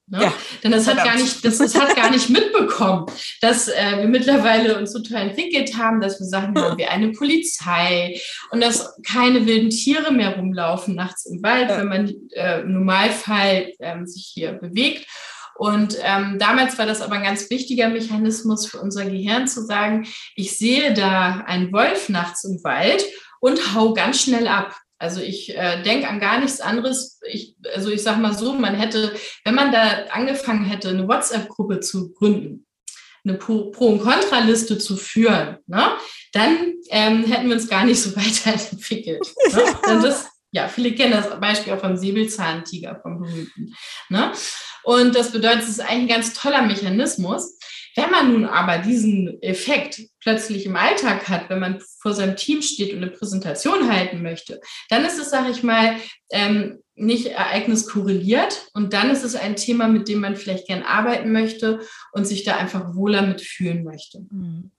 Ne? 0.06 0.22
Ja, 0.22 0.34
Denn 0.62 0.72
das 0.72 0.86
hat, 0.86 1.02
gar 1.02 1.16
nicht, 1.16 1.42
das, 1.44 1.56
das 1.56 1.74
hat 1.74 1.96
gar 1.96 2.10
nicht 2.10 2.28
mitbekommen, 2.28 3.06
dass 3.40 3.68
äh, 3.68 3.98
wir 3.98 4.08
mittlerweile 4.08 4.78
uns 4.78 4.92
so 4.92 5.00
toll 5.00 5.16
entwickelt 5.16 5.78
haben, 5.78 6.02
dass 6.02 6.20
wir 6.20 6.26
Sachen 6.26 6.58
haben 6.60 6.76
wie 6.76 6.84
eine 6.84 7.12
Polizei 7.12 8.20
und 8.50 8.62
dass 8.62 8.94
keine 9.06 9.46
wilden 9.46 9.70
Tiere 9.70 10.12
mehr 10.12 10.36
rumlaufen 10.36 10.94
nachts 10.94 11.24
im 11.24 11.42
Wald, 11.42 11.70
ja. 11.70 11.78
wenn 11.78 11.88
man 11.88 12.14
äh, 12.32 12.60
im 12.60 12.74
Normalfall 12.74 13.72
äh, 13.78 14.04
sich 14.04 14.30
hier 14.34 14.52
bewegt. 14.52 15.06
Und 15.56 15.96
ähm, 16.02 16.38
damals 16.38 16.76
war 16.78 16.84
das 16.84 17.00
aber 17.00 17.14
ein 17.14 17.22
ganz 17.22 17.48
wichtiger 17.48 17.88
Mechanismus 17.88 18.66
für 18.66 18.80
unser 18.80 19.04
Gehirn 19.06 19.46
zu 19.46 19.64
sagen, 19.64 20.06
ich 20.34 20.58
sehe 20.58 20.92
da 20.92 21.44
einen 21.46 21.72
Wolf 21.72 22.08
nachts 22.10 22.44
im 22.44 22.62
Wald 22.64 23.04
und 23.40 23.74
hau 23.74 23.94
ganz 23.94 24.20
schnell 24.20 24.48
ab. 24.48 24.76
Also 25.04 25.20
ich 25.20 25.54
äh, 25.54 25.82
denke 25.82 26.08
an 26.08 26.18
gar 26.18 26.38
nichts 26.40 26.62
anderes. 26.62 27.20
Ich, 27.30 27.56
also 27.74 27.90
ich 27.90 28.02
sage 28.02 28.22
mal 28.22 28.32
so, 28.32 28.54
man 28.54 28.74
hätte, 28.74 29.14
wenn 29.44 29.54
man 29.54 29.70
da 29.70 30.06
angefangen 30.10 30.64
hätte, 30.64 30.88
eine 30.88 31.06
WhatsApp-Gruppe 31.06 31.80
zu 31.80 32.14
gründen, 32.14 32.66
eine 33.22 33.36
Pro-, 33.36 33.70
Pro 33.70 33.88
und 33.88 34.00
Kontraliste 34.00 34.78
zu 34.78 34.96
führen, 34.96 35.58
ne, 35.66 35.90
dann 36.32 36.72
ähm, 36.88 37.24
hätten 37.24 37.48
wir 37.48 37.56
uns 37.56 37.68
gar 37.68 37.84
nicht 37.84 38.00
so 38.00 38.16
weiterentwickelt. 38.16 39.30
Ne? 39.52 39.62
das, 40.02 40.26
ja, 40.52 40.68
viele 40.68 40.94
kennen 40.94 41.12
das 41.12 41.38
Beispiel 41.38 41.74
auch 41.74 41.80
vom 41.80 41.98
Säbelzahntiger, 41.98 42.98
vom 43.02 43.20
berühmten. 43.20 43.74
Ne? 44.08 44.32
Und 44.84 45.14
das 45.14 45.32
bedeutet, 45.32 45.64
es 45.64 45.68
ist 45.68 45.80
eigentlich 45.80 45.92
ein 45.92 46.08
ganz 46.08 46.32
toller 46.32 46.62
Mechanismus. 46.62 47.58
Wenn 47.96 48.10
man 48.10 48.32
nun 48.32 48.44
aber 48.44 48.78
diesen 48.78 49.40
Effekt 49.42 50.02
plötzlich 50.20 50.66
im 50.66 50.76
Alltag 50.76 51.28
hat, 51.28 51.48
wenn 51.48 51.60
man 51.60 51.80
vor 52.00 52.12
seinem 52.12 52.36
Team 52.36 52.60
steht 52.60 52.92
und 52.92 53.02
eine 53.02 53.10
Präsentation 53.10 53.90
halten 53.90 54.22
möchte, 54.22 54.60
dann 54.88 55.04
ist 55.04 55.18
es, 55.18 55.30
sage 55.30 55.50
ich 55.50 55.62
mal, 55.62 55.96
ähm, 56.30 56.82
nicht 56.96 57.26
ereigniskorreliert 57.26 58.68
und 58.74 58.92
dann 58.92 59.10
ist 59.10 59.24
es 59.24 59.34
ein 59.34 59.56
Thema, 59.56 59.88
mit 59.88 60.08
dem 60.08 60.20
man 60.20 60.36
vielleicht 60.36 60.66
gern 60.66 60.82
arbeiten 60.82 61.32
möchte 61.32 61.80
und 62.12 62.24
sich 62.26 62.44
da 62.44 62.56
einfach 62.56 62.94
wohler 62.94 63.22
mitfühlen 63.22 63.84
möchte. 63.84 64.26
Mhm. 64.30 64.70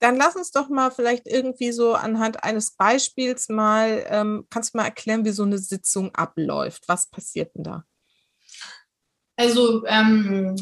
Dann 0.00 0.16
lass 0.16 0.36
uns 0.36 0.52
doch 0.52 0.68
mal 0.68 0.90
vielleicht 0.90 1.26
irgendwie 1.26 1.72
so 1.72 1.94
anhand 1.94 2.44
eines 2.44 2.76
Beispiels 2.76 3.48
mal, 3.48 4.04
ähm, 4.08 4.46
kannst 4.48 4.74
du 4.74 4.78
mal 4.78 4.84
erklären, 4.84 5.24
wie 5.24 5.30
so 5.30 5.42
eine 5.42 5.58
Sitzung 5.58 6.14
abläuft? 6.14 6.84
Was 6.86 7.10
passiert 7.10 7.54
denn 7.56 7.64
da? 7.64 7.84
Also 9.36 9.84
ähm, 9.86 10.56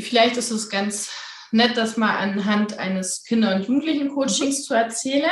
vielleicht 0.00 0.36
ist 0.36 0.50
es 0.50 0.68
ganz 0.68 1.10
nett, 1.50 1.76
das 1.76 1.96
mal 1.96 2.16
anhand 2.16 2.78
eines 2.78 3.24
Kinder- 3.24 3.54
und 3.54 3.66
Jugendlichen-Coachings 3.66 4.58
mhm. 4.58 4.62
zu 4.62 4.74
erzählen. 4.74 5.30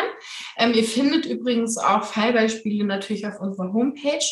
Ähm, 0.56 0.72
ihr 0.72 0.84
findet 0.84 1.26
übrigens 1.26 1.76
auch 1.76 2.04
Fallbeispiele 2.04 2.84
natürlich 2.84 3.26
auf 3.26 3.40
unserer 3.40 3.72
Homepage, 3.72 4.24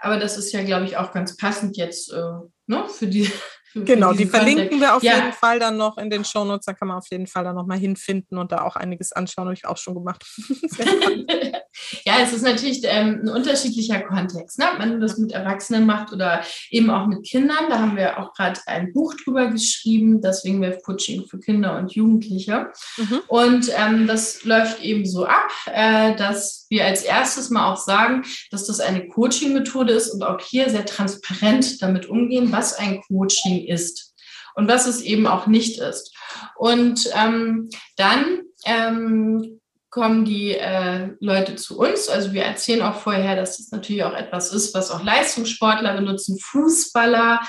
aber 0.00 0.18
das 0.18 0.36
ist 0.36 0.52
ja, 0.52 0.62
glaube 0.62 0.86
ich, 0.86 0.96
auch 0.96 1.12
ganz 1.12 1.36
passend 1.36 1.76
jetzt 1.76 2.12
äh, 2.12 2.22
ne, 2.66 2.88
für 2.88 3.06
die 3.06 3.30
Genau, 3.74 4.12
die 4.12 4.26
verlinken 4.26 4.68
Kontext. 4.68 4.80
wir 4.80 4.96
auf 4.96 5.02
ja. 5.02 5.16
jeden 5.16 5.32
Fall 5.32 5.58
dann 5.58 5.76
noch 5.76 5.98
in 5.98 6.10
den 6.10 6.24
Shownotes. 6.24 6.66
Da 6.66 6.72
kann 6.72 6.88
man 6.88 6.98
auf 6.98 7.06
jeden 7.10 7.26
Fall 7.26 7.44
dann 7.44 7.54
nochmal 7.54 7.78
hinfinden 7.78 8.38
und 8.38 8.52
da 8.52 8.62
auch 8.62 8.76
einiges 8.76 9.12
anschauen. 9.12 9.46
Habe 9.46 9.54
ich 9.54 9.66
auch 9.66 9.76
schon 9.76 9.94
gemacht. 9.94 10.24
ja, 12.04 12.14
es 12.22 12.32
ist 12.32 12.42
natürlich 12.42 12.80
ähm, 12.84 13.20
ein 13.22 13.28
unterschiedlicher 13.28 14.00
Kontext. 14.00 14.58
Ne? 14.58 14.66
Wenn 14.78 14.92
du 14.92 15.00
das 15.00 15.18
mit 15.18 15.32
Erwachsenen 15.32 15.86
macht 15.86 16.12
oder 16.12 16.42
eben 16.70 16.90
auch 16.90 17.06
mit 17.06 17.24
Kindern, 17.24 17.68
da 17.68 17.78
haben 17.78 17.96
wir 17.96 18.18
auch 18.18 18.32
gerade 18.34 18.60
ein 18.66 18.92
Buch 18.92 19.14
drüber 19.14 19.46
geschrieben, 19.48 20.20
das 20.20 20.44
Wingwave 20.44 20.80
Coaching 20.84 21.26
für 21.26 21.38
Kinder 21.38 21.78
und 21.78 21.92
Jugendliche. 21.92 22.72
Mhm. 22.96 23.20
Und 23.28 23.70
ähm, 23.76 24.06
das 24.06 24.44
läuft 24.44 24.82
eben 24.82 25.06
so 25.06 25.26
ab, 25.26 25.50
äh, 25.66 26.14
dass 26.16 26.66
wir 26.70 26.84
als 26.84 27.02
erstes 27.02 27.50
mal 27.50 27.72
auch 27.72 27.76
sagen, 27.76 28.24
dass 28.50 28.66
das 28.66 28.80
eine 28.80 29.08
Coaching-Methode 29.08 29.92
ist 29.92 30.10
und 30.10 30.22
auch 30.22 30.40
hier 30.40 30.70
sehr 30.70 30.86
transparent 30.86 31.82
damit 31.82 32.06
umgehen, 32.06 32.52
was 32.52 32.74
ein 32.74 33.00
Coaching 33.02 33.59
ist 33.68 34.14
und 34.54 34.68
was 34.68 34.86
es 34.86 35.00
eben 35.00 35.26
auch 35.26 35.46
nicht 35.46 35.80
ist. 35.80 36.14
Und 36.56 37.08
ähm, 37.14 37.68
dann 37.96 38.40
ähm, 38.64 39.60
kommen 39.90 40.24
die 40.24 40.54
äh, 40.54 41.10
Leute 41.20 41.56
zu 41.56 41.78
uns. 41.78 42.08
Also 42.08 42.32
wir 42.32 42.44
erzählen 42.44 42.82
auch 42.82 43.00
vorher, 43.00 43.36
dass 43.36 43.56
das 43.56 43.70
natürlich 43.70 44.04
auch 44.04 44.14
etwas 44.14 44.52
ist, 44.52 44.74
was 44.74 44.90
auch 44.90 45.02
Leistungssportler 45.02 45.94
benutzen, 45.94 46.38
Fußballer, 46.38 47.40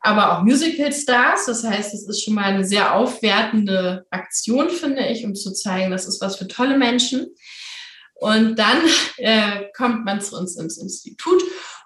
aber 0.00 0.32
auch 0.32 0.42
Musical-Stars. 0.42 1.46
Das 1.46 1.64
heißt, 1.64 1.94
es 1.94 2.08
ist 2.08 2.24
schon 2.24 2.34
mal 2.34 2.44
eine 2.44 2.64
sehr 2.64 2.94
aufwertende 2.94 4.06
Aktion, 4.10 4.70
finde 4.70 5.06
ich, 5.06 5.24
um 5.24 5.34
zu 5.34 5.52
zeigen, 5.52 5.92
das 5.92 6.06
ist 6.06 6.20
was 6.20 6.36
für 6.36 6.48
tolle 6.48 6.76
Menschen. 6.76 7.34
Und 8.14 8.58
dann 8.58 8.78
äh, 9.18 9.66
kommt 9.76 10.04
man 10.04 10.20
zu 10.20 10.36
uns 10.36 10.56
ins 10.56 10.78
Institut. 10.78 11.42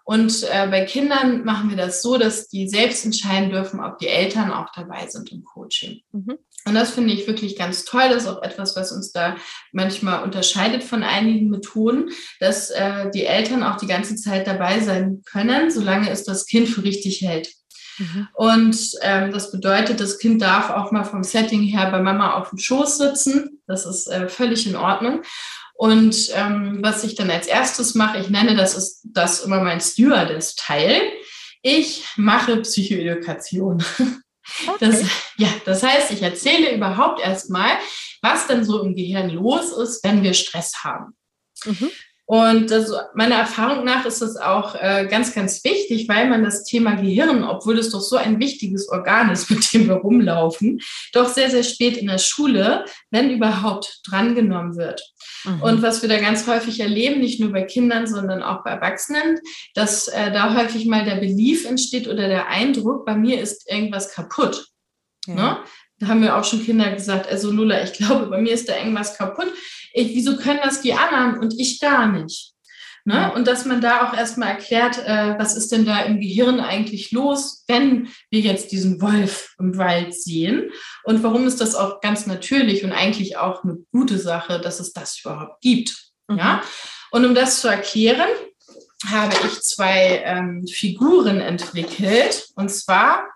Und 0.08 0.42
äh, 0.44 0.66
bei 0.68 0.86
Kindern 0.86 1.44
machen 1.44 1.68
wir 1.68 1.76
das 1.76 2.00
so, 2.00 2.16
dass 2.16 2.48
die 2.48 2.66
selbst 2.66 3.04
entscheiden 3.04 3.50
dürfen, 3.50 3.78
ob 3.78 3.98
die 3.98 4.08
Eltern 4.08 4.50
auch 4.50 4.68
dabei 4.74 5.06
sind 5.06 5.30
im 5.30 5.44
Coaching. 5.44 6.00
Mhm. 6.12 6.38
Und 6.64 6.74
das 6.74 6.92
finde 6.92 7.12
ich 7.12 7.26
wirklich 7.26 7.58
ganz 7.58 7.84
toll. 7.84 8.08
Das 8.08 8.22
ist 8.22 8.28
auch 8.28 8.40
etwas, 8.42 8.74
was 8.74 8.90
uns 8.90 9.12
da 9.12 9.36
manchmal 9.70 10.22
unterscheidet 10.22 10.82
von 10.82 11.02
einigen 11.02 11.50
Methoden, 11.50 12.08
dass 12.40 12.70
äh, 12.70 13.10
die 13.10 13.26
Eltern 13.26 13.62
auch 13.62 13.76
die 13.76 13.86
ganze 13.86 14.16
Zeit 14.16 14.46
dabei 14.46 14.80
sein 14.80 15.20
können, 15.30 15.70
solange 15.70 16.08
es 16.08 16.24
das 16.24 16.46
Kind 16.46 16.70
für 16.70 16.84
richtig 16.84 17.20
hält. 17.20 17.50
Mhm. 17.98 18.28
Und 18.32 18.78
ähm, 19.02 19.30
das 19.30 19.52
bedeutet, 19.52 20.00
das 20.00 20.18
Kind 20.18 20.40
darf 20.40 20.70
auch 20.70 20.90
mal 20.90 21.04
vom 21.04 21.22
Setting 21.22 21.64
her 21.64 21.90
bei 21.90 22.00
Mama 22.00 22.32
auf 22.32 22.48
dem 22.48 22.58
Schoß 22.58 22.96
sitzen. 22.96 23.60
Das 23.66 23.84
ist 23.84 24.06
äh, 24.06 24.30
völlig 24.30 24.66
in 24.66 24.76
Ordnung. 24.76 25.20
Und 25.78 26.30
ähm, 26.34 26.80
was 26.82 27.04
ich 27.04 27.14
dann 27.14 27.30
als 27.30 27.46
erstes 27.46 27.94
mache, 27.94 28.18
ich 28.18 28.30
nenne 28.30 28.56
das 28.56 28.74
ist 28.74 29.00
das 29.04 29.44
immer 29.44 29.60
mein 29.60 29.80
Stewardess-Teil. 29.80 31.02
Ich 31.62 32.04
mache 32.16 32.58
Psychoedukation. 32.58 33.82
Okay. 34.66 34.76
Das, 34.80 35.02
ja, 35.36 35.48
das 35.66 35.82
heißt, 35.82 36.10
ich 36.10 36.22
erzähle 36.22 36.74
überhaupt 36.74 37.20
erstmal, 37.20 37.68
was 38.22 38.46
denn 38.46 38.64
so 38.64 38.82
im 38.82 38.96
Gehirn 38.96 39.28
los 39.28 39.72
ist, 39.72 40.02
wenn 40.02 40.22
wir 40.22 40.32
Stress 40.32 40.82
haben. 40.82 41.14
Mhm. 41.66 41.90
Und 42.24 42.70
das, 42.70 42.92
meiner 43.14 43.36
Erfahrung 43.36 43.84
nach 43.84 44.04
ist 44.04 44.20
das 44.20 44.36
auch 44.36 44.74
äh, 44.74 45.06
ganz, 45.10 45.34
ganz 45.34 45.64
wichtig, 45.64 46.08
weil 46.08 46.28
man 46.28 46.44
das 46.44 46.64
Thema 46.64 46.94
Gehirn, 46.94 47.42
obwohl 47.42 47.78
es 47.78 47.90
doch 47.90 48.00
so 48.00 48.16
ein 48.16 48.38
wichtiges 48.38 48.88
Organ 48.88 49.30
ist, 49.30 49.50
mit 49.50 49.72
dem 49.72 49.86
wir 49.86 49.96
rumlaufen, 49.96 50.80
doch 51.12 51.28
sehr, 51.28 51.50
sehr 51.50 51.62
spät 51.62 51.96
in 51.98 52.06
der 52.06 52.18
Schule, 52.18 52.84
wenn 53.10 53.30
überhaupt, 53.30 54.00
drangenommen 54.06 54.76
wird. 54.76 55.02
Mhm. 55.44 55.62
Und 55.62 55.82
was 55.82 56.02
wir 56.02 56.08
da 56.08 56.18
ganz 56.18 56.46
häufig 56.46 56.80
erleben, 56.80 57.20
nicht 57.20 57.40
nur 57.40 57.52
bei 57.52 57.62
Kindern, 57.62 58.06
sondern 58.06 58.42
auch 58.42 58.64
bei 58.64 58.70
Erwachsenen, 58.70 59.38
dass 59.74 60.08
äh, 60.08 60.32
da 60.32 60.54
häufig 60.56 60.86
mal 60.86 61.04
der 61.04 61.16
Belief 61.16 61.64
entsteht 61.66 62.08
oder 62.08 62.28
der 62.28 62.48
Eindruck, 62.48 63.04
bei 63.04 63.14
mir 63.14 63.40
ist 63.40 63.70
irgendwas 63.70 64.12
kaputt. 64.12 64.66
Ja. 65.26 65.34
Ne? 65.34 65.58
Da 66.00 66.06
haben 66.06 66.20
mir 66.20 66.36
auch 66.36 66.44
schon 66.44 66.64
Kinder 66.64 66.92
gesagt, 66.92 67.28
also 67.28 67.50
Lula, 67.50 67.82
ich 67.82 67.92
glaube, 67.98 68.26
bei 68.26 68.40
mir 68.40 68.52
ist 68.52 68.68
da 68.68 68.76
irgendwas 68.76 69.16
kaputt. 69.16 69.52
Ich, 69.92 70.14
wieso 70.14 70.36
können 70.36 70.60
das 70.62 70.80
die 70.80 70.94
anderen 70.94 71.38
und 71.38 71.58
ich 71.58 71.80
gar 71.80 72.06
nicht? 72.06 72.52
Ne? 73.08 73.32
Und 73.32 73.48
dass 73.48 73.64
man 73.64 73.80
da 73.80 74.06
auch 74.06 74.14
erstmal 74.14 74.50
erklärt, 74.50 74.98
äh, 74.98 75.34
was 75.38 75.56
ist 75.56 75.72
denn 75.72 75.86
da 75.86 76.02
im 76.02 76.20
Gehirn 76.20 76.60
eigentlich 76.60 77.10
los, 77.10 77.64
wenn 77.66 78.10
wir 78.28 78.40
jetzt 78.40 78.70
diesen 78.70 79.00
Wolf 79.00 79.54
im 79.58 79.78
Wald 79.78 80.12
sehen 80.14 80.70
und 81.04 81.22
warum 81.22 81.46
ist 81.46 81.62
das 81.62 81.74
auch 81.74 82.02
ganz 82.02 82.26
natürlich 82.26 82.84
und 82.84 82.92
eigentlich 82.92 83.38
auch 83.38 83.64
eine 83.64 83.78
gute 83.92 84.18
Sache, 84.18 84.60
dass 84.60 84.78
es 84.78 84.92
das 84.92 85.18
überhaupt 85.20 85.62
gibt. 85.62 85.96
Mhm. 86.28 86.36
Ja? 86.36 86.62
Und 87.10 87.24
um 87.24 87.34
das 87.34 87.62
zu 87.62 87.68
erklären, 87.68 88.28
habe 89.06 89.34
ich 89.46 89.62
zwei 89.62 90.22
ähm, 90.26 90.66
Figuren 90.70 91.40
entwickelt. 91.40 92.50
Und 92.56 92.68
zwar 92.68 93.26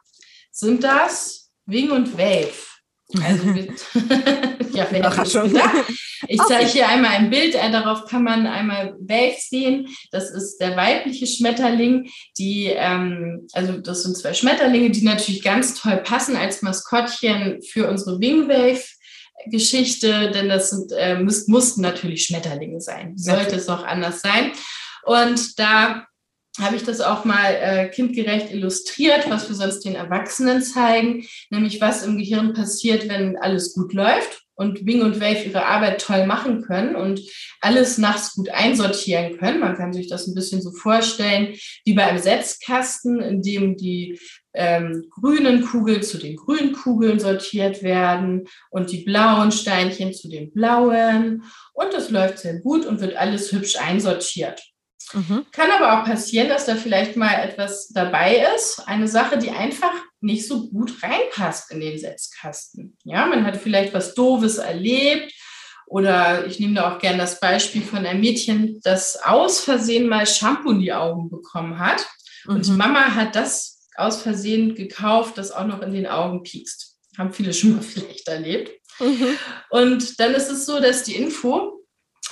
sind 0.51 0.85
das 0.85 1.51
Wing 1.65 1.93
und 1.93 2.19
Wave. 2.19 2.72
Also 3.21 3.49
ja, 4.73 4.89
Überraschung. 4.91 5.53
Ich 6.29 6.41
zeige 6.47 6.67
hier 6.67 6.89
einmal 6.89 7.11
ein 7.11 7.31
Bild, 7.31 7.57
äh, 7.57 7.71
darauf 7.73 8.07
kann 8.07 8.23
man 8.23 8.47
einmal 8.47 8.95
Wave 9.01 9.35
sehen. 9.41 9.89
Das 10.13 10.31
ist 10.31 10.59
der 10.59 10.77
weibliche 10.77 11.27
Schmetterling. 11.27 12.09
Die, 12.39 12.67
ähm, 12.67 13.49
also 13.53 13.79
das 13.79 14.05
sind 14.05 14.17
zwei 14.17 14.33
Schmetterlinge, 14.33 14.91
die 14.91 15.03
natürlich 15.03 15.43
ganz 15.43 15.75
toll 15.75 15.97
passen 15.97 16.37
als 16.37 16.63
Maskottchen 16.63 17.61
für 17.63 17.89
unsere 17.89 18.21
Wingwave. 18.21 18.85
Geschichte, 19.47 20.31
denn 20.31 20.49
das 20.49 20.71
sind, 20.71 20.93
äh, 20.97 21.19
müß, 21.19 21.49
mussten 21.49 21.81
natürlich 21.81 22.27
Schmetterlinge 22.27 22.81
sein. 22.81 23.15
Sollte 23.17 23.57
es 23.57 23.69
auch 23.69 23.83
anders 23.83 24.21
sein. 24.21 24.53
Und 25.05 25.59
da 25.59 26.07
habe 26.61 26.77
ich 26.77 26.85
das 26.85 27.01
auch 27.01 27.25
mal 27.25 27.55
äh, 27.55 27.89
kindgerecht 27.89 28.53
illustriert, 28.53 29.31
was 29.31 29.49
wir 29.49 29.57
sonst 29.57 29.81
den 29.81 29.95
Erwachsenen 29.95 30.63
zeigen, 30.63 31.27
nämlich 31.51 31.81
was 31.81 32.05
im 32.05 32.19
Gehirn 32.19 32.53
passiert, 32.53 33.09
wenn 33.09 33.39
alles 33.39 33.75
gut 33.75 33.95
läuft 33.95 34.43
und 34.55 34.85
Wing 34.87 35.03
und 35.03 35.21
Wave 35.21 35.45
ihre 35.47 35.67
Arbeit 35.67 36.01
toll 36.01 36.27
machen 36.27 36.63
können 36.63 36.95
und 36.95 37.21
alles 37.61 37.97
nachts 37.99 38.35
gut 38.35 38.51
einsortieren 38.51 39.39
können. 39.39 39.61
Man 39.61 39.77
kann 39.77 39.93
sich 39.93 40.09
das 40.09 40.27
ein 40.27 40.35
bisschen 40.35 40.61
so 40.61 40.73
vorstellen 40.73 41.55
wie 41.85 41.95
bei 41.95 42.05
einem 42.05 42.19
Setzkasten, 42.19 43.21
in 43.21 43.43
dem 43.43 43.77
die 43.77 44.19
ähm, 44.55 45.07
grünen 45.11 45.63
Kugeln 45.63 46.03
zu 46.03 46.19
den 46.19 46.37
grünen 46.37 46.75
Kugeln 46.75 47.19
sortiert 47.19 47.83
werden 47.83 48.47
und 48.71 48.93
die 48.93 49.05
blauen 49.05 49.53
Steinchen 49.53 50.13
zu 50.13 50.29
den 50.29 50.53
blauen. 50.53 51.45
Und 51.73 51.93
das 51.95 52.11
läuft 52.11 52.39
sehr 52.39 52.61
gut 52.61 52.85
und 52.85 53.01
wird 53.01 53.17
alles 53.17 53.53
hübsch 53.53 53.77
einsortiert. 53.77 54.72
Mhm. 55.13 55.47
Kann 55.53 55.71
aber 55.71 56.01
auch 56.01 56.05
passieren, 56.05 56.49
dass 56.49 56.67
da 56.67 56.77
vielleicht 56.77 57.17
mal 57.17 57.35
etwas 57.35 57.89
dabei 57.89 58.47
ist, 58.55 58.83
eine 58.87 59.09
Sache, 59.09 59.39
die 59.39 59.51
einfach 59.51 59.93
nicht 60.21 60.47
so 60.47 60.69
gut 60.69 61.03
reinpasst 61.03 61.71
in 61.71 61.81
den 61.81 61.99
Setzkasten. 61.99 62.97
Ja, 63.05 63.27
man 63.27 63.45
hat 63.45 63.57
vielleicht 63.57 63.93
was 63.95 64.15
Doofes 64.15 64.59
erlebt 64.59 65.33
oder 65.87 66.47
ich 66.47 66.59
nehme 66.59 66.75
da 66.75 66.93
auch 66.93 66.99
gerne 66.99 67.19
das 67.19 67.41
Beispiel 67.41 67.83
von 67.83 68.07
einem 68.07 68.21
Mädchen, 68.21 68.81
das 68.83 69.23
aus 69.23 69.61
Versehen 69.61 70.09
mal 70.09 70.27
Shampoo 70.27 70.71
in 70.71 70.81
die 70.81 70.93
Augen 70.93 71.29
bekommen 71.29 71.79
hat. 71.79 72.07
Mhm. 72.47 72.55
Und 72.55 72.67
die 72.67 72.73
Mama 72.73 73.15
hat 73.15 73.37
das 73.37 73.89
aus 73.95 74.23
Versehen 74.23 74.75
gekauft, 74.75 75.37
das 75.37 75.53
auch 75.53 75.67
noch 75.67 75.83
in 75.83 75.93
den 75.93 76.07
Augen 76.07 76.43
piekst. 76.43 76.97
Haben 77.19 77.33
viele 77.33 77.53
schon 77.53 77.75
mal 77.75 77.83
vielleicht 77.83 78.27
erlebt. 78.29 78.73
Mhm. 79.01 79.37
Und 79.71 80.21
dann 80.21 80.35
ist 80.35 80.51
es 80.51 80.65
so, 80.65 80.81
dass 80.81 81.03
die 81.03 81.17
Info 81.17 81.82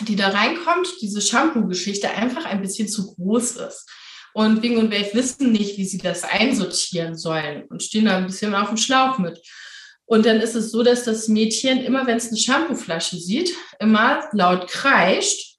die 0.03 0.17
da 0.17 0.29
reinkommt, 0.29 0.89
diese 1.01 1.21
Shampoo-Geschichte 1.21 2.11
einfach 2.11 2.45
ein 2.45 2.63
bisschen 2.63 2.89
zu 2.89 3.15
groß 3.15 3.53
ist. 3.57 3.89
Und 4.33 4.63
Wing 4.63 4.79
und 4.79 4.93
Wave 4.93 5.15
wissen 5.15 5.53
nicht, 5.53 5.77
wie 5.77 5.85
sie 5.85 5.99
das 5.99 6.23
einsortieren 6.25 7.17
sollen 7.17 7.65
und 7.65 7.83
stehen 7.83 8.05
da 8.05 8.17
ein 8.17 8.27
bisschen 8.27 8.55
auf 8.55 8.69
dem 8.69 8.77
Schlauch 8.77 9.19
mit. 9.19 9.41
Und 10.07 10.27
dann 10.27 10.41
ist 10.41 10.57
es 10.57 10.73
so, 10.73 10.83
dass 10.83 11.05
das 11.05 11.29
Mädchen 11.29 11.85
immer, 11.85 12.07
wenn 12.07 12.17
es 12.17 12.29
eine 12.29 12.37
Shampooflasche 12.37 13.17
sieht, 13.17 13.55
immer 13.79 14.29
laut 14.33 14.69
kreischt 14.69 15.59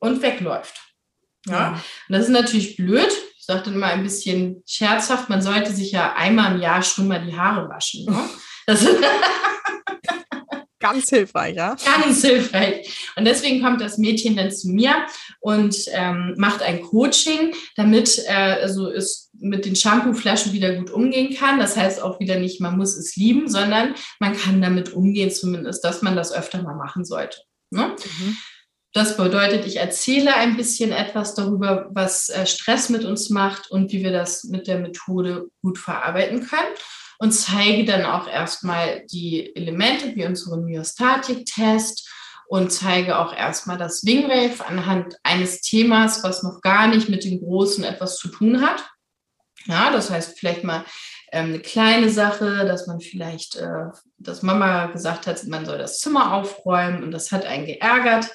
und 0.00 0.22
wegläuft. 0.22 0.74
Ja. 1.46 1.74
Und 2.08 2.12
das 2.12 2.24
ist 2.24 2.30
natürlich 2.30 2.76
blöd. 2.76 3.10
Ich 3.38 3.44
sage 3.44 3.64
dann 3.64 3.78
mal 3.78 3.92
ein 3.92 4.02
bisschen 4.02 4.62
scherzhaft, 4.66 5.28
man 5.28 5.42
sollte 5.42 5.72
sich 5.72 5.92
ja 5.92 6.14
einmal 6.14 6.54
im 6.54 6.60
Jahr 6.60 6.82
schon 6.82 7.06
mal 7.08 7.24
die 7.24 7.36
Haare 7.36 7.68
waschen. 7.68 8.06
Ne? 8.06 8.28
Das 8.66 8.80
Ganz 10.84 11.08
hilfreich, 11.08 11.56
ja? 11.56 11.76
Ganz 11.82 12.20
hilfreich. 12.20 13.10
Und 13.16 13.24
deswegen 13.24 13.62
kommt 13.62 13.80
das 13.80 13.96
Mädchen 13.96 14.36
dann 14.36 14.52
zu 14.52 14.68
mir 14.68 15.06
und 15.40 15.74
ähm, 15.92 16.34
macht 16.36 16.60
ein 16.60 16.82
Coaching, 16.82 17.54
damit 17.74 18.22
äh, 18.26 18.32
also 18.32 18.90
es 18.90 19.30
mit 19.32 19.64
den 19.64 19.76
Shampooflaschen 19.76 20.52
wieder 20.52 20.74
gut 20.74 20.90
umgehen 20.90 21.34
kann. 21.34 21.58
Das 21.58 21.78
heißt 21.78 22.02
auch 22.02 22.20
wieder 22.20 22.38
nicht, 22.38 22.60
man 22.60 22.76
muss 22.76 22.96
es 22.96 23.16
lieben, 23.16 23.48
sondern 23.48 23.94
man 24.20 24.36
kann 24.36 24.60
damit 24.60 24.92
umgehen, 24.92 25.30
zumindest, 25.30 25.82
dass 25.84 26.02
man 26.02 26.16
das 26.16 26.32
öfter 26.34 26.62
mal 26.62 26.76
machen 26.76 27.06
sollte. 27.06 27.38
Ne? 27.70 27.96
Mhm. 28.18 28.36
Das 28.92 29.16
bedeutet, 29.16 29.66
ich 29.66 29.76
erzähle 29.76 30.36
ein 30.36 30.58
bisschen 30.58 30.92
etwas 30.92 31.34
darüber, 31.34 31.88
was 31.92 32.28
äh, 32.28 32.44
Stress 32.44 32.90
mit 32.90 33.06
uns 33.06 33.30
macht 33.30 33.70
und 33.70 33.90
wie 33.90 34.04
wir 34.04 34.12
das 34.12 34.44
mit 34.44 34.66
der 34.66 34.80
Methode 34.80 35.46
gut 35.62 35.78
verarbeiten 35.78 36.46
können 36.46 36.74
und 37.18 37.32
zeige 37.32 37.84
dann 37.84 38.04
auch 38.04 38.28
erstmal 38.28 39.04
die 39.06 39.54
Elemente 39.54 40.14
wie 40.14 40.26
unseren 40.26 40.64
Myostatik-Test 40.64 42.08
und 42.48 42.70
zeige 42.70 43.18
auch 43.18 43.34
erstmal 43.34 43.78
das 43.78 44.04
Wingwave 44.04 44.66
anhand 44.66 45.16
eines 45.22 45.60
Themas, 45.60 46.22
was 46.22 46.42
noch 46.42 46.60
gar 46.60 46.86
nicht 46.88 47.08
mit 47.08 47.24
dem 47.24 47.40
Großen 47.40 47.84
etwas 47.84 48.16
zu 48.18 48.28
tun 48.28 48.60
hat. 48.60 48.84
Ja, 49.66 49.90
das 49.90 50.10
heißt 50.10 50.38
vielleicht 50.38 50.62
mal 50.62 50.84
ähm, 51.32 51.46
eine 51.46 51.60
kleine 51.60 52.10
Sache, 52.10 52.66
dass 52.66 52.86
man 52.86 53.00
vielleicht, 53.00 53.56
äh, 53.56 53.86
dass 54.18 54.42
Mama 54.42 54.86
gesagt 54.86 55.26
hat, 55.26 55.42
man 55.44 55.64
soll 55.64 55.78
das 55.78 56.00
Zimmer 56.00 56.34
aufräumen 56.34 57.02
und 57.02 57.12
das 57.12 57.32
hat 57.32 57.46
einen 57.46 57.66
geärgert. 57.66 58.30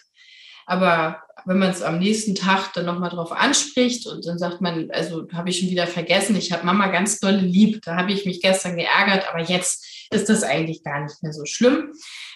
Aber 0.69 1.23
wenn 1.45 1.57
man 1.57 1.71
es 1.71 1.81
am 1.81 1.97
nächsten 1.97 2.35
Tag 2.35 2.73
dann 2.73 2.85
nochmal 2.85 3.09
drauf 3.09 3.31
anspricht 3.31 4.05
und 4.05 4.27
dann 4.27 4.37
sagt 4.37 4.61
man, 4.61 4.91
also 4.91 5.27
habe 5.33 5.49
ich 5.49 5.59
schon 5.59 5.69
wieder 5.69 5.87
vergessen, 5.87 6.35
ich 6.35 6.51
habe 6.51 6.63
Mama 6.63 6.87
ganz 6.89 7.19
dolle 7.19 7.39
lieb, 7.39 7.81
da 7.83 7.95
habe 7.95 8.11
ich 8.11 8.27
mich 8.27 8.39
gestern 8.39 8.77
geärgert, 8.77 9.27
aber 9.27 9.41
jetzt 9.41 9.83
ist 10.11 10.29
das 10.29 10.43
eigentlich 10.43 10.83
gar 10.83 11.01
nicht 11.01 11.23
mehr 11.23 11.33
so 11.33 11.45
schlimm. 11.45 11.91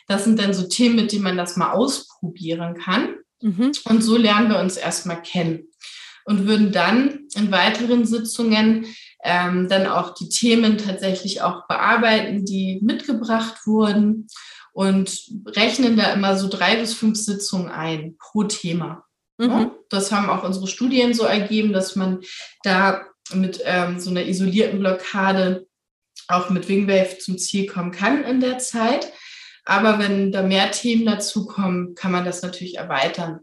Das 0.08 0.24
sind 0.24 0.40
dann 0.40 0.56
so 0.56 0.68
Themen, 0.68 0.96
mit 0.96 1.12
denen 1.12 1.24
man 1.24 1.38
das 1.38 1.58
mal 1.58 1.74
ausprobieren 1.74 2.74
kann. 2.74 3.18
Mhm. 3.40 3.72
Und 3.86 4.02
so 4.02 4.18
lernen 4.18 4.50
wir 4.50 4.60
uns 4.60 4.78
erstmal 4.78 5.22
kennen 5.22 5.68
und 6.26 6.48
würden 6.48 6.72
dann 6.72 7.28
in 7.36 7.52
weiteren 7.52 8.08
Sitzungen 8.08 8.88
ähm, 9.24 9.70
dann 9.70 9.86
auch 9.86 10.16
die 10.16 10.30
Themen 10.30 10.80
tatsächlich 10.80 11.44
auch 11.44 11.68
bearbeiten, 11.68 12.46
die 12.46 12.80
mitgebracht 12.82 13.68
wurden 13.68 14.28
und 14.74 15.32
rechnen 15.46 15.96
da 15.96 16.14
immer 16.14 16.38
so 16.38 16.50
drei 16.50 16.76
bis 16.76 16.94
fünf 16.94 17.18
Sitzungen 17.18 17.70
ein 17.70 18.18
pro 18.18 18.44
Thema. 18.44 19.06
Mhm. 19.38 19.72
Das 19.90 20.12
haben 20.12 20.30
auch 20.30 20.44
unsere 20.44 20.68
Studien 20.68 21.14
so 21.14 21.24
ergeben, 21.24 21.74
dass 21.74 21.96
man 21.96 22.22
da 22.64 23.06
mit 23.34 23.62
ähm, 23.64 24.00
so 24.00 24.10
einer 24.10 24.26
isolierten 24.26 24.80
Blockade 24.80 25.68
auch 26.28 26.50
mit 26.50 26.68
Wingwave 26.68 27.20
zum 27.20 27.38
Ziel 27.38 27.68
kommen 27.68 27.92
kann 27.92 28.24
in 28.24 28.40
der 28.40 28.58
Zeit. 28.58 29.12
Aber 29.66 30.00
wenn 30.00 30.32
da 30.32 30.42
mehr 30.42 30.72
Themen 30.72 31.06
dazukommen, 31.06 31.96
kann 31.96 32.12
man 32.12 32.26
das 32.26 32.42
natürlich 32.42 32.78
erweitern. 32.78 33.40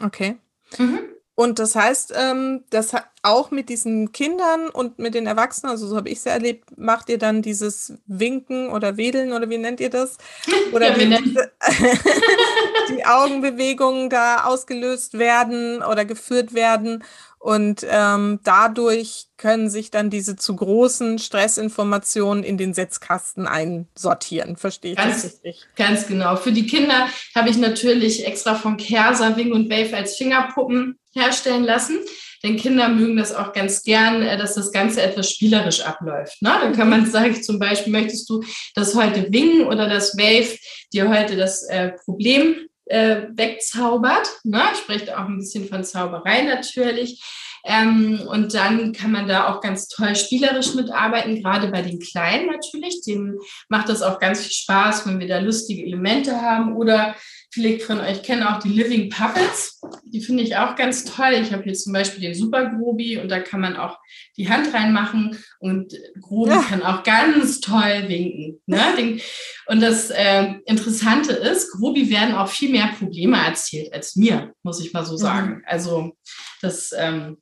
Okay. 0.00 0.36
Mhm. 0.78 1.09
Und 1.40 1.58
das 1.58 1.74
heißt, 1.74 2.12
ähm, 2.18 2.64
das 2.68 2.92
auch 3.22 3.50
mit 3.50 3.70
diesen 3.70 4.12
Kindern 4.12 4.68
und 4.68 4.98
mit 4.98 5.14
den 5.14 5.26
Erwachsenen, 5.26 5.70
also 5.70 5.86
so 5.86 5.96
habe 5.96 6.10
ich 6.10 6.18
es 6.18 6.24
ja 6.24 6.32
erlebt, 6.32 6.76
macht 6.76 7.08
ihr 7.08 7.16
dann 7.16 7.40
dieses 7.40 7.94
Winken 8.06 8.68
oder 8.68 8.98
Wedeln 8.98 9.32
oder 9.32 9.48
wie 9.48 9.56
nennt 9.56 9.80
ihr 9.80 9.88
das? 9.88 10.18
Oder 10.72 10.90
ja, 10.90 10.98
wie 10.98 11.06
diese, 11.06 11.50
die 12.90 13.06
Augenbewegungen 13.06 14.10
da 14.10 14.44
ausgelöst 14.44 15.18
werden 15.18 15.82
oder 15.82 16.04
geführt 16.04 16.52
werden. 16.52 17.04
Und 17.42 17.86
ähm, 17.88 18.40
dadurch 18.44 19.28
können 19.38 19.70
sich 19.70 19.90
dann 19.90 20.10
diese 20.10 20.36
zu 20.36 20.54
großen 20.54 21.18
Stressinformationen 21.18 22.44
in 22.44 22.58
den 22.58 22.74
Setzkasten 22.74 23.46
einsortieren. 23.46 24.58
Verstehe 24.58 24.92
ich 24.92 24.98
ganz, 24.98 25.22
das 25.22 25.32
richtig? 25.32 25.66
Ganz 25.74 26.06
genau. 26.06 26.36
Für 26.36 26.52
die 26.52 26.66
Kinder 26.66 27.08
habe 27.34 27.48
ich 27.48 27.56
natürlich 27.56 28.26
extra 28.26 28.54
von 28.54 28.76
Kerser, 28.76 29.38
Wing 29.38 29.52
und 29.52 29.70
Wave 29.70 29.96
als 29.96 30.16
Fingerpuppen 30.16 30.98
herstellen 31.14 31.64
lassen. 31.64 31.98
Denn 32.42 32.56
Kinder 32.56 32.90
mögen 32.90 33.16
das 33.16 33.34
auch 33.34 33.54
ganz 33.54 33.82
gern, 33.84 34.20
äh, 34.20 34.36
dass 34.36 34.54
das 34.54 34.70
Ganze 34.70 35.00
etwas 35.00 35.30
spielerisch 35.30 35.80
abläuft. 35.80 36.42
Ne? 36.42 36.52
Dann 36.60 36.74
kann 36.74 36.90
man 36.90 37.10
sagen, 37.10 37.42
zum 37.42 37.58
Beispiel, 37.58 37.92
möchtest 37.92 38.28
du 38.28 38.42
das 38.74 38.94
heute 38.94 39.32
Wing 39.32 39.64
oder 39.64 39.88
das 39.88 40.14
Wave 40.18 40.58
dir 40.92 41.08
heute 41.08 41.36
das 41.36 41.62
äh, 41.64 41.92
Problem 42.04 42.68
äh, 42.90 43.28
wegzaubert? 43.30 44.28
Ne? 44.44 44.62
Spricht 44.74 45.12
auch 45.12 45.26
ein 45.26 45.38
bisschen 45.38 45.68
von 45.68 45.84
Zauberei 45.84 46.42
natürlich. 46.42 47.22
Ähm, 47.64 48.22
und 48.26 48.54
dann 48.54 48.92
kann 48.92 49.12
man 49.12 49.28
da 49.28 49.48
auch 49.48 49.60
ganz 49.60 49.86
toll 49.88 50.16
spielerisch 50.16 50.74
mitarbeiten, 50.74 51.42
gerade 51.42 51.68
bei 51.68 51.82
den 51.82 51.98
Kleinen 51.98 52.46
natürlich. 52.46 53.02
Denen 53.02 53.38
macht 53.68 53.88
das 53.88 54.02
auch 54.02 54.18
ganz 54.18 54.40
viel 54.40 54.52
Spaß, 54.52 55.06
wenn 55.06 55.20
wir 55.20 55.28
da 55.28 55.38
lustige 55.38 55.84
Elemente 55.84 56.40
haben 56.40 56.74
oder 56.74 57.14
Viele 57.52 57.80
von 57.80 57.98
euch 58.00 58.22
kennen 58.22 58.44
auch 58.44 58.60
die 58.60 58.68
Living 58.68 59.10
Puppets. 59.10 59.80
Die 60.04 60.20
finde 60.20 60.44
ich 60.44 60.56
auch 60.56 60.76
ganz 60.76 61.04
toll. 61.04 61.32
Ich 61.32 61.52
habe 61.52 61.64
hier 61.64 61.74
zum 61.74 61.92
Beispiel 61.92 62.20
den 62.20 62.34
Super 62.34 62.66
Grobi 62.66 63.18
und 63.18 63.28
da 63.28 63.40
kann 63.40 63.60
man 63.60 63.76
auch 63.76 63.98
die 64.36 64.48
Hand 64.48 64.72
reinmachen 64.72 65.36
und 65.58 65.92
Grobi 66.20 66.52
ja. 66.52 66.62
kann 66.62 66.82
auch 66.82 67.02
ganz 67.02 67.60
toll 67.60 68.04
winken. 68.08 68.60
Ne? 68.66 69.18
Und 69.66 69.80
das 69.80 70.10
äh, 70.10 70.54
Interessante 70.66 71.32
ist, 71.32 71.70
Grobi 71.70 72.10
werden 72.10 72.34
auch 72.34 72.48
viel 72.48 72.70
mehr 72.70 72.90
Probleme 72.98 73.36
erzählt 73.36 73.92
als 73.92 74.16
mir, 74.16 74.52
muss 74.64 74.80
ich 74.80 74.92
mal 74.92 75.04
so 75.04 75.12
mhm. 75.12 75.18
sagen. 75.18 75.48
Mhm. 75.48 75.64
Also 75.64 76.12
das, 76.60 76.92
ähm, 76.96 77.38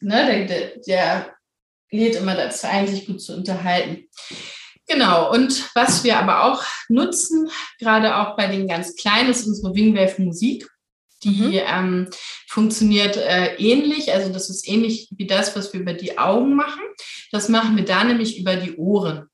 ne, 0.00 0.46
der, 0.46 0.78
der 0.86 1.34
lädt 1.90 2.16
immer 2.16 2.34
dazu 2.34 2.68
ein, 2.68 2.86
sich 2.86 3.06
gut 3.06 3.20
zu 3.20 3.34
unterhalten. 3.34 4.08
Genau, 4.88 5.32
und 5.32 5.74
was 5.74 6.04
wir 6.04 6.18
aber 6.18 6.44
auch 6.44 6.62
nutzen, 6.88 7.50
gerade 7.78 8.16
auch 8.16 8.36
bei 8.36 8.46
den 8.46 8.68
ganz 8.68 8.94
Kleinen, 8.94 9.30
ist 9.30 9.46
unsere 9.46 9.74
Wingwave 9.74 10.22
Musik. 10.22 10.68
Die 11.24 11.30
mhm. 11.30 11.60
ähm, 11.66 12.10
funktioniert 12.48 13.16
äh, 13.16 13.56
ähnlich, 13.56 14.12
also 14.12 14.32
das 14.32 14.50
ist 14.50 14.68
ähnlich 14.68 15.08
wie 15.16 15.26
das, 15.26 15.56
was 15.56 15.72
wir 15.72 15.80
über 15.80 15.94
die 15.94 16.18
Augen 16.18 16.54
machen. 16.54 16.82
Das 17.32 17.48
machen 17.48 17.76
wir 17.76 17.84
da 17.84 18.04
nämlich 18.04 18.38
über 18.38 18.56
die 18.56 18.76
Ohren. 18.76 19.28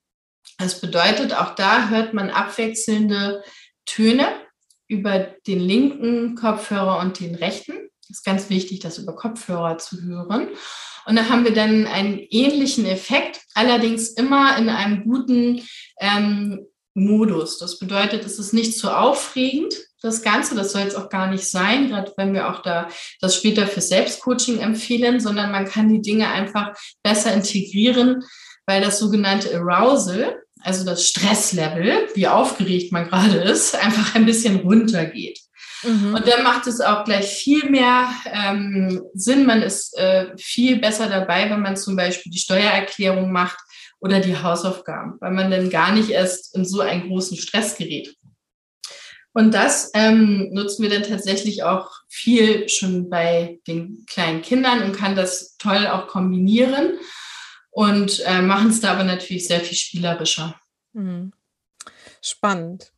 Das 0.58 0.80
bedeutet, 0.80 1.34
auch 1.34 1.54
da 1.54 1.88
hört 1.88 2.14
man 2.14 2.30
abwechselnde 2.30 3.42
Töne 3.84 4.28
über 4.86 5.18
den 5.46 5.60
linken 5.60 6.34
Kopfhörer 6.36 7.00
und 7.00 7.20
den 7.20 7.34
rechten. 7.34 7.74
Das 8.02 8.18
ist 8.18 8.24
ganz 8.24 8.48
wichtig, 8.48 8.80
das 8.80 8.98
über 8.98 9.14
Kopfhörer 9.14 9.78
zu 9.78 10.02
hören. 10.02 10.48
Und 11.06 11.16
da 11.16 11.28
haben 11.28 11.44
wir 11.44 11.52
dann 11.52 11.86
einen 11.86 12.18
ähnlichen 12.30 12.86
Effekt, 12.86 13.40
allerdings 13.54 14.08
immer 14.10 14.56
in 14.56 14.68
einem 14.68 15.04
guten 15.04 15.62
ähm, 16.00 16.66
Modus. 16.94 17.58
Das 17.58 17.78
bedeutet, 17.78 18.24
es 18.24 18.38
ist 18.38 18.52
nicht 18.52 18.78
zu 18.78 18.90
aufregend, 18.90 19.74
das 20.02 20.22
Ganze. 20.22 20.54
Das 20.54 20.72
soll 20.72 20.82
jetzt 20.82 20.96
auch 20.96 21.08
gar 21.08 21.28
nicht 21.28 21.48
sein, 21.48 21.88
gerade 21.88 22.12
wenn 22.16 22.34
wir 22.34 22.50
auch 22.50 22.62
da 22.62 22.88
das 23.20 23.36
später 23.36 23.66
für 23.66 23.80
Selbstcoaching 23.80 24.58
empfehlen, 24.58 25.20
sondern 25.20 25.50
man 25.50 25.66
kann 25.66 25.88
die 25.88 26.02
Dinge 26.02 26.28
einfach 26.28 26.74
besser 27.02 27.32
integrieren, 27.32 28.24
weil 28.66 28.82
das 28.82 28.98
sogenannte 28.98 29.54
Arousal, 29.56 30.42
also 30.60 30.84
das 30.84 31.06
Stresslevel, 31.06 32.08
wie 32.14 32.28
aufgeregt 32.28 32.92
man 32.92 33.08
gerade 33.08 33.38
ist, 33.38 33.74
einfach 33.82 34.14
ein 34.14 34.26
bisschen 34.26 34.60
runtergeht. 34.60 35.40
Mhm. 35.82 36.14
Und 36.14 36.26
dann 36.26 36.42
macht 36.42 36.66
es 36.66 36.80
auch 36.80 37.04
gleich 37.04 37.26
viel 37.26 37.68
mehr 37.70 38.08
ähm, 38.26 39.02
Sinn. 39.14 39.46
Man 39.46 39.62
ist 39.62 39.96
äh, 39.96 40.36
viel 40.38 40.78
besser 40.78 41.08
dabei, 41.08 41.50
wenn 41.50 41.60
man 41.60 41.76
zum 41.76 41.96
Beispiel 41.96 42.30
die 42.30 42.38
Steuererklärung 42.38 43.32
macht 43.32 43.58
oder 44.00 44.20
die 44.20 44.36
Hausaufgaben, 44.36 45.16
weil 45.20 45.32
man 45.32 45.50
dann 45.50 45.70
gar 45.70 45.92
nicht 45.92 46.10
erst 46.10 46.54
in 46.54 46.64
so 46.64 46.80
einen 46.80 47.08
großen 47.08 47.36
Stress 47.36 47.76
gerät. 47.76 48.14
Und 49.34 49.52
das 49.52 49.90
ähm, 49.94 50.50
nutzen 50.52 50.82
wir 50.82 50.90
dann 50.90 51.04
tatsächlich 51.08 51.62
auch 51.62 51.90
viel 52.08 52.68
schon 52.68 53.08
bei 53.08 53.60
den 53.66 54.04
kleinen 54.06 54.42
Kindern 54.42 54.82
und 54.82 54.96
kann 54.96 55.16
das 55.16 55.56
toll 55.56 55.86
auch 55.86 56.06
kombinieren 56.06 56.98
und 57.70 58.20
äh, 58.26 58.42
machen 58.42 58.68
es 58.68 58.80
da 58.80 58.92
aber 58.92 59.04
natürlich 59.04 59.48
sehr 59.48 59.60
viel 59.60 59.76
spielerischer. 59.76 60.60
Mhm. 60.92 61.32
Spannend. 62.20 62.92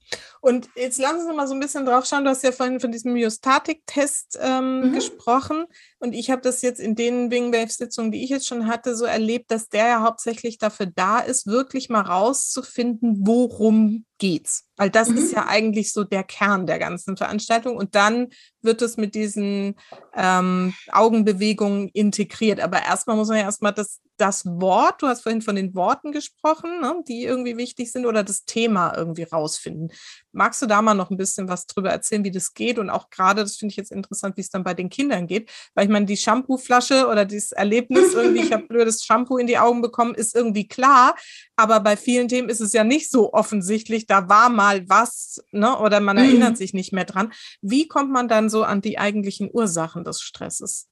Und 0.45 0.69
jetzt 0.77 0.99
lassen 0.99 1.27
Sie 1.27 1.33
mal 1.33 1.49
so 1.49 1.55
ein 1.55 1.61
bisschen 1.61 1.87
drauf 1.87 2.05
schauen. 2.05 2.25
Du 2.25 2.29
hast 2.29 2.45
ja 2.45 2.53
vorhin 2.53 2.79
von 2.79 2.93
diesem 2.93 3.15
Myostatik-Test 3.15 4.39
ähm, 4.43 4.89
mhm. 4.89 4.93
gesprochen. 4.93 5.65
Und 6.05 6.13
ich 6.13 6.31
habe 6.31 6.43
das 6.43 6.61
jetzt 6.61 6.81
in 6.81 6.97
den 6.97 7.31
Wingwave-Sitzungen, 7.31 8.13
die 8.13 8.23
ich 8.23 8.29
jetzt 8.29 8.47
schon 8.47 8.67
hatte, 8.67 8.95
so 8.95 9.07
erlebt, 9.07 9.51
dass 9.51 9.71
der 9.71 9.89
ja 9.89 10.03
hauptsächlich 10.03 10.59
dafür 10.59 10.85
da 10.85 11.19
ist, 11.19 11.47
wirklich 11.47 11.89
mal 11.89 12.03
rauszufinden, 12.03 13.27
worum 13.27 14.05
geht's? 14.19 14.69
Weil 14.77 14.91
das 14.91 15.09
mhm. 15.09 15.19
ist 15.19 15.33
ja 15.33 15.47
eigentlich 15.47 15.93
so 15.93 16.05
der 16.05 16.25
Kern 16.25 16.67
der 16.67 16.79
ganzen 16.79 17.17
Veranstaltung. 17.17 17.77
Und 17.77 17.95
dann 17.95 18.29
wird 18.61 18.83
es 18.83 18.97
mit 18.97 19.15
diesen 19.15 19.77
ähm, 20.15 20.75
Augenbewegungen 20.91 21.89
integriert. 21.89 22.61
Aber 22.61 22.83
erstmal 22.83 23.17
muss 23.17 23.29
man 23.29 23.39
ja 23.39 23.45
erstmal 23.45 23.73
das, 23.73 24.01
das 24.17 24.45
Wort, 24.47 25.03
du 25.03 25.07
hast 25.07 25.23
vorhin 25.23 25.43
von 25.43 25.57
den 25.57 25.75
Worten 25.75 26.13
gesprochen, 26.13 26.81
ne, 26.81 27.03
die 27.07 27.25
irgendwie 27.25 27.57
wichtig 27.57 27.93
sind, 27.93 28.07
oder 28.07 28.25
das 28.25 28.45
Thema 28.45 28.97
irgendwie 28.97 29.25
rausfinden. 29.25 29.93
Magst 30.33 30.63
du 30.63 30.67
da 30.67 30.83
mal 30.83 30.95
noch 30.95 31.11
ein 31.11 31.17
bisschen 31.17 31.49
was 31.49 31.67
drüber 31.67 31.91
erzählen, 31.91 32.25
wie 32.25 32.31
das 32.31 32.55
geht? 32.55 32.79
Und 32.79 32.91
auch 32.91 33.11
gerade, 33.11 33.43
das 33.43 33.57
finde 33.57 33.73
ich 33.73 33.77
jetzt 33.77 33.93
interessant, 33.93 34.37
wie 34.37 34.41
es 34.41 34.51
dann 34.51 34.65
bei 34.65 34.75
den 34.75 34.89
Kindern 34.89 35.27
geht. 35.27 35.51
Weil 35.75 35.85
ich 35.85 35.91
meine, 35.95 36.07
die 36.07 36.17
Shampooflasche 36.17 37.07
oder 37.07 37.25
dieses 37.25 37.53
Erlebnis 37.53 38.13
irgendwie, 38.13 38.43
ich 38.43 38.53
habe 38.53 38.67
blödes 38.69 39.05
Shampoo 39.05 39.39
in 39.39 39.47
die 39.47 39.59
Augen 39.59 39.81
bekommen, 39.81 40.15
ist 40.15 40.35
irgendwie 40.35 40.67
klar. 40.67 41.15
Aber 41.57 41.81
bei 41.81 41.97
vielen 41.97 42.29
Themen 42.29 42.49
ist 42.49 42.61
es 42.61 42.73
ja 42.73 42.85
nicht 42.85 43.11
so 43.11 43.33
offensichtlich. 43.33 44.07
Da 44.07 44.29
war 44.29 44.51
mal 44.51 44.89
was, 44.89 45.43
ne? 45.53 45.79
oder 45.79 46.01
man 46.01 46.17
mhm. 46.17 46.25
erinnert 46.25 46.59
sich 46.59 46.75
nicht 46.75 46.93
mehr 46.93 47.05
dran. 47.05 47.33
Wie 47.63 47.87
kommt 47.87 48.11
man 48.11 48.29
dann 48.29 48.51
so 48.51 48.65
an 48.65 48.81
die 48.81 48.99
eigentlichen 48.99 49.49
Ursachen 49.53 50.05
des 50.05 50.21
Stresses? 50.21 50.89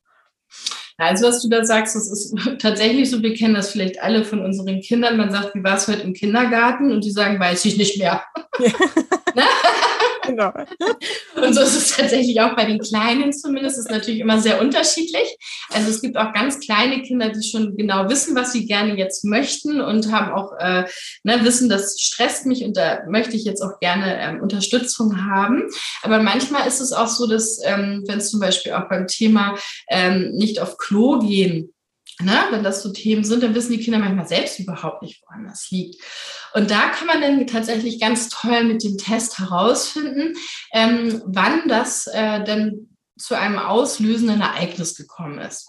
Also, 0.99 1.27
was 1.27 1.43
du 1.43 1.49
da 1.49 1.65
sagst, 1.65 1.97
das 1.97 2.11
ist 2.11 2.35
tatsächlich 2.59 3.11
so, 3.11 3.23
wir 3.23 3.35
kennen 3.35 3.55
das 3.55 3.71
vielleicht 3.71 4.03
alle 4.03 4.25
von 4.25 4.45
unseren 4.45 4.81
Kindern. 4.81 5.17
Man 5.17 5.31
sagt, 5.31 5.55
wie 5.55 5.65
war 5.65 5.77
es 5.77 5.89
heute 5.89 6.03
im 6.03 6.15
Kindergarten? 6.15 6.93
Und 6.93 7.05
die 7.05 7.11
sagen, 7.11 7.41
weiß 7.41 7.65
ich 7.65 7.77
nicht 7.77 7.99
mehr. 7.99 8.23
Ja. 9.35 9.43
Ne? 9.43 9.49
Genau. 10.27 10.53
Und 11.35 11.55
so 11.55 11.63
ist 11.63 11.77
es 11.77 11.97
tatsächlich 11.97 12.41
auch 12.41 12.55
bei 12.55 12.65
den 12.65 12.79
Kleinen 12.79 13.33
zumindest. 13.33 13.77
Das 13.79 13.87
ist 13.87 13.91
natürlich 13.91 14.21
immer 14.21 14.41
sehr 14.41 14.61
unterschiedlich. 14.61 15.37
Also 15.71 15.91
es 15.91 16.01
gibt 16.01 16.17
auch 16.17 16.33
ganz 16.33 16.61
kleine 16.61 17.03
Kinder, 17.03 17.31
die 17.31 17.43
schon 17.47 17.77
genau 17.77 18.09
wissen, 18.09 18.37
was 18.37 18.53
sie 18.53 18.67
gerne 18.67 18.97
jetzt 18.97 19.25
möchten 19.25 19.81
und 19.81 20.13
haben 20.13 20.33
auch 20.33 20.53
äh, 20.59 20.85
ne, 21.25 21.45
wissen, 21.45 21.69
das 21.69 22.01
stresst 22.01 22.47
mich 22.47 22.65
und 22.65 22.77
da 22.77 23.01
möchte 23.09 23.37
ich 23.37 23.45
jetzt 23.45 23.63
auch 23.63 23.81
gerne 23.81 24.19
ähm, 24.21 24.41
Unterstützung 24.41 25.27
haben. 25.29 25.65
Aber 26.03 26.23
manchmal 26.23 26.69
ist 26.69 26.81
es 26.81 26.93
auch 26.93 27.09
so, 27.09 27.27
dass 27.27 27.59
ähm, 27.65 28.05
wenn 28.07 28.19
es 28.19 28.31
zum 28.31 28.41
Beispiel 28.41 28.73
auch 28.73 28.89
beim 28.89 29.09
Thema 29.09 29.57
ähm, 29.89 30.31
nicht 30.33 30.61
auf 30.61 30.77
Klo 30.83 31.19
gehen 31.19 31.73
Ne, 32.21 32.39
wenn 32.51 32.63
das 32.63 32.83
so 32.83 32.93
Themen 32.93 33.25
sind, 33.25 33.43
dann 33.43 33.55
wissen 33.55 33.73
die 33.73 33.83
Kinder 33.83 33.99
manchmal 33.99 34.29
selbst 34.29 34.59
überhaupt 34.59 35.03
nicht, 35.03 35.23
woran 35.23 35.47
das 35.47 35.71
liegt. 35.71 36.01
Und 36.53 36.71
da 36.71 36.91
kann 36.91 37.07
man 37.07 37.21
dann 37.23 37.47
tatsächlich 37.47 38.01
ganz 38.01 38.29
toll 38.29 38.65
mit 38.65 38.85
dem 38.85 38.99
Test 38.99 39.39
herausfinden, 39.39 40.35
ähm, 40.73 41.23
wann 41.27 41.69
das 41.69 42.07
äh, 42.09 42.45
denn 42.45 42.97
zu 43.19 43.35
einem 43.37 43.59
auslösenden 43.59 44.41
Ereignis 44.41 44.95
gekommen 44.95 45.39
ist. 45.39 45.69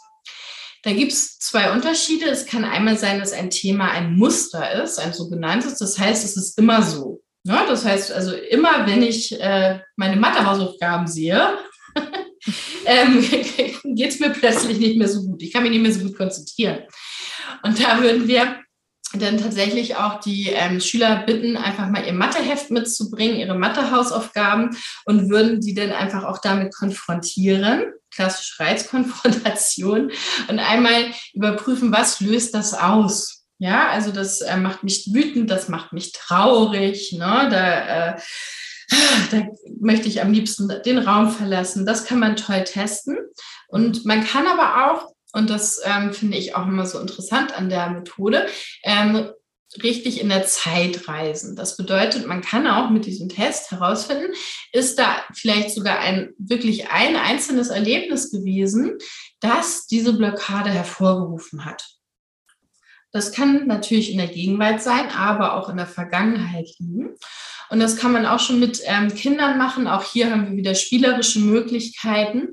Da 0.84 0.92
gibt 0.92 1.14
es 1.14 1.40
zwei 1.40 1.72
Unterschiede. 1.72 2.26
Es 2.26 2.46
kann 2.46 2.66
einmal 2.66 2.98
sein, 2.98 3.20
dass 3.20 3.32
ein 3.32 3.50
Thema 3.50 3.92
ein 3.92 4.16
Muster 4.16 4.84
ist, 4.84 5.00
ein 5.00 5.14
sogenanntes. 5.14 5.78
Das 5.78 5.98
heißt, 5.98 6.26
es 6.26 6.36
ist 6.36 6.58
immer 6.58 6.84
so. 6.84 7.22
Ne? 7.44 7.58
Das 7.68 7.86
heißt 7.86 8.12
also, 8.12 8.34
immer 8.36 8.86
wenn 8.86 9.02
ich 9.02 9.40
äh, 9.40 9.80
meine 9.96 10.18
Mathehausaufgaben 10.18 11.08
sehe, 11.08 11.58
ähm, 12.86 13.22
geht 13.96 14.10
es 14.10 14.20
mir 14.20 14.32
plötzlich 14.32 14.78
nicht 14.80 14.98
mehr 14.98 15.08
so 15.08 15.24
gut. 15.24 15.42
Ich 15.42 15.54
kann 15.54 15.64
mich 15.64 15.72
nicht 15.72 15.82
mehr 15.82 15.94
so 15.94 16.02
gut 16.02 16.18
konzentrieren. 16.18 16.80
Und 17.64 17.82
da 17.82 18.02
würden 18.02 18.28
wir 18.28 18.58
dann 19.14 19.38
tatsächlich 19.38 19.96
auch 19.96 20.20
die 20.20 20.50
ähm, 20.50 20.80
Schüler 20.80 21.24
bitten, 21.26 21.56
einfach 21.56 21.88
mal 21.90 22.06
ihr 22.06 22.14
Matheheft 22.14 22.72
mitzubringen, 22.72 23.38
ihre 23.38 23.58
Mathehausaufgaben 23.58 24.76
und 25.06 25.30
würden 25.30 25.62
die 25.62 25.74
dann 25.74 25.92
einfach 25.92 26.24
auch 26.24 26.40
damit 26.40 26.74
konfrontieren, 26.74 27.84
klassische 28.12 28.60
Reizkonfrontation 28.60 30.12
und 30.48 30.60
einmal 30.60 31.12
überprüfen, 31.34 31.92
was 31.92 32.22
löst 32.22 32.56
das 32.56 32.74
aus. 32.74 33.46
Ja, 33.60 33.90
also 33.90 34.12
das 34.12 34.42
äh, 34.42 34.58
macht 34.58 34.84
mich 34.84 35.14
wütend, 35.14 35.50
das 35.50 35.70
macht 35.70 35.94
mich 35.94 36.12
traurig, 36.12 37.14
ne? 37.14 37.48
da 37.50 38.16
äh, 38.16 38.20
da 39.32 39.48
möchte 39.80 40.08
ich 40.08 40.22
am 40.22 40.34
liebsten 40.34 40.72
den 40.86 40.98
Raum 40.98 41.30
verlassen. 41.30 41.86
Das 41.86 42.06
kann 42.06 42.20
man 42.20 42.36
toll 42.36 42.64
testen. 42.64 43.18
Und 43.68 44.06
man 44.06 44.24
kann 44.24 44.48
aber 44.48 44.92
auch, 44.92 45.14
und 45.34 45.50
das 45.50 45.82
ähm, 45.84 46.14
finde 46.14 46.38
ich 46.38 46.56
auch 46.56 46.68
immer 46.68 46.86
so 46.86 47.00
interessant 47.00 47.58
an 47.58 47.70
der 47.70 47.90
Methode, 47.90 48.48
ähm, 48.84 49.30
richtig 49.82 50.22
in 50.22 50.30
der 50.30 50.46
Zeit 50.46 51.08
reisen. 51.08 51.56
Das 51.56 51.78
bedeutet, 51.78 52.28
man 52.28 52.42
kann 52.42 52.68
auch 52.68 52.90
mit 52.92 53.06
diesem 53.06 53.30
Test 53.30 53.72
herausfinden, 53.72 54.34
ist 54.72 55.00
da 55.00 55.24
vielleicht 55.34 55.72
sogar 55.72 56.00
ein 56.00 56.34
wirklich 56.38 56.92
ein 56.92 57.16
einzelnes 57.16 57.70
Erlebnis 57.70 58.30
gewesen, 58.30 58.98
das 59.40 59.88
diese 59.88 60.14
Blockade 60.14 60.70
hervorgerufen 60.70 61.66
hat. 61.66 61.98
Das 63.12 63.32
kann 63.32 63.68
natürlich 63.68 64.12
in 64.12 64.18
der 64.18 64.28
Gegenwart 64.28 64.82
sein, 64.82 65.10
aber 65.10 65.56
auch 65.56 65.70
in 65.70 65.78
der 65.78 65.88
Vergangenheit 65.88 66.68
liegen. 66.80 67.16
Und 67.74 67.80
das 67.80 67.98
kann 67.98 68.12
man 68.12 68.28
auch 68.28 68.40
schon 68.40 68.60
mit 68.60 68.84
ähm, 68.86 69.12
Kindern 69.16 69.58
machen. 69.58 69.88
Auch 69.88 70.04
hier 70.04 70.30
haben 70.30 70.52
wir 70.52 70.58
wieder 70.58 70.76
spielerische 70.76 71.40
Möglichkeiten. 71.40 72.50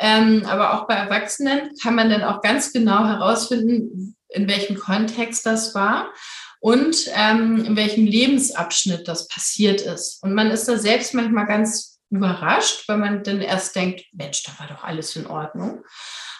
Ähm, 0.00 0.44
aber 0.44 0.74
auch 0.74 0.88
bei 0.88 0.94
Erwachsenen 0.94 1.70
kann 1.80 1.94
man 1.94 2.10
dann 2.10 2.24
auch 2.24 2.40
ganz 2.40 2.72
genau 2.72 3.06
herausfinden, 3.06 4.16
in 4.28 4.48
welchem 4.48 4.76
Kontext 4.76 5.46
das 5.46 5.72
war 5.76 6.12
und 6.58 7.08
ähm, 7.14 7.64
in 7.64 7.76
welchem 7.76 8.06
Lebensabschnitt 8.06 9.06
das 9.06 9.28
passiert 9.28 9.82
ist. 9.82 10.20
Und 10.24 10.34
man 10.34 10.50
ist 10.50 10.66
da 10.66 10.76
selbst 10.76 11.14
manchmal 11.14 11.46
ganz 11.46 12.00
überrascht, 12.10 12.88
weil 12.88 12.98
man 12.98 13.22
dann 13.22 13.40
erst 13.40 13.76
denkt, 13.76 14.02
Mensch, 14.14 14.42
da 14.42 14.52
war 14.58 14.66
doch 14.66 14.82
alles 14.82 15.14
in 15.14 15.28
Ordnung. 15.28 15.84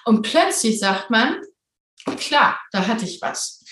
Und 0.04 0.22
plötzlich 0.22 0.80
sagt 0.80 1.10
man, 1.10 1.36
klar, 2.16 2.58
da 2.72 2.88
hatte 2.88 3.04
ich 3.04 3.22
was. 3.22 3.62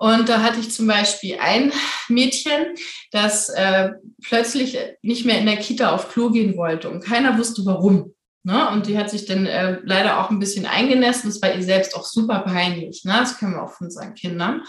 Und 0.00 0.30
da 0.30 0.42
hatte 0.42 0.60
ich 0.60 0.70
zum 0.70 0.86
Beispiel 0.86 1.36
ein 1.40 1.72
Mädchen, 2.08 2.74
das 3.10 3.50
äh, 3.50 3.90
plötzlich 4.22 4.78
nicht 5.02 5.26
mehr 5.26 5.38
in 5.38 5.44
der 5.44 5.58
Kita 5.58 5.94
auf 5.94 6.10
Klo 6.10 6.30
gehen 6.30 6.56
wollte 6.56 6.88
und 6.88 7.04
keiner 7.04 7.36
wusste 7.36 7.66
warum. 7.66 8.14
Ne? 8.42 8.70
Und 8.70 8.86
die 8.86 8.96
hat 8.96 9.10
sich 9.10 9.26
dann 9.26 9.44
äh, 9.44 9.78
leider 9.84 10.18
auch 10.18 10.30
ein 10.30 10.38
bisschen 10.38 10.64
eingenässt. 10.64 11.26
Das 11.26 11.42
war 11.42 11.54
ihr 11.54 11.62
selbst 11.62 11.94
auch 11.94 12.06
super 12.06 12.38
peinlich. 12.38 13.04
Ne? 13.04 13.12
Das 13.12 13.36
können 13.36 13.52
wir 13.52 13.62
auch 13.62 13.72
von 13.72 13.88
unseren 13.88 14.14
Kindern. 14.14 14.62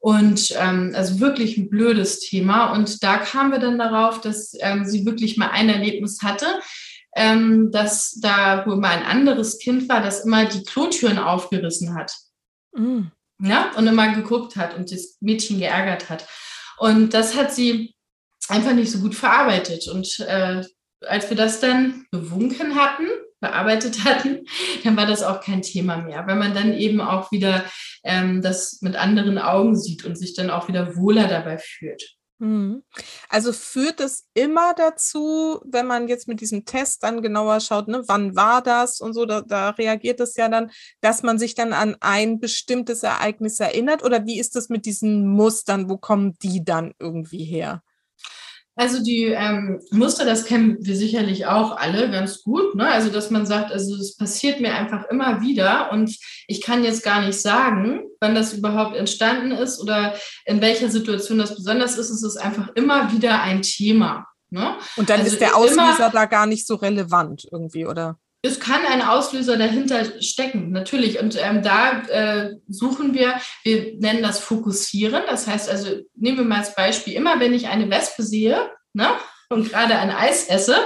Und 0.00 0.54
ähm, 0.58 0.92
also 0.94 1.20
wirklich 1.20 1.58
ein 1.58 1.68
blödes 1.68 2.20
Thema. 2.20 2.72
Und 2.72 3.02
da 3.02 3.18
kamen 3.18 3.52
wir 3.52 3.58
dann 3.58 3.78
darauf, 3.78 4.22
dass 4.22 4.54
ähm, 4.60 4.86
sie 4.86 5.04
wirklich 5.04 5.36
mal 5.36 5.50
ein 5.50 5.68
Erlebnis 5.68 6.20
hatte, 6.22 6.46
ähm, 7.14 7.70
dass 7.70 8.18
da 8.18 8.64
wohl 8.64 8.76
mal 8.76 8.96
ein 8.96 9.04
anderes 9.04 9.58
Kind 9.58 9.90
war, 9.90 10.00
das 10.00 10.24
immer 10.24 10.46
die 10.46 10.62
Klotüren 10.62 11.18
aufgerissen 11.18 11.94
hat. 11.94 12.16
Mm 12.74 13.08
ja, 13.40 13.72
und 13.76 13.86
immer 13.86 14.14
geguckt 14.14 14.56
hat 14.56 14.76
und 14.76 14.90
das 14.92 15.16
Mädchen 15.20 15.58
geärgert 15.58 16.08
hat. 16.08 16.26
Und 16.78 17.14
das 17.14 17.36
hat 17.36 17.54
sie 17.54 17.94
einfach 18.48 18.72
nicht 18.72 18.90
so 18.90 18.98
gut 18.98 19.14
verarbeitet. 19.14 19.88
Und 19.88 20.20
äh, 20.20 20.62
als 21.00 21.28
wir 21.28 21.36
das 21.36 21.60
dann 21.60 22.06
bewunken 22.10 22.74
hatten, 22.74 23.06
bearbeitet 23.40 24.04
hatten, 24.04 24.46
dann 24.84 24.96
war 24.96 25.06
das 25.06 25.22
auch 25.22 25.40
kein 25.40 25.62
Thema 25.62 25.98
mehr, 25.98 26.26
weil 26.26 26.36
man 26.36 26.54
dann 26.54 26.72
eben 26.72 27.00
auch 27.00 27.30
wieder 27.32 27.64
ähm, 28.04 28.42
das 28.42 28.80
mit 28.80 28.96
anderen 28.96 29.38
Augen 29.38 29.76
sieht 29.76 30.04
und 30.04 30.16
sich 30.16 30.34
dann 30.34 30.50
auch 30.50 30.68
wieder 30.68 30.96
wohler 30.96 31.28
dabei 31.28 31.58
fühlt. 31.58 32.16
Mhm. 32.38 32.82
Also 33.28 33.52
führt 33.52 34.00
es 34.00 34.26
immer 34.34 34.74
dazu, 34.74 35.60
wenn 35.64 35.86
man 35.86 36.08
jetzt 36.08 36.26
mit 36.26 36.40
diesem 36.40 36.64
Test 36.64 37.02
dann 37.04 37.22
genauer 37.22 37.60
schaut, 37.60 37.86
ne, 37.86 38.02
wann 38.06 38.34
war 38.34 38.60
das 38.60 39.00
und 39.00 39.14
so, 39.14 39.24
da, 39.24 39.40
da 39.40 39.70
reagiert 39.70 40.20
es 40.20 40.36
ja 40.36 40.48
dann, 40.48 40.70
dass 41.00 41.22
man 41.22 41.38
sich 41.38 41.54
dann 41.54 41.72
an 41.72 41.96
ein 42.00 42.40
bestimmtes 42.40 43.02
Ereignis 43.04 43.60
erinnert? 43.60 44.02
Oder 44.02 44.26
wie 44.26 44.38
ist 44.40 44.56
das 44.56 44.68
mit 44.68 44.84
diesen 44.84 45.28
Mustern? 45.28 45.88
Wo 45.88 45.96
kommen 45.96 46.36
die 46.42 46.64
dann 46.64 46.92
irgendwie 46.98 47.44
her? 47.44 47.82
Also 48.76 49.02
die 49.02 49.26
ähm, 49.26 49.80
Muster, 49.90 50.24
das 50.24 50.44
kennen 50.44 50.78
wir 50.80 50.96
sicherlich 50.96 51.46
auch 51.46 51.76
alle 51.76 52.10
ganz 52.10 52.42
gut. 52.42 52.74
Ne? 52.74 52.86
Also 52.86 53.08
dass 53.08 53.30
man 53.30 53.46
sagt, 53.46 53.70
also 53.70 53.94
es 53.94 54.16
passiert 54.16 54.60
mir 54.60 54.74
einfach 54.74 55.04
immer 55.10 55.40
wieder 55.42 55.92
und 55.92 56.16
ich 56.48 56.60
kann 56.60 56.82
jetzt 56.82 57.04
gar 57.04 57.22
nicht 57.22 57.40
sagen, 57.40 58.02
wann 58.20 58.34
das 58.34 58.52
überhaupt 58.52 58.96
entstanden 58.96 59.52
ist 59.52 59.80
oder 59.80 60.14
in 60.44 60.60
welcher 60.60 60.90
Situation 60.90 61.38
das 61.38 61.54
besonders 61.54 61.96
ist. 61.96 62.10
Es 62.10 62.24
ist 62.24 62.36
einfach 62.36 62.70
immer 62.74 63.12
wieder 63.12 63.42
ein 63.42 63.62
Thema. 63.62 64.26
Ne? 64.50 64.76
Und 64.96 65.08
dann 65.08 65.20
also 65.20 65.32
ist 65.32 65.40
der 65.40 65.56
Auslöser 65.56 66.10
da 66.12 66.26
gar 66.26 66.46
nicht 66.46 66.66
so 66.66 66.74
relevant 66.74 67.46
irgendwie, 67.50 67.86
oder? 67.86 68.18
Es 68.44 68.60
kann 68.60 68.84
ein 68.84 69.00
Auslöser 69.00 69.56
dahinter 69.56 70.20
stecken, 70.20 70.70
natürlich. 70.70 71.18
Und 71.18 71.38
ähm, 71.42 71.62
da 71.62 72.02
äh, 72.08 72.56
suchen 72.68 73.14
wir, 73.14 73.40
wir 73.62 73.94
nennen 73.98 74.22
das 74.22 74.38
Fokussieren. 74.38 75.22
Das 75.26 75.46
heißt 75.46 75.70
also, 75.70 76.02
nehmen 76.14 76.38
wir 76.38 76.44
mal 76.44 76.58
als 76.58 76.74
Beispiel, 76.74 77.14
immer 77.14 77.40
wenn 77.40 77.54
ich 77.54 77.68
eine 77.68 77.88
Wespe 77.88 78.22
sehe 78.22 78.70
ne, 78.92 79.08
und 79.48 79.70
gerade 79.70 79.96
ein 79.96 80.10
Eis 80.10 80.44
esse, 80.48 80.76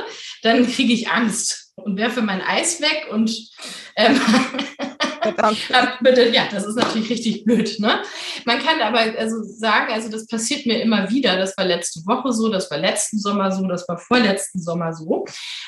dann 0.43 0.71
kriege 0.71 0.93
ich 0.93 1.11
Angst 1.11 1.73
und 1.75 1.97
werfe 1.97 2.23
mein 2.23 2.43
Eis 2.43 2.81
weg 2.81 3.09
und 3.11 3.37
ähm, 3.97 4.21
bitte, 6.01 6.29
ja, 6.29 6.49
das 6.51 6.65
ist 6.65 6.77
natürlich 6.77 7.11
richtig 7.11 7.45
blöd. 7.45 7.79
Ne? 7.79 8.03
Man 8.45 8.59
kann 8.59 8.81
aber 8.81 9.01
also 9.19 9.43
sagen, 9.43 9.93
also 9.93 10.11
das 10.11 10.27
passiert 10.27 10.67
mir 10.67 10.81
immer 10.81 11.11
wieder. 11.11 11.37
Das 11.37 11.57
war 11.57 11.65
letzte 11.65 12.01
Woche 12.07 12.33
so, 12.33 12.49
das 12.49 12.71
war 12.71 12.79
letzten 12.79 13.19
Sommer 13.19 13.53
so, 13.53 13.67
das 13.67 13.89
war 13.89 13.99
vorletzten 13.99 14.61
Sommer 14.61 14.93
so. 14.93 15.25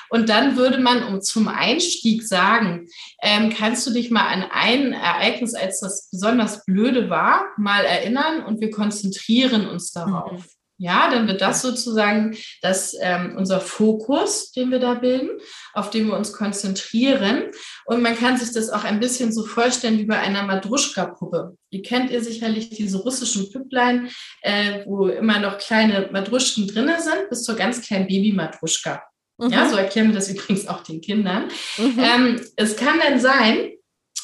Und 0.08 0.28
dann 0.28 0.56
würde 0.56 0.78
man 0.78 1.02
um 1.04 1.20
zum 1.20 1.48
Einstieg 1.48 2.22
sagen, 2.22 2.86
ähm, 3.22 3.52
kannst 3.56 3.86
du 3.86 3.92
dich 3.92 4.10
mal 4.10 4.26
an 4.26 4.44
ein 4.50 4.92
Ereignis, 4.92 5.54
als 5.54 5.80
das 5.80 6.08
besonders 6.10 6.64
blöde 6.64 7.10
war, 7.10 7.44
mal 7.56 7.84
erinnern 7.84 8.44
und 8.44 8.60
wir 8.60 8.70
konzentrieren 8.70 9.68
uns 9.68 9.92
darauf. 9.92 10.32
Mhm. 10.32 10.59
Ja, 10.80 11.10
dann 11.10 11.28
wird 11.28 11.42
das 11.42 11.60
sozusagen 11.60 12.34
das, 12.62 12.96
ähm, 13.02 13.34
unser 13.36 13.60
Fokus, 13.60 14.50
den 14.50 14.70
wir 14.70 14.78
da 14.78 14.94
bilden, 14.94 15.28
auf 15.74 15.90
den 15.90 16.06
wir 16.06 16.16
uns 16.16 16.32
konzentrieren. 16.32 17.50
Und 17.84 18.00
man 18.00 18.16
kann 18.16 18.38
sich 18.38 18.54
das 18.54 18.70
auch 18.70 18.84
ein 18.84 18.98
bisschen 18.98 19.30
so 19.30 19.44
vorstellen 19.44 19.98
wie 19.98 20.06
bei 20.06 20.18
einer 20.18 20.42
Madruschka-Puppe. 20.42 21.54
Die 21.70 21.82
kennt 21.82 22.10
ihr 22.10 22.24
sicherlich, 22.24 22.70
diese 22.70 22.96
russischen 22.96 23.52
Püpplein, 23.52 24.08
äh, 24.40 24.80
wo 24.86 25.08
immer 25.08 25.38
noch 25.38 25.58
kleine 25.58 26.08
Madruschken 26.12 26.66
drinne 26.66 26.98
sind, 26.98 27.28
bis 27.28 27.42
zur 27.42 27.56
ganz 27.56 27.82
kleinen 27.82 28.06
Baby-Madruschka. 28.06 29.02
Mhm. 29.36 29.50
Ja, 29.50 29.68
so 29.68 29.76
erklären 29.76 30.08
wir 30.08 30.14
das 30.14 30.30
übrigens 30.30 30.66
auch 30.66 30.82
den 30.82 31.02
Kindern. 31.02 31.48
Mhm. 31.76 31.98
Ähm, 31.98 32.40
es 32.56 32.76
kann 32.76 32.98
dann 33.06 33.20
sein, 33.20 33.72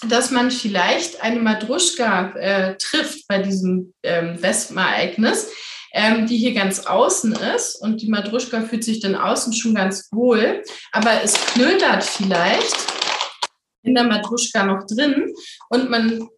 dass 0.09 0.31
man 0.31 0.51
vielleicht 0.51 1.23
eine 1.23 1.41
Madruschka 1.41 2.31
äh, 2.37 2.77
trifft 2.79 3.29
bei 3.29 3.43
diesem 3.43 3.93
ähm, 4.03 4.43
Wespenereignis, 4.43 5.51
ähm, 5.97 6.27
die 6.27 6.37
hier 6.37 6.53
ganz 6.53 6.87
außen 6.87 7.33
ist 7.57 7.77
und 7.77 8.03
die 8.03 8.11
Madruschka 8.11 8.61
fühlt 8.61 8.85
sich 8.85 9.01
dann 9.01 9.15
außen 9.15 9.55
schon 9.55 9.75
ganz 9.75 10.09
wohl, 10.13 10.63
aber 10.93 11.23
es 11.25 11.35
knödert 11.47 12.05
vielleicht 12.05 12.77
in 13.83 13.95
der 13.95 14.05
Madruschka 14.05 14.65
noch 14.65 14.87
drin 14.87 15.33
und 15.71 15.89
man 15.89 16.29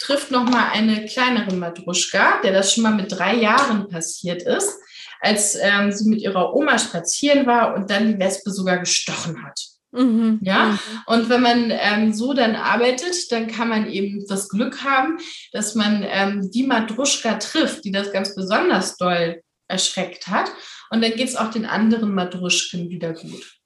trifft 0.00 0.30
noch 0.30 0.44
mal 0.44 0.68
eine 0.70 1.06
kleinere 1.06 1.54
Madruschka, 1.54 2.42
der 2.42 2.52
das 2.52 2.74
schon 2.74 2.82
mal 2.82 2.92
mit 2.92 3.10
drei 3.10 3.36
Jahren 3.36 3.88
passiert 3.88 4.42
ist, 4.42 4.78
als 5.20 5.56
ähm, 5.58 5.90
sie 5.90 6.10
mit 6.10 6.20
ihrer 6.20 6.54
Oma 6.54 6.78
spazieren 6.78 7.46
war 7.46 7.74
und 7.74 7.90
dann 7.90 8.08
die 8.08 8.18
Wespe 8.18 8.50
sogar 8.50 8.78
gestochen 8.78 9.42
hat. 9.46 9.58
Mhm. 9.96 10.38
Ja, 10.42 10.66
mhm. 10.66 10.78
und 11.06 11.28
wenn 11.28 11.40
man 11.40 11.70
ähm, 11.70 12.12
so 12.12 12.34
dann 12.34 12.54
arbeitet, 12.54 13.32
dann 13.32 13.46
kann 13.46 13.68
man 13.68 13.88
eben 13.90 14.24
das 14.28 14.48
Glück 14.48 14.84
haben, 14.84 15.18
dass 15.52 15.74
man 15.74 16.04
ähm, 16.06 16.50
die 16.52 16.66
Madruschka 16.66 17.34
trifft, 17.34 17.84
die 17.84 17.92
das 17.92 18.12
ganz 18.12 18.34
besonders 18.34 18.96
doll 18.96 19.42
erschreckt 19.68 20.28
hat. 20.28 20.50
Und 20.90 21.02
dann 21.02 21.12
geht 21.12 21.28
es 21.28 21.36
auch 21.36 21.50
den 21.50 21.66
anderen 21.66 22.14
Madruschken 22.14 22.88
wieder 22.90 23.12
gut. 23.14 23.56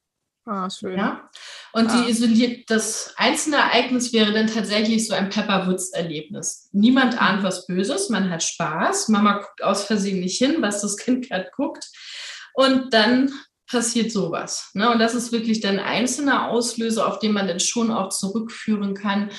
Ah, 0.46 0.68
schön. 0.70 0.96
Ja? 0.96 1.30
Und 1.72 1.90
ah. 1.90 2.02
die 2.02 2.10
isoliert, 2.10 2.70
das 2.70 3.12
einzelne 3.16 3.56
Ereignis 3.56 4.12
wäre 4.12 4.32
dann 4.32 4.46
tatsächlich 4.46 5.06
so 5.06 5.14
ein 5.14 5.28
Pepperwoods-Erlebnis. 5.28 6.68
Niemand 6.72 7.14
mhm. 7.14 7.18
ahnt 7.18 7.42
was 7.42 7.66
Böses, 7.66 8.08
man 8.08 8.30
hat 8.30 8.42
Spaß, 8.42 9.08
Mama 9.08 9.38
guckt 9.38 9.62
aus 9.62 9.84
Versehen 9.84 10.20
nicht 10.20 10.38
hin, 10.38 10.56
was 10.60 10.80
das 10.80 10.96
Kind 10.96 11.28
gerade 11.28 11.50
guckt. 11.54 11.86
Und 12.54 12.92
dann 12.92 13.32
passiert 13.70 14.10
sowas. 14.10 14.70
Ne? 14.74 14.90
Und 14.90 14.98
das 14.98 15.14
ist 15.14 15.32
wirklich 15.32 15.60
dann 15.60 15.78
einzelner 15.78 16.48
Auslöser, 16.48 17.06
auf 17.06 17.18
den 17.18 17.32
man 17.32 17.46
dann 17.46 17.60
schon 17.60 17.90
auch 17.90 18.08
zurückführen 18.08 18.94
kann, 18.94 19.30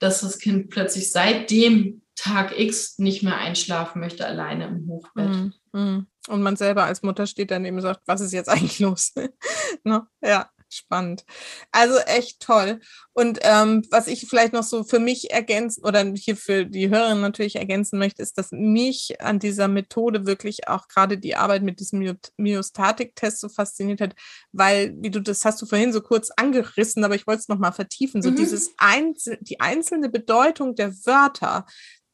dass 0.00 0.20
das 0.20 0.38
Kind 0.38 0.70
plötzlich 0.70 1.12
seit 1.12 1.50
dem 1.50 2.02
Tag 2.16 2.58
X 2.58 2.98
nicht 2.98 3.22
mehr 3.22 3.36
einschlafen 3.36 4.00
möchte, 4.00 4.26
alleine 4.26 4.66
im 4.68 4.86
Hochbett. 4.86 5.52
Mm, 5.72 5.78
mm. 5.78 6.06
Und 6.28 6.42
man 6.42 6.56
selber 6.56 6.84
als 6.84 7.02
Mutter 7.02 7.26
steht 7.26 7.50
dann 7.50 7.64
eben 7.64 7.76
und 7.76 7.82
sagt, 7.82 8.00
was 8.06 8.20
ist 8.20 8.32
jetzt 8.32 8.48
eigentlich 8.48 8.78
los? 8.78 9.12
ne? 9.84 10.06
Ja 10.22 10.48
spannend. 10.74 11.24
Also 11.72 11.98
echt 11.98 12.40
toll. 12.40 12.80
Und 13.12 13.38
ähm, 13.42 13.84
was 13.90 14.06
ich 14.06 14.26
vielleicht 14.28 14.52
noch 14.52 14.62
so 14.62 14.84
für 14.84 14.98
mich 14.98 15.30
ergänzen 15.30 15.84
oder 15.84 16.04
hier 16.14 16.36
für 16.36 16.64
die 16.64 16.90
Hörerin 16.90 17.20
natürlich 17.20 17.56
ergänzen 17.56 17.98
möchte, 17.98 18.22
ist, 18.22 18.38
dass 18.38 18.50
mich 18.50 19.20
an 19.20 19.38
dieser 19.38 19.68
Methode 19.68 20.26
wirklich 20.26 20.68
auch 20.68 20.88
gerade 20.88 21.18
die 21.18 21.36
Arbeit 21.36 21.62
mit 21.62 21.80
diesem 21.80 22.16
Myostatik-Test 22.36 23.40
so 23.40 23.48
fasziniert 23.48 24.00
hat, 24.00 24.14
weil, 24.52 24.94
wie 24.98 25.10
du 25.10 25.20
das 25.20 25.44
hast 25.44 25.62
du 25.62 25.66
vorhin 25.66 25.92
so 25.92 26.00
kurz 26.00 26.30
angerissen, 26.36 27.04
aber 27.04 27.14
ich 27.14 27.26
wollte 27.26 27.40
es 27.40 27.48
nochmal 27.48 27.72
vertiefen, 27.72 28.22
so 28.22 28.30
mhm. 28.30 28.36
dieses 28.36 28.72
Einzel 28.78 29.38
die 29.40 29.60
einzelne 29.60 30.08
Bedeutung 30.08 30.74
der 30.74 30.92
Wörter, 31.06 31.66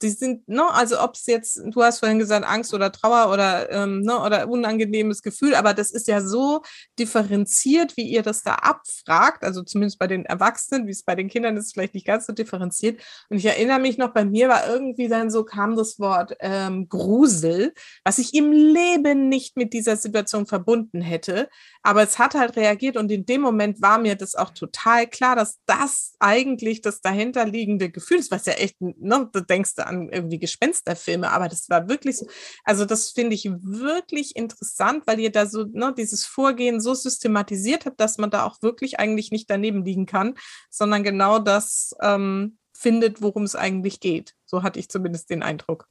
die 0.03 0.11
sind, 0.11 0.49
ne, 0.49 0.65
also 0.73 1.01
ob 1.01 1.15
es 1.15 1.27
jetzt, 1.27 1.61
du 1.65 1.83
hast 1.83 1.99
vorhin 1.99 2.19
gesagt, 2.19 2.47
Angst 2.47 2.73
oder 2.73 2.91
Trauer 2.91 3.33
oder, 3.33 3.71
ähm, 3.71 4.01
ne, 4.01 4.19
oder 4.19 4.49
unangenehmes 4.49 5.23
Gefühl, 5.23 5.55
aber 5.55 5.75
das 5.75 5.91
ist 5.91 6.09
ja 6.09 6.21
so 6.21 6.63
differenziert, 6.99 7.97
wie 7.97 8.09
ihr 8.09 8.23
das 8.23 8.43
da 8.43 8.55
abfragt, 8.55 9.45
also 9.45 9.63
zumindest 9.63 9.99
bei 9.99 10.07
den 10.07 10.25
Erwachsenen, 10.25 10.87
wie 10.87 10.93
es 10.93 11.03
bei 11.03 11.15
den 11.15 11.29
Kindern 11.29 11.57
ist, 11.57 11.73
vielleicht 11.73 11.95
nicht 11.95 12.07
ganz 12.07 12.27
so 12.27 12.33
differenziert. 12.33 13.01
Und 13.29 13.37
ich 13.39 13.45
erinnere 13.45 13.79
mich 13.79 13.99
noch, 13.99 14.13
bei 14.13 14.25
mir 14.25 14.49
war 14.49 14.67
irgendwie 14.69 15.09
dann 15.09 15.31
so, 15.31 15.45
kam 15.45 15.77
das 15.77 15.99
Wort 15.99 16.35
ähm, 16.41 16.89
Grusel, 16.89 17.75
was 18.05 18.19
ich 18.19 18.35
im 18.35 18.53
Leben 18.53 19.29
nicht 19.29 19.57
mit 19.57 19.73
dieser 19.73 19.97
Situation 19.97 20.47
verbunden 20.47 21.03
hätte, 21.03 21.49
aber 21.83 22.03
es 22.03 22.19
hat 22.19 22.35
halt 22.35 22.57
reagiert 22.57 22.97
und 22.97 23.11
in 23.11 23.27
dem 23.27 23.43
Moment 23.43 23.83
war 23.83 23.99
mir 23.99 24.15
das 24.15 24.35
auch 24.35 24.51
total 24.51 25.07
klar, 25.07 25.37
dass 25.37 25.59
das 25.67 26.15
eigentlich 26.19 26.81
das 26.81 27.01
dahinterliegende 27.01 27.91
Gefühl 27.91 28.19
ist, 28.19 28.31
was 28.31 28.47
ja 28.47 28.55
echt, 28.55 28.81
ne, 28.81 29.29
du 29.33 29.41
denkst 29.41 29.75
du 29.77 29.87
an 29.91 30.09
irgendwie 30.09 30.38
Gespensterfilme, 30.38 31.30
aber 31.30 31.49
das 31.49 31.68
war 31.68 31.88
wirklich 31.88 32.16
so, 32.16 32.26
also 32.64 32.84
das 32.84 33.11
finde 33.11 33.34
ich 33.34 33.51
wirklich 33.51 34.36
interessant, 34.36 35.07
weil 35.07 35.20
ihr 35.20 35.30
da 35.30 35.47
so, 35.47 35.64
ne, 35.64 35.95
dieses 35.97 36.24
Vorgehen 36.24 36.80
so 36.80 36.95
systematisiert 36.95 37.84
habt, 37.84 38.01
dass 38.01 38.16
man 38.16 38.30
da 38.30 38.45
auch 38.45 38.62
wirklich 38.62 38.99
eigentlich 38.99 39.30
nicht 39.30 39.51
daneben 39.51 39.84
liegen 39.84 40.07
kann, 40.07 40.34
sondern 40.70 41.03
genau 41.03 41.38
das 41.38 41.95
ähm, 42.01 42.57
findet, 42.72 43.20
worum 43.20 43.43
es 43.43 43.55
eigentlich 43.55 44.01
geht. 44.01 44.34
So 44.47 44.62
hatte 44.62 44.78
ich 44.78 44.88
zumindest 44.88 45.28
den 45.28 45.43
Eindruck. 45.43 45.86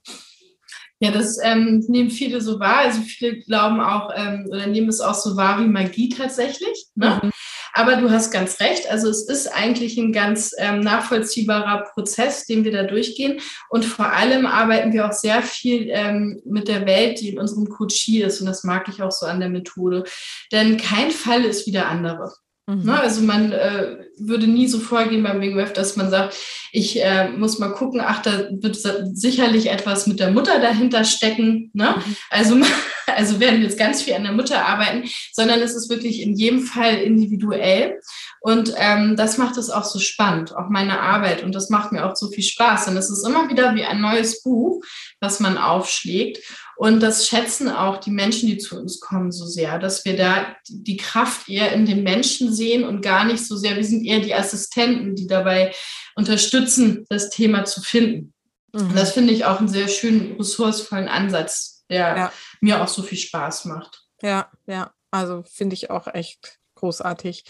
Ja, 1.02 1.12
das 1.12 1.38
ähm, 1.42 1.84
nehmen 1.88 2.10
viele 2.10 2.42
so 2.42 2.60
wahr. 2.60 2.80
Also 2.80 3.02
viele 3.02 3.40
glauben 3.40 3.80
auch 3.80 4.12
ähm, 4.14 4.48
oder 4.50 4.68
nehmen 4.68 4.90
es 4.90 5.00
auch 5.00 5.14
so 5.14 5.38
wahr 5.38 5.62
wie 5.62 5.68
Magie 5.68 6.10
tatsächlich. 6.10 6.88
Ne? 6.96 7.22
Mhm. 7.24 7.32
Aber 7.74 7.96
du 7.96 8.10
hast 8.10 8.32
ganz 8.32 8.60
recht. 8.60 8.90
Also 8.90 9.10
es 9.10 9.28
ist 9.28 9.48
eigentlich 9.48 9.98
ein 9.98 10.12
ganz 10.12 10.54
ähm, 10.58 10.80
nachvollziehbarer 10.82 11.86
Prozess, 11.94 12.46
den 12.46 12.64
wir 12.64 12.72
da 12.72 12.84
durchgehen. 12.84 13.40
Und 13.70 13.86
vor 13.86 14.12
allem 14.12 14.46
arbeiten 14.46 14.94
wir 14.94 15.08
auch 15.08 15.14
sehr 15.14 15.42
viel 15.42 15.90
ähm, 15.90 16.42
mit 16.46 16.68
der 16.68 16.86
Welt, 16.86 17.22
die 17.22 17.30
in 17.30 17.40
unserem 17.40 17.70
Coachie 17.70 18.22
ist. 18.22 18.42
Und 18.42 18.48
das 18.48 18.64
mag 18.64 18.88
ich 18.90 19.02
auch 19.02 19.12
so 19.12 19.26
an 19.26 19.40
der 19.40 19.50
Methode. 19.50 20.04
Denn 20.52 20.78
kein 20.78 21.12
Fall 21.12 21.44
ist 21.46 21.68
wie 21.68 21.72
der 21.72 21.90
andere. 21.90 22.34
Mhm. 22.70 22.84
Ne, 22.84 23.00
also 23.00 23.22
man 23.22 23.52
äh, 23.52 23.98
würde 24.20 24.46
nie 24.46 24.68
so 24.68 24.80
vorgehen 24.80 25.24
beim 25.24 25.42
Web, 25.42 25.74
dass 25.74 25.96
man 25.96 26.12
sagt, 26.12 26.36
ich 26.72 27.04
äh, 27.04 27.30
muss 27.30 27.58
mal 27.58 27.70
gucken, 27.70 28.00
ach, 28.00 28.22
da 28.22 28.50
wird 28.52 28.78
sicherlich 29.14 29.72
etwas 29.72 30.06
mit 30.06 30.20
der 30.20 30.30
Mutter 30.32 30.60
dahinter 30.60 31.04
stecken. 31.04 31.72
Ne? 31.74 31.96
Mhm. 31.96 32.16
Also, 32.30 32.58
also 33.08 33.40
werden 33.40 33.62
wir 33.62 33.68
jetzt 33.68 33.80
ganz 33.80 34.04
viel 34.04 34.14
an 34.14 34.24
der 34.24 34.34
Mutter 34.34 34.64
arbeiten, 34.64 35.10
sondern 35.34 35.62
es 35.62 35.74
ist 35.74 35.90
wirklich 35.90 36.22
in 36.22 36.36
jedem 36.36 36.62
Fall 36.62 36.96
individuell. 36.98 38.00
Und 38.42 38.74
ähm, 38.78 39.16
das 39.16 39.38
macht 39.38 39.58
es 39.58 39.72
auch 39.72 39.84
so 39.84 39.98
spannend, 40.00 40.56
auch 40.56 40.70
meine 40.70 41.00
Arbeit. 41.00 41.44
Und 41.44 41.56
das 41.56 41.70
macht 41.70 41.92
mir 41.92 42.06
auch 42.06 42.16
so 42.16 42.30
viel 42.30 42.44
Spaß. 42.44 42.88
Und 42.88 42.98
es 42.98 43.10
ist 43.10 43.28
immer 43.28 43.50
wieder 43.50 43.74
wie 43.76 43.84
ein 43.84 44.00
neues 44.00 44.44
Buch, 44.44 44.84
was 45.20 45.40
man 45.40 45.58
aufschlägt. 45.58 46.38
Und 46.80 47.02
das 47.02 47.28
schätzen 47.28 47.68
auch 47.68 47.98
die 47.98 48.10
Menschen, 48.10 48.48
die 48.48 48.58
zu 48.58 48.80
uns 48.80 49.02
kommen, 49.02 49.34
so 49.34 49.46
sehr, 49.46 49.80
dass 49.80 50.06
wir 50.06 50.16
da 50.16 50.56
die 50.70 50.96
Kraft 50.96 51.50
eher 51.50 51.74
in 51.74 51.86
den 51.86 52.04
Menschen 52.04 52.54
sehen 52.54 52.86
und 52.86 53.02
gar 53.02 53.26
nicht 53.26 53.46
so 53.46 53.58
sehr, 53.58 53.76
wir 53.76 53.84
sind 53.84 54.06
eher 54.06 54.22
die 54.22 54.34
Assistenten, 54.34 55.14
die 55.14 55.28
dabei 55.28 55.76
unterstützen, 56.16 57.06
das 57.10 57.32
Thema 57.32 57.66
zu 57.66 57.82
finden. 57.82 58.34
Mhm. 58.72 58.80
Und 58.80 58.96
das 58.96 59.12
finde 59.12 59.34
ich 59.34 59.44
auch 59.44 59.60
einen 59.60 59.68
sehr 59.68 59.90
schönen, 59.90 60.38
ressourcevollen 60.38 61.10
Ansatz, 61.10 61.84
der 61.90 62.16
ja. 62.16 62.34
mir 62.62 62.82
auch 62.82 62.88
so 62.88 63.04
viel 63.04 63.18
Spaß 63.18 63.66
macht. 63.66 64.06
Ja, 64.22 64.50
ja, 64.66 64.94
also 65.12 65.44
finde 65.52 65.74
ich 65.74 65.90
auch 65.90 66.08
echt 66.08 66.60
großartig. 66.76 67.44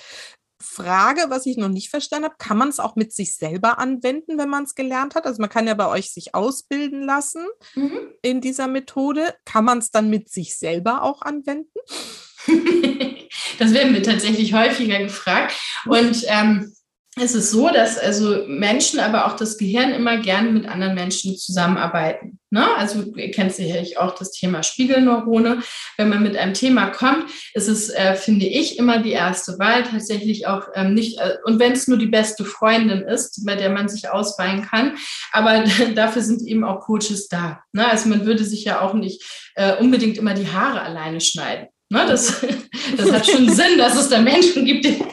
Frage, 0.62 1.26
was 1.30 1.45
ich 1.45 1.57
noch 1.57 1.70
nicht 1.70 1.89
verstanden 1.89 2.26
habe, 2.26 2.36
kann 2.38 2.57
man 2.57 2.70
es 2.70 2.80
auch 2.80 2.95
mit 2.95 3.14
sich 3.14 3.36
selber 3.36 3.80
anwenden, 3.80 4.38
wenn 4.38 4.49
man 4.49 4.64
es 4.64 4.76
gelernt 4.76 5.16
hat? 5.16 5.26
Also 5.26 5.41
man 5.41 5.49
kann 5.49 5.68
ja 5.68 5.74
bei 5.74 5.88
euch 5.88 6.12
sich 6.12 6.36
ausbilden 6.36 7.03
lassen 7.03 7.45
mhm. 7.76 7.99
in 8.22 8.41
dieser 8.41 8.68
Methode. 8.68 9.34
Kann 9.45 9.66
man 9.66 9.78
es 9.78 9.91
dann 9.91 10.10
mit 10.10 10.30
sich 10.30 10.57
selber 10.57 11.03
auch 11.03 11.22
anwenden? 11.22 11.72
das 13.60 13.74
werden 13.74 13.93
wir 13.93 14.03
tatsächlich 14.03 14.53
häufiger 14.53 14.99
gefragt. 14.99 15.55
Und 15.86 16.24
ähm, 16.28 16.74
es 17.22 17.36
ist 17.36 17.51
so, 17.51 17.70
dass 17.70 17.97
also 17.97 18.45
Menschen, 18.47 18.99
aber 18.99 19.28
auch 19.28 19.36
das 19.36 19.57
Gehirn 19.57 19.91
immer 19.91 20.17
gerne 20.17 20.51
mit 20.51 20.67
anderen 20.67 20.95
Menschen 20.95 21.38
zusammenarbeiten. 21.38 22.39
Ne? 22.51 22.65
Also 22.78 23.03
ihr 23.15 23.32
kennt 23.32 23.53
sicherlich 23.53 23.97
auch 23.97 24.15
das 24.15 24.32
Thema 24.32 24.63
Spiegelneurone. 24.63 25.61
Wenn 25.97 26.09
man 26.09 26.24
mit 26.24 26.36
einem 26.36 26.53
Thema 26.53 26.88
kommt, 26.88 27.26
ist 27.53 27.67
es, 27.67 27.89
äh, 27.89 28.15
finde 28.15 28.45
ich, 28.45 28.80
immer 28.80 28.99
die 28.99 29.11
erste 29.11 29.59
Wahl 29.59 29.84
tatsächlich 29.84 30.47
auch 30.47 30.67
ähm, 30.74 30.93
nicht, 30.93 31.20
äh, 31.20 31.38
und 31.43 31.59
wenn 31.59 31.74
es 31.74 31.88
nur 31.88 31.97
die 31.97 32.07
beste 32.07 32.45
Freundin 32.45 33.01
ist, 33.01 33.45
bei 33.45 33.55
der 33.55 33.70
man 33.70 33.89
sich 33.89 34.09
ausweihen 34.09 34.63
kann, 34.63 34.97
aber 35.32 35.63
dafür 35.95 36.22
sind 36.22 36.41
eben 36.47 36.63
auch 36.63 36.80
Coaches 36.80 37.28
da. 37.28 37.59
Ne? 37.74 37.88
Also 37.88 38.09
man 38.09 38.26
würde 38.26 38.43
sich 38.43 38.63
ja 38.63 38.82
auch 38.82 38.93
nicht 38.93 39.24
äh, 39.55 39.76
unbedingt 39.78 40.17
immer 40.17 40.34
die 40.34 40.51
Haare 40.51 40.82
alleine 40.82 41.22
schneiden. 41.22 41.67
Ne? 41.89 42.05
Das, 42.07 42.41
das 42.97 43.11
hat 43.11 43.28
schon 43.28 43.49
Sinn, 43.49 43.78
dass 43.78 43.95
es 43.95 44.09
da 44.09 44.22
Menschen 44.22 44.65
gibt, 44.65 44.86
die, 44.86 45.03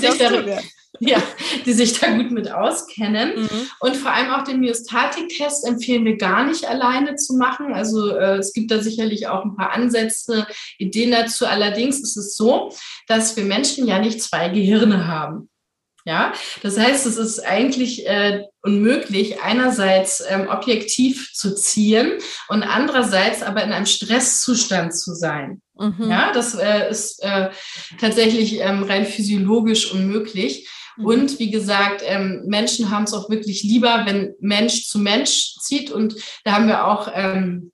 sich 0.00 0.18
darin, 0.18 0.58
ja, 1.00 1.22
die 1.64 1.72
sich 1.72 1.98
da 1.98 2.10
gut 2.10 2.30
mit 2.30 2.50
auskennen. 2.50 3.42
Mhm. 3.42 3.70
Und 3.80 3.96
vor 3.96 4.12
allem 4.12 4.30
auch 4.30 4.44
den 4.44 4.60
Myostatik-Test 4.60 5.66
empfehlen 5.66 6.04
wir 6.04 6.16
gar 6.16 6.44
nicht 6.44 6.68
alleine 6.68 7.16
zu 7.16 7.36
machen. 7.36 7.72
Also 7.72 8.16
äh, 8.16 8.36
es 8.38 8.52
gibt 8.52 8.70
da 8.70 8.80
sicherlich 8.80 9.28
auch 9.28 9.44
ein 9.44 9.56
paar 9.56 9.72
Ansätze, 9.72 10.46
Ideen 10.78 11.10
dazu. 11.10 11.46
Allerdings 11.46 12.00
ist 12.00 12.16
es 12.16 12.36
so, 12.36 12.72
dass 13.06 13.36
wir 13.36 13.44
Menschen 13.44 13.86
ja 13.86 13.98
nicht 13.98 14.22
zwei 14.22 14.48
Gehirne 14.48 15.06
haben. 15.06 15.48
Ja, 16.08 16.32
das 16.62 16.78
heißt, 16.78 17.04
es 17.04 17.18
ist 17.18 17.40
eigentlich 17.40 18.08
äh, 18.08 18.44
unmöglich, 18.62 19.42
einerseits 19.42 20.22
ähm, 20.26 20.48
objektiv 20.48 21.34
zu 21.34 21.54
ziehen 21.54 22.12
und 22.48 22.62
andererseits 22.62 23.42
aber 23.42 23.62
in 23.62 23.72
einem 23.72 23.84
Stresszustand 23.84 24.96
zu 24.96 25.14
sein. 25.14 25.60
Mhm. 25.78 26.08
Ja, 26.08 26.32
das 26.32 26.54
äh, 26.54 26.88
ist 26.88 27.22
äh, 27.22 27.50
tatsächlich 28.00 28.58
ähm, 28.60 28.84
rein 28.84 29.04
physiologisch 29.04 29.92
unmöglich. 29.92 30.66
Mhm. 30.98 31.04
Und 31.04 31.38
wie 31.38 31.50
gesagt, 31.50 32.02
ähm, 32.04 32.42
Menschen 32.46 32.90
haben 32.90 33.04
es 33.04 33.14
auch 33.14 33.30
wirklich 33.30 33.62
lieber, 33.62 34.02
wenn 34.06 34.34
Mensch 34.40 34.86
zu 34.86 34.98
Mensch 34.98 35.54
zieht. 35.60 35.90
Und 35.90 36.16
da 36.44 36.52
haben 36.52 36.68
wir 36.68 36.86
auch 36.86 37.10
ähm, 37.14 37.72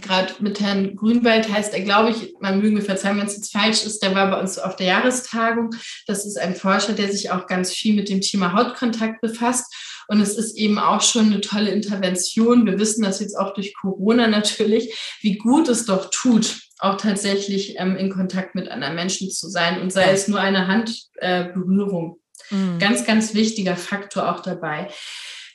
gerade 0.00 0.34
mit 0.40 0.60
Herrn 0.60 0.96
Grünwald 0.96 1.48
heißt 1.48 1.74
er, 1.74 1.82
glaube 1.82 2.10
ich, 2.10 2.34
man 2.40 2.60
möge 2.60 2.74
mir 2.74 2.82
verzeihen, 2.82 3.18
wenn 3.18 3.26
es 3.26 3.36
jetzt 3.36 3.52
falsch 3.52 3.84
ist, 3.84 4.02
der 4.02 4.14
war 4.14 4.30
bei 4.30 4.40
uns 4.40 4.58
auf 4.58 4.76
der 4.76 4.86
Jahrestagung. 4.86 5.70
Das 6.06 6.26
ist 6.26 6.38
ein 6.38 6.56
Forscher, 6.56 6.92
der 6.92 7.10
sich 7.10 7.30
auch 7.30 7.46
ganz 7.46 7.72
viel 7.72 7.94
mit 7.94 8.08
dem 8.08 8.20
Thema 8.20 8.52
Hautkontakt 8.52 9.20
befasst. 9.20 9.72
Und 10.08 10.20
es 10.20 10.36
ist 10.36 10.56
eben 10.56 10.78
auch 10.78 11.00
schon 11.00 11.26
eine 11.26 11.40
tolle 11.40 11.70
Intervention. 11.70 12.66
Wir 12.66 12.78
wissen 12.78 13.02
das 13.02 13.20
jetzt 13.20 13.38
auch 13.38 13.54
durch 13.54 13.74
Corona 13.74 14.26
natürlich, 14.26 14.94
wie 15.20 15.38
gut 15.38 15.68
es 15.68 15.86
doch 15.86 16.10
tut, 16.10 16.60
auch 16.78 16.96
tatsächlich 16.96 17.76
ähm, 17.78 17.96
in 17.96 18.10
Kontakt 18.10 18.54
mit 18.54 18.68
anderen 18.68 18.96
Menschen 18.96 19.30
zu 19.30 19.48
sein 19.48 19.80
und 19.80 19.92
sei 19.92 20.10
es 20.10 20.28
nur 20.28 20.40
eine 20.40 20.66
Handberührung. 20.66 22.16
Äh, 22.18 22.23
mhm. 22.50 22.78
Ganz, 22.78 23.04
ganz 23.04 23.34
wichtiger 23.34 23.76
Faktor 23.76 24.30
auch 24.30 24.40
dabei. 24.40 24.88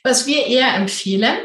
Was 0.02 0.26
wir 0.26 0.46
eher 0.46 0.74
empfehlen, 0.74 1.36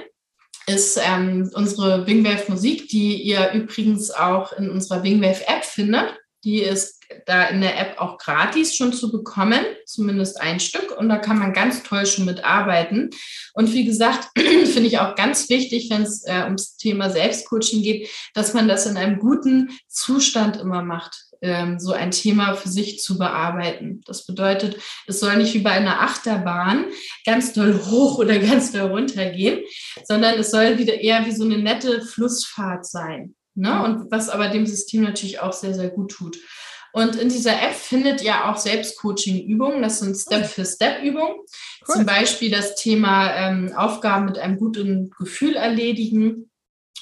ist 0.67 0.99
ähm, 1.03 1.49
unsere 1.53 2.07
Wingwave 2.07 2.45
Musik, 2.47 2.87
die 2.87 3.21
ihr 3.21 3.51
übrigens 3.51 4.11
auch 4.11 4.53
in 4.53 4.69
unserer 4.69 5.03
Wingwave 5.03 5.47
App 5.47 5.63
findet. 5.63 6.15
Die 6.43 6.61
ist 6.61 7.03
da 7.25 7.45
in 7.45 7.61
der 7.61 7.79
App 7.79 7.99
auch 7.99 8.17
gratis 8.17 8.75
schon 8.75 8.93
zu 8.93 9.11
bekommen, 9.11 9.63
zumindest 9.85 10.41
ein 10.41 10.59
Stück. 10.59 10.95
Und 10.97 11.09
da 11.09 11.17
kann 11.17 11.39
man 11.39 11.53
ganz 11.53 11.83
toll 11.83 12.05
schon 12.05 12.25
mitarbeiten. 12.25 13.09
Und 13.53 13.73
wie 13.73 13.85
gesagt, 13.85 14.29
finde 14.37 14.87
ich 14.87 14.99
auch 14.99 15.15
ganz 15.15 15.49
wichtig, 15.49 15.89
wenn 15.89 16.03
es 16.03 16.23
äh, 16.25 16.43
ums 16.43 16.77
Thema 16.77 17.09
Selbstcoaching 17.09 17.81
geht, 17.81 18.09
dass 18.33 18.53
man 18.53 18.67
das 18.67 18.85
in 18.85 18.97
einem 18.97 19.19
guten 19.19 19.69
Zustand 19.87 20.57
immer 20.57 20.83
macht 20.83 21.25
ähm, 21.45 21.79
so 21.79 21.93
ein 21.93 22.11
Thema 22.11 22.55
für 22.55 22.69
sich 22.69 22.99
zu 22.99 23.17
bearbeiten. 23.17 24.01
Das 24.05 24.25
bedeutet, 24.25 24.77
es 25.07 25.19
soll 25.19 25.37
nicht 25.37 25.53
wie 25.53 25.59
bei 25.59 25.71
einer 25.71 26.01
Achterbahn 26.01 26.85
ganz 27.25 27.53
doll 27.53 27.79
hoch 27.85 28.17
oder 28.17 28.39
ganz 28.39 28.71
doll 28.71 28.89
runter 28.89 29.29
gehen, 29.29 29.63
sondern 30.03 30.39
es 30.39 30.51
soll 30.51 30.77
wieder 30.77 30.99
eher 30.99 31.25
wie 31.25 31.31
so 31.31 31.43
eine 31.43 31.57
nette 31.57 32.01
Flussfahrt 32.01 32.85
sein. 32.85 33.35
Ne? 33.53 33.83
Und 33.83 34.11
was 34.11 34.29
aber 34.29 34.49
dem 34.49 34.65
System 34.65 35.03
natürlich 35.03 35.39
auch 35.39 35.53
sehr, 35.53 35.73
sehr 35.73 35.89
gut 35.89 36.11
tut. 36.11 36.37
Und 36.91 37.17
in 37.17 37.27
dieser 37.27 37.61
App 37.61 37.73
findet 37.73 38.21
ihr 38.23 38.45
auch 38.45 38.57
Selbstcoaching-Übungen. 38.57 39.81
Das 39.81 39.99
sind 39.99 40.15
Step-für-Step-Übungen. 40.15 41.35
Cool. 41.87 41.95
Zum 41.95 42.05
Beispiel 42.05 42.49
das 42.49 42.75
Thema 42.75 43.35
ähm, 43.35 43.73
Aufgaben 43.75 44.25
mit 44.25 44.37
einem 44.37 44.57
guten 44.57 45.09
Gefühl 45.09 45.55
erledigen 45.55 46.49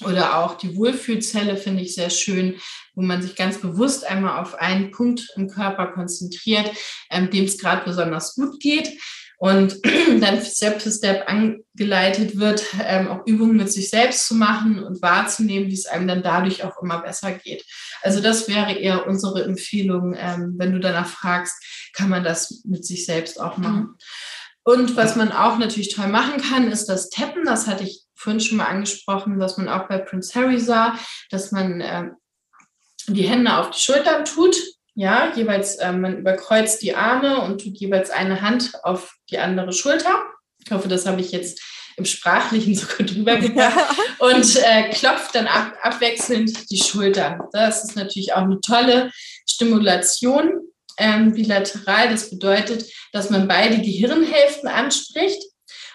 oder 0.02 0.38
auch 0.38 0.56
die 0.58 0.76
Wohlfühlzelle 0.76 1.56
finde 1.56 1.82
ich 1.82 1.94
sehr 1.94 2.10
schön, 2.10 2.56
wo 2.94 3.02
man 3.02 3.22
sich 3.22 3.36
ganz 3.36 3.58
bewusst 3.58 4.04
einmal 4.04 4.40
auf 4.40 4.56
einen 4.56 4.90
Punkt 4.90 5.28
im 5.36 5.48
Körper 5.48 5.88
konzentriert, 5.88 6.70
ähm, 7.10 7.30
dem 7.30 7.44
es 7.44 7.58
gerade 7.58 7.84
besonders 7.84 8.34
gut 8.34 8.58
geht. 8.60 8.90
Und 9.36 9.78
dann 10.20 10.42
Step 10.42 10.80
für 10.80 10.90
Step 10.90 11.28
angeleitet 11.28 12.38
wird, 12.38 12.64
ähm, 12.82 13.08
auch 13.08 13.26
Übungen 13.26 13.56
mit 13.56 13.70
sich 13.70 13.90
selbst 13.90 14.26
zu 14.26 14.34
machen 14.34 14.82
und 14.82 15.00
wahrzunehmen, 15.02 15.68
wie 15.68 15.74
es 15.74 15.86
einem 15.86 16.08
dann 16.08 16.22
dadurch 16.22 16.64
auch 16.64 16.80
immer 16.82 17.00
besser 17.00 17.32
geht. 17.32 17.64
Also 18.02 18.20
das 18.20 18.48
wäre 18.48 18.72
eher 18.72 19.06
unsere 19.06 19.44
Empfehlung, 19.44 20.14
ähm, 20.16 20.54
wenn 20.56 20.72
du 20.72 20.80
danach 20.80 21.08
fragst, 21.08 21.54
kann 21.92 22.08
man 22.08 22.24
das 22.24 22.62
mit 22.64 22.84
sich 22.84 23.06
selbst 23.06 23.40
auch 23.40 23.58
machen. 23.58 23.80
Mhm. 23.80 23.96
Und 24.66 24.96
was 24.96 25.14
man 25.14 25.30
auch 25.30 25.58
natürlich 25.58 25.94
toll 25.94 26.08
machen 26.08 26.40
kann, 26.40 26.70
ist 26.70 26.86
das 26.86 27.10
Tappen. 27.10 27.44
Das 27.44 27.66
hatte 27.66 27.84
ich 27.84 28.03
vorhin 28.14 28.40
schon 28.40 28.58
mal 28.58 28.66
angesprochen, 28.66 29.38
was 29.38 29.56
man 29.56 29.68
auch 29.68 29.88
bei 29.88 29.98
Prince 29.98 30.38
Harry 30.38 30.58
sah, 30.58 30.98
dass 31.30 31.52
man 31.52 31.80
äh, 31.80 32.10
die 33.08 33.28
Hände 33.28 33.56
auf 33.56 33.70
die 33.70 33.80
Schultern 33.80 34.24
tut. 34.24 34.56
Ja, 34.94 35.32
jeweils, 35.34 35.76
äh, 35.76 35.92
man 35.92 36.18
überkreuzt 36.18 36.82
die 36.82 36.94
Arme 36.94 37.40
und 37.42 37.60
tut 37.62 37.76
jeweils 37.76 38.10
eine 38.10 38.42
Hand 38.42 38.72
auf 38.84 39.14
die 39.30 39.38
andere 39.38 39.72
Schulter. 39.72 40.22
Ich 40.64 40.70
hoffe, 40.70 40.88
das 40.88 41.06
habe 41.06 41.20
ich 41.20 41.32
jetzt 41.32 41.60
im 41.96 42.04
Sprachlichen 42.04 42.74
so 42.74 42.86
gut 42.96 43.14
rübergebracht 43.14 43.96
und 44.18 44.56
äh, 44.56 44.90
klopft 44.90 45.34
dann 45.34 45.46
ab, 45.46 45.74
abwechselnd 45.82 46.70
die 46.70 46.78
Schultern. 46.78 47.40
Das 47.52 47.84
ist 47.84 47.96
natürlich 47.96 48.32
auch 48.32 48.42
eine 48.42 48.60
tolle 48.60 49.10
Stimulation 49.48 50.60
ähm, 50.98 51.32
bilateral. 51.32 52.08
Das 52.08 52.30
bedeutet, 52.30 52.90
dass 53.12 53.30
man 53.30 53.48
beide 53.48 53.78
Gehirnhälften 53.78 54.68
anspricht 54.68 55.42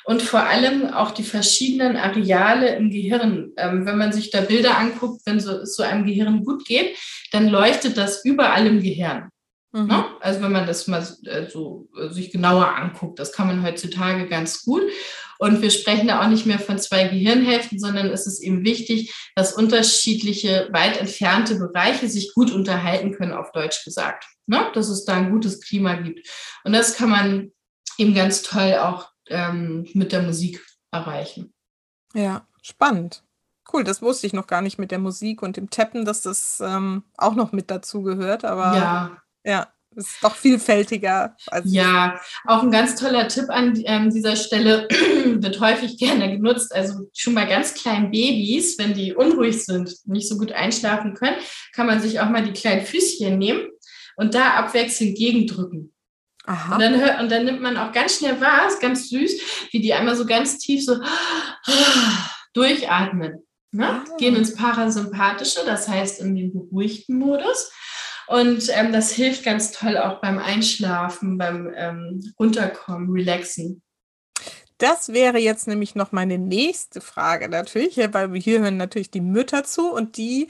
und 0.09 0.23
vor 0.23 0.41
allem 0.41 0.91
auch 0.91 1.11
die 1.11 1.23
verschiedenen 1.23 1.95
Areale 1.95 2.75
im 2.77 2.89
Gehirn. 2.89 3.51
Ähm, 3.57 3.85
wenn 3.85 3.99
man 3.99 4.11
sich 4.11 4.31
da 4.31 4.41
Bilder 4.41 4.75
anguckt, 4.75 5.21
wenn 5.25 5.39
so, 5.39 5.51
es 5.51 5.75
so 5.75 5.83
einem 5.83 6.03
Gehirn 6.03 6.43
gut 6.43 6.65
geht, 6.65 6.97
dann 7.31 7.47
leuchtet 7.47 7.95
das 7.95 8.25
überall 8.25 8.65
im 8.65 8.81
Gehirn. 8.81 9.29
Mhm. 9.71 9.85
Ne? 9.85 10.05
Also 10.19 10.41
wenn 10.41 10.51
man 10.51 10.65
das 10.65 10.87
mal 10.87 11.07
äh, 11.25 11.47
so 11.47 11.89
äh, 11.95 12.09
sich 12.09 12.31
genauer 12.31 12.75
anguckt, 12.75 13.19
das 13.19 13.33
kann 13.33 13.45
man 13.45 13.61
heutzutage 13.61 14.27
ganz 14.27 14.63
gut. 14.63 14.81
Und 15.37 15.61
wir 15.61 15.69
sprechen 15.69 16.07
da 16.07 16.23
auch 16.23 16.27
nicht 16.27 16.47
mehr 16.47 16.57
von 16.57 16.79
zwei 16.79 17.07
Gehirnhälften, 17.07 17.77
sondern 17.77 18.07
es 18.07 18.25
ist 18.25 18.39
eben 18.39 18.65
wichtig, 18.65 19.13
dass 19.35 19.53
unterschiedliche, 19.53 20.69
weit 20.71 20.99
entfernte 20.99 21.59
Bereiche 21.59 22.09
sich 22.09 22.33
gut 22.33 22.49
unterhalten 22.49 23.11
können, 23.11 23.33
auf 23.33 23.51
Deutsch 23.51 23.85
gesagt. 23.85 24.25
Ne? 24.47 24.71
Dass 24.73 24.89
es 24.89 25.05
da 25.05 25.13
ein 25.13 25.29
gutes 25.29 25.61
Klima 25.61 25.93
gibt. 25.97 26.27
Und 26.63 26.73
das 26.73 26.95
kann 26.95 27.11
man 27.11 27.51
eben 27.99 28.15
ganz 28.15 28.41
toll 28.41 28.73
auch 28.73 29.08
ähm, 29.29 29.87
mit 29.93 30.11
der 30.11 30.23
Musik 30.23 30.65
erreichen. 30.91 31.53
Ja, 32.13 32.47
spannend. 32.61 33.23
Cool, 33.71 33.83
das 33.83 34.01
wusste 34.01 34.25
ich 34.25 34.33
noch 34.33 34.47
gar 34.47 34.61
nicht 34.61 34.79
mit 34.79 34.91
der 34.91 34.99
Musik 34.99 35.41
und 35.41 35.55
dem 35.55 35.69
Tappen, 35.69 36.03
dass 36.05 36.21
das 36.21 36.59
ähm, 36.59 37.03
auch 37.17 37.35
noch 37.35 37.51
mit 37.51 37.69
dazu 37.69 38.01
gehört, 38.01 38.43
aber 38.43 38.75
ja, 38.75 39.17
ja 39.43 39.67
ist 39.95 40.23
doch 40.23 40.35
vielfältiger. 40.35 41.35
ja, 41.65 42.19
auch 42.45 42.63
ein 42.63 42.71
ganz 42.71 42.95
toller 42.95 43.27
Tipp 43.27 43.49
an 43.49 43.79
ähm, 43.85 44.09
dieser 44.09 44.35
Stelle 44.35 44.87
wird 45.25 45.59
häufig 45.59 45.97
gerne 45.97 46.31
genutzt. 46.31 46.73
Also 46.73 47.09
schon 47.13 47.35
bei 47.35 47.45
ganz 47.45 47.73
kleinen 47.73 48.11
Babys, 48.11 48.77
wenn 48.77 48.93
die 48.93 49.13
unruhig 49.13 49.65
sind, 49.65 49.95
nicht 50.05 50.27
so 50.27 50.37
gut 50.37 50.51
einschlafen 50.51 51.13
können, 51.13 51.37
kann 51.73 51.87
man 51.87 52.01
sich 52.01 52.19
auch 52.19 52.29
mal 52.29 52.43
die 52.43 52.53
kleinen 52.53 52.85
Füßchen 52.85 53.37
nehmen 53.37 53.67
und 54.15 54.35
da 54.35 54.53
abwechselnd 54.55 55.17
gegendrücken. 55.17 55.93
Aha. 56.49 56.73
Und, 56.73 56.81
dann 56.81 56.99
hört, 56.99 57.19
und 57.19 57.31
dann 57.31 57.45
nimmt 57.45 57.61
man 57.61 57.77
auch 57.77 57.91
ganz 57.91 58.17
schnell 58.17 58.41
wahr, 58.41 58.67
ist 58.67 58.81
ganz 58.81 59.09
süß, 59.09 59.69
wie 59.69 59.81
die 59.81 59.93
einmal 59.93 60.15
so 60.15 60.25
ganz 60.25 60.57
tief 60.57 60.83
so 60.83 60.99
durchatmen. 62.53 63.45
Ne? 63.71 63.85
Ah. 63.87 64.03
Gehen 64.17 64.35
ins 64.35 64.55
Parasympathische, 64.55 65.59
das 65.63 65.87
heißt 65.87 66.19
in 66.19 66.35
den 66.35 66.51
beruhigten 66.51 67.19
Modus. 67.19 67.71
Und 68.25 68.67
ähm, 68.73 68.91
das 68.91 69.11
hilft 69.11 69.43
ganz 69.43 69.71
toll 69.71 69.95
auch 69.95 70.21
beim 70.21 70.39
Einschlafen, 70.39 71.37
beim 71.37 71.71
ähm, 71.75 72.33
Runterkommen, 72.39 73.11
Relaxen. 73.11 73.83
Das 74.79 75.13
wäre 75.13 75.37
jetzt 75.37 75.67
nämlich 75.67 75.93
noch 75.93 76.11
meine 76.11 76.39
nächste 76.39 76.99
Frage 76.99 77.47
natürlich, 77.47 77.97
weil 77.97 78.33
wir 78.33 78.41
hier 78.41 78.61
hören 78.61 78.77
natürlich 78.77 79.11
die 79.11 79.21
Mütter 79.21 79.65
zu 79.65 79.91
und 79.91 80.17
die 80.17 80.47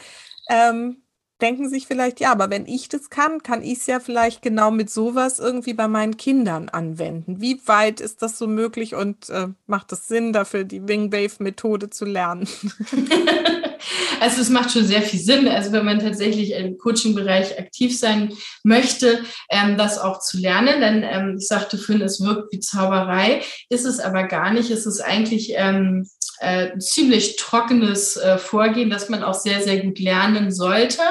ähm, 0.49 1.03
denken 1.41 1.69
sich 1.69 1.87
vielleicht, 1.87 2.19
ja, 2.19 2.31
aber 2.31 2.49
wenn 2.49 2.65
ich 2.65 2.89
das 2.89 3.09
kann, 3.09 3.43
kann 3.43 3.63
ich 3.63 3.79
es 3.79 3.87
ja 3.87 3.99
vielleicht 3.99 4.41
genau 4.41 4.71
mit 4.71 4.89
sowas 4.89 5.39
irgendwie 5.39 5.73
bei 5.73 5.87
meinen 5.87 6.17
Kindern 6.17 6.69
anwenden. 6.69 7.41
Wie 7.41 7.61
weit 7.65 8.01
ist 8.01 8.21
das 8.21 8.37
so 8.37 8.47
möglich 8.47 8.95
und 8.95 9.29
äh, 9.29 9.47
macht 9.67 9.91
es 9.91 10.07
Sinn, 10.07 10.33
dafür 10.33 10.63
die 10.63 10.87
Wingwave-Methode 10.87 11.89
zu 11.89 12.05
lernen? 12.05 12.47
also 14.19 14.41
es 14.41 14.49
macht 14.49 14.71
schon 14.71 14.85
sehr 14.85 15.01
viel 15.01 15.19
Sinn. 15.19 15.47
Also 15.47 15.71
wenn 15.71 15.85
man 15.85 15.99
tatsächlich 15.99 16.51
im 16.51 16.77
Coaching-Bereich 16.77 17.57
aktiv 17.59 17.97
sein 17.97 18.33
möchte, 18.63 19.19
ähm, 19.49 19.77
das 19.77 19.97
auch 19.97 20.19
zu 20.19 20.37
lernen. 20.37 20.81
Denn 20.81 21.03
ähm, 21.03 21.35
ich 21.39 21.47
sagte 21.47 21.77
vorhin, 21.77 22.03
es 22.03 22.21
wirkt 22.21 22.51
wie 22.53 22.59
Zauberei, 22.59 23.41
ist 23.69 23.85
es 23.85 23.99
aber 23.99 24.23
gar 24.23 24.53
nicht. 24.53 24.69
Es 24.71 24.85
ist 24.85 25.01
eigentlich 25.01 25.53
ähm, 25.55 26.07
äh, 26.39 26.77
ziemlich 26.79 27.35
trockenes 27.35 28.17
äh, 28.17 28.37
Vorgehen, 28.37 28.89
das 28.89 29.09
man 29.09 29.23
auch 29.23 29.33
sehr, 29.33 29.61
sehr 29.61 29.81
gut 29.81 29.99
lernen 29.99 30.51
sollte. 30.51 31.01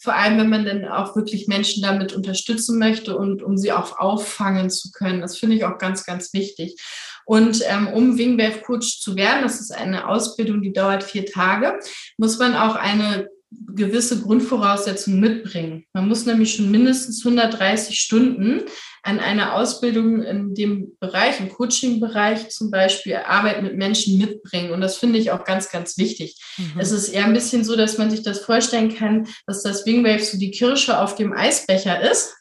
Vor 0.00 0.14
allem, 0.14 0.38
wenn 0.38 0.48
man 0.48 0.64
dann 0.64 0.84
auch 0.84 1.16
wirklich 1.16 1.48
Menschen 1.48 1.82
damit 1.82 2.12
unterstützen 2.12 2.78
möchte 2.78 3.16
und 3.16 3.42
um 3.42 3.56
sie 3.56 3.72
auch 3.72 3.98
auffangen 3.98 4.70
zu 4.70 4.90
können. 4.92 5.20
Das 5.20 5.38
finde 5.38 5.56
ich 5.56 5.64
auch 5.64 5.78
ganz, 5.78 6.04
ganz 6.04 6.32
wichtig. 6.32 6.80
Und 7.24 7.62
ähm, 7.66 7.88
um 7.88 8.16
Wingwave 8.16 8.62
Coach 8.62 9.00
zu 9.00 9.16
werden, 9.16 9.42
das 9.42 9.60
ist 9.60 9.72
eine 9.72 10.08
Ausbildung, 10.08 10.62
die 10.62 10.72
dauert 10.72 11.02
vier 11.02 11.26
Tage, 11.26 11.78
muss 12.16 12.38
man 12.38 12.54
auch 12.54 12.76
eine 12.76 13.28
gewisse 13.50 14.20
Grundvoraussetzungen 14.20 15.20
mitbringen. 15.20 15.86
Man 15.92 16.08
muss 16.08 16.26
nämlich 16.26 16.54
schon 16.54 16.70
mindestens 16.70 17.24
130 17.24 17.98
Stunden 17.98 18.62
an 19.06 19.20
einer 19.20 19.54
Ausbildung 19.54 20.22
in 20.22 20.54
dem 20.54 20.96
Bereich, 20.98 21.38
im 21.38 21.48
Coaching-Bereich 21.48 22.50
zum 22.50 22.70
Beispiel, 22.70 23.16
Arbeit 23.16 23.62
mit 23.62 23.76
Menschen 23.76 24.18
mitbringen. 24.18 24.72
Und 24.72 24.80
das 24.80 24.96
finde 24.96 25.18
ich 25.18 25.30
auch 25.30 25.44
ganz, 25.44 25.70
ganz 25.70 25.96
wichtig. 25.96 26.36
Mhm. 26.58 26.80
Es 26.80 26.90
ist 26.90 27.08
eher 27.08 27.24
ein 27.24 27.32
bisschen 27.32 27.64
so, 27.64 27.76
dass 27.76 27.98
man 27.98 28.10
sich 28.10 28.22
das 28.22 28.40
vorstellen 28.40 28.94
kann, 28.94 29.28
dass 29.46 29.62
das 29.62 29.86
Wingwave 29.86 30.24
so 30.24 30.38
die 30.38 30.50
Kirsche 30.50 31.00
auf 31.00 31.14
dem 31.14 31.32
Eisbecher 31.32 32.00
ist 32.10 32.34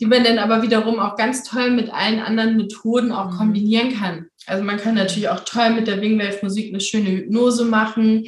die 0.00 0.06
man 0.06 0.24
dann 0.24 0.38
aber 0.38 0.62
wiederum 0.62 0.98
auch 0.98 1.14
ganz 1.14 1.44
toll 1.44 1.70
mit 1.70 1.90
allen 1.92 2.20
anderen 2.20 2.56
Methoden 2.56 3.12
auch 3.12 3.32
mhm. 3.32 3.36
kombinieren 3.36 3.94
kann. 3.98 4.28
Also 4.46 4.64
man 4.64 4.78
kann 4.78 4.94
natürlich 4.94 5.28
auch 5.28 5.40
toll 5.40 5.70
mit 5.70 5.86
der 5.86 6.00
Wingwave-Musik 6.00 6.70
eine 6.70 6.80
schöne 6.80 7.10
Hypnose 7.10 7.66
machen. 7.66 8.24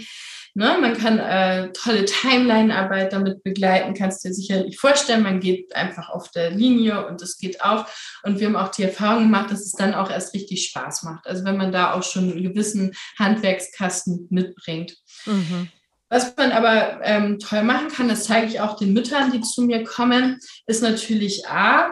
Ne? 0.55 0.76
Man 0.80 0.96
kann 0.96 1.18
äh, 1.18 1.72
tolle 1.72 2.05
Timeline-Arbeit 2.05 3.12
damit 3.12 3.42
begleiten, 3.42 3.94
kannst 3.94 4.22
du 4.22 4.28
dir 4.28 4.34
sicherlich 4.34 4.78
vorstellen. 4.78 5.22
Man 5.22 5.40
geht 5.40 5.74
einfach 5.74 6.11
auf 6.11 6.30
der 6.30 6.50
Linie 6.50 7.07
und 7.07 7.22
es 7.22 7.38
geht 7.38 7.62
auf. 7.62 8.20
Und 8.22 8.38
wir 8.38 8.46
haben 8.48 8.57
auch 8.57 8.68
die 8.68 8.82
Erfahrung 8.82 9.24
gemacht, 9.24 9.50
dass 9.50 9.61
es 9.61 9.72
dann 9.72 9.94
auch 9.94 10.11
erst 10.11 10.34
richtig 10.34 10.66
Spaß 10.66 11.05
macht. 11.05 11.26
Also 11.26 11.44
wenn 11.44 11.57
man 11.57 11.72
da 11.72 11.94
auch 11.94 12.03
schon 12.03 12.30
einen 12.30 12.42
gewissen 12.42 12.92
Handwerkskasten 13.18 14.26
mitbringt. 14.30 14.96
Mhm. 15.24 15.68
Was 16.11 16.36
man 16.36 16.53
aber 16.53 17.00
ähm, 17.03 17.38
toll 17.38 17.62
machen 17.62 17.88
kann, 17.88 18.09
das 18.09 18.24
zeige 18.24 18.46
ich 18.46 18.61
auch 18.61 18.76
den 18.76 18.92
Müttern, 18.92 19.32
die 19.32 19.40
zu 19.40 19.62
mir 19.62 19.82
kommen, 19.84 20.38
ist 20.66 20.82
natürlich 20.82 21.48
A, 21.48 21.90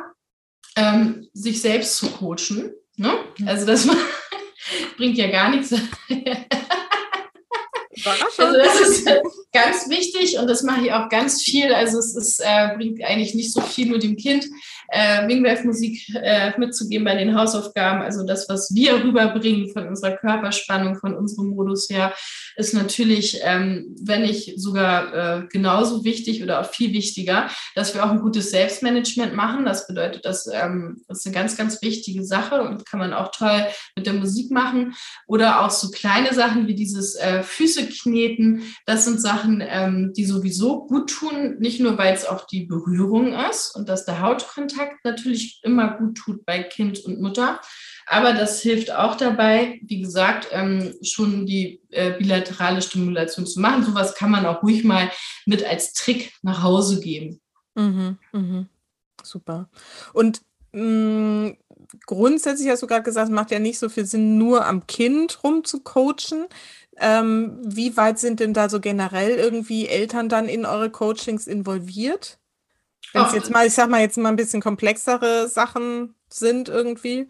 ähm, 0.76 1.26
sich 1.32 1.62
selbst 1.62 1.96
zu 1.96 2.10
coachen. 2.10 2.74
Ne? 2.96 3.10
Also 3.46 3.64
das 3.64 3.88
bringt 4.98 5.16
ja 5.16 5.30
gar 5.30 5.48
nichts. 5.48 5.74
Also 8.06 8.56
das 8.56 8.80
ist 8.80 9.06
ganz 9.52 9.88
wichtig 9.88 10.38
und 10.38 10.46
das 10.48 10.62
mache 10.62 10.86
ich 10.86 10.92
auch 10.92 11.08
ganz 11.08 11.42
viel. 11.42 11.72
Also 11.72 11.98
es 11.98 12.14
ist, 12.14 12.40
äh, 12.40 12.74
bringt 12.76 13.02
eigentlich 13.04 13.34
nicht 13.34 13.52
so 13.52 13.60
viel 13.60 13.88
nur 13.88 13.98
dem 13.98 14.16
Kind 14.16 14.46
äh, 14.90 15.26
Wingwerf-Musik 15.28 16.14
äh, 16.14 16.52
mitzugeben 16.58 17.04
bei 17.04 17.14
den 17.14 17.36
Hausaufgaben. 17.36 18.02
Also 18.02 18.26
das, 18.26 18.48
was 18.48 18.74
wir 18.74 18.94
rüberbringen 19.04 19.70
von 19.72 19.88
unserer 19.88 20.16
Körperspannung, 20.16 20.96
von 20.96 21.14
unserem 21.14 21.50
Modus 21.50 21.88
her, 21.90 22.12
ist 22.56 22.74
natürlich, 22.74 23.40
ähm, 23.42 23.94
wenn 24.02 24.22
nicht 24.22 24.60
sogar 24.60 25.14
äh, 25.14 25.46
genauso 25.48 26.04
wichtig 26.04 26.42
oder 26.42 26.60
auch 26.60 26.70
viel 26.70 26.92
wichtiger, 26.92 27.48
dass 27.74 27.94
wir 27.94 28.04
auch 28.04 28.10
ein 28.10 28.20
gutes 28.20 28.50
Selbstmanagement 28.50 29.34
machen. 29.34 29.64
Das 29.64 29.86
bedeutet, 29.86 30.24
dass 30.24 30.46
ähm, 30.46 31.02
das 31.08 31.20
ist 31.20 31.26
eine 31.26 31.34
ganz, 31.34 31.56
ganz 31.56 31.80
wichtige 31.82 32.24
Sache 32.24 32.62
und 32.62 32.86
kann 32.86 33.00
man 33.00 33.12
auch 33.12 33.30
toll 33.30 33.66
mit 33.96 34.06
der 34.06 34.14
Musik 34.14 34.50
machen. 34.50 34.94
Oder 35.26 35.64
auch 35.64 35.70
so 35.70 35.90
kleine 35.90 36.34
Sachen 36.34 36.66
wie 36.66 36.74
dieses 36.74 37.14
äh, 37.14 37.42
Füße 37.42 37.86
kneten. 37.86 38.62
Das 38.86 39.04
sind 39.04 39.20
Sachen, 39.20 39.62
ähm, 39.66 40.12
die 40.16 40.24
sowieso 40.24 40.86
gut 40.86 41.10
tun, 41.10 41.56
nicht 41.58 41.80
nur, 41.80 41.98
weil 41.98 42.14
es 42.14 42.26
auch 42.26 42.46
die 42.46 42.64
Berührung 42.64 43.32
ist 43.50 43.74
und 43.74 43.88
dass 43.88 44.04
der 44.04 44.20
Hautkontakt 44.20 44.79
natürlich 45.04 45.60
immer 45.62 45.96
gut 45.98 46.16
tut 46.16 46.44
bei 46.44 46.62
Kind 46.62 47.04
und 47.04 47.20
Mutter. 47.20 47.60
Aber 48.06 48.32
das 48.32 48.60
hilft 48.60 48.90
auch 48.92 49.16
dabei, 49.16 49.80
wie 49.84 50.00
gesagt, 50.00 50.48
ähm, 50.50 50.94
schon 51.02 51.46
die 51.46 51.80
äh, 51.90 52.18
bilaterale 52.18 52.82
Stimulation 52.82 53.46
zu 53.46 53.60
machen. 53.60 53.84
Sowas 53.84 54.14
kann 54.14 54.30
man 54.30 54.46
auch 54.46 54.62
ruhig 54.62 54.84
mal 54.84 55.10
mit 55.46 55.64
als 55.64 55.92
Trick 55.92 56.32
nach 56.42 56.62
Hause 56.62 57.00
geben. 57.00 57.40
Mhm, 57.74 58.18
mh. 58.32 58.66
Super. 59.22 59.68
Und 60.12 60.42
mh, 60.72 60.82
mm, 60.82 61.56
grundsätzlich 62.06 62.68
hast 62.68 62.82
du 62.82 62.86
gerade 62.86 63.02
gesagt, 63.02 63.28
es 63.28 63.34
macht 63.34 63.50
ja 63.50 63.58
nicht 63.58 63.78
so 63.78 63.88
viel 63.88 64.06
Sinn, 64.06 64.38
nur 64.38 64.66
am 64.66 64.86
Kind 64.86 65.42
rumzucoachen. 65.44 66.46
Ähm, 66.96 67.58
wie 67.64 67.96
weit 67.96 68.18
sind 68.18 68.40
denn 68.40 68.54
da 68.54 68.68
so 68.68 68.80
generell 68.80 69.36
irgendwie 69.36 69.86
Eltern 69.86 70.28
dann 70.28 70.48
in 70.48 70.66
eure 70.66 70.90
Coachings 70.90 71.46
involviert? 71.46 72.38
Wenn 73.12 73.22
es 73.22 73.32
jetzt 73.32 73.50
mal, 73.50 73.66
ich 73.66 73.74
sag 73.74 73.88
mal, 73.88 74.00
jetzt 74.00 74.18
mal 74.18 74.28
ein 74.28 74.36
bisschen 74.36 74.62
komplexere 74.62 75.48
Sachen 75.48 76.14
sind 76.28 76.68
irgendwie. 76.68 77.28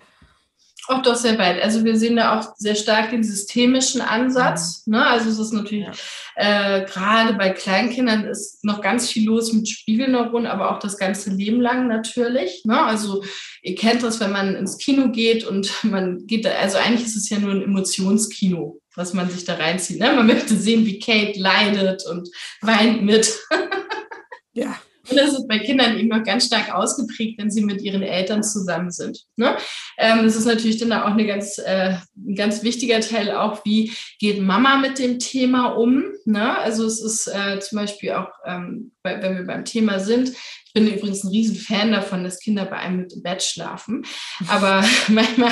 Auch 0.89 1.03
doch 1.03 1.15
sehr 1.15 1.39
weit. 1.39 1.63
Also 1.63 1.85
wir 1.85 1.97
sehen 1.97 2.17
da 2.17 2.39
auch 2.39 2.55
sehr 2.57 2.75
stark 2.75 3.11
den 3.11 3.23
systemischen 3.23 4.01
Ansatz. 4.01 4.83
Mhm. 4.87 4.95
Ne? 4.95 5.07
Also 5.07 5.29
es 5.29 5.39
ist 5.39 5.53
natürlich 5.53 5.87
ja. 5.87 6.81
äh, 6.81 6.85
gerade 6.85 7.35
bei 7.35 7.51
Kleinkindern 7.51 8.25
ist 8.25 8.65
noch 8.65 8.81
ganz 8.81 9.09
viel 9.09 9.27
los 9.27 9.53
mit 9.53 9.69
Spiegelneuronen, 9.69 10.47
aber 10.47 10.71
auch 10.71 10.79
das 10.79 10.97
ganze 10.97 11.31
Leben 11.31 11.61
lang 11.61 11.87
natürlich. 11.87 12.65
Ne? 12.65 12.83
Also 12.83 13.23
ihr 13.63 13.75
kennt 13.75 14.03
das, 14.03 14.21
wenn 14.21 14.33
man 14.33 14.57
ins 14.57 14.79
Kino 14.79 15.11
geht 15.11 15.45
und 15.45 15.73
man 15.85 16.27
geht 16.27 16.45
da, 16.45 16.51
also 16.51 16.79
eigentlich 16.79 17.07
ist 17.07 17.17
es 17.17 17.29
ja 17.29 17.39
nur 17.39 17.53
ein 17.53 17.63
Emotionskino, 17.63 18.81
was 18.97 19.13
man 19.13 19.31
sich 19.31 19.45
da 19.45 19.55
reinzieht. 19.55 20.01
Ne? 20.01 20.13
Man 20.13 20.27
möchte 20.27 20.57
sehen, 20.57 20.87
wie 20.87 20.99
Kate 20.99 21.39
leidet 21.39 22.05
und 22.07 22.29
weint 22.63 23.03
mit. 23.03 23.39
ja. 24.55 24.77
Und 25.11 25.17
das 25.17 25.33
ist 25.33 25.49
bei 25.49 25.59
Kindern 25.59 25.99
eben 25.99 26.09
noch 26.09 26.23
ganz 26.23 26.47
stark 26.47 26.73
ausgeprägt, 26.73 27.39
wenn 27.39 27.51
sie 27.51 27.63
mit 27.63 27.83
ihren 27.83 28.03
Eltern 28.03 28.43
zusammen 28.43 28.91
sind. 28.91 29.25
Ne? 29.37 29.57
Ähm, 29.99 30.23
das 30.23 30.37
ist 30.37 30.47
natürlich 30.47 30.79
dann 30.79 30.93
auch 30.93 31.13
eine 31.13 31.27
ganz, 31.27 31.59
äh, 31.59 31.97
ein 32.17 32.35
ganz 32.35 32.63
wichtiger 32.63 33.01
Teil, 33.01 33.33
auch 33.33 33.65
wie 33.65 33.93
geht 34.19 34.41
Mama 34.41 34.77
mit 34.79 34.99
dem 34.99 35.19
Thema 35.19 35.69
um. 35.69 36.05
Ne? 36.25 36.57
Also 36.59 36.87
es 36.87 37.03
ist 37.03 37.27
äh, 37.27 37.59
zum 37.61 37.79
Beispiel 37.79 38.13
auch, 38.13 38.31
ähm, 38.47 38.93
bei, 39.03 39.21
wenn 39.23 39.37
wir 39.37 39.47
beim 39.47 39.65
Thema 39.65 39.99
sind, 39.99 40.33
ich 40.71 40.75
bin 40.75 40.87
übrigens 40.87 41.25
ein 41.25 41.31
riesen 41.31 41.57
Fan 41.57 41.91
davon, 41.91 42.23
dass 42.23 42.39
Kinder 42.39 42.65
bei 42.65 42.77
einem 42.77 42.99
mit 42.99 43.13
im 43.13 43.23
Bett 43.23 43.43
schlafen. 43.43 44.07
Aber 44.47 44.85
manchmal 45.09 45.51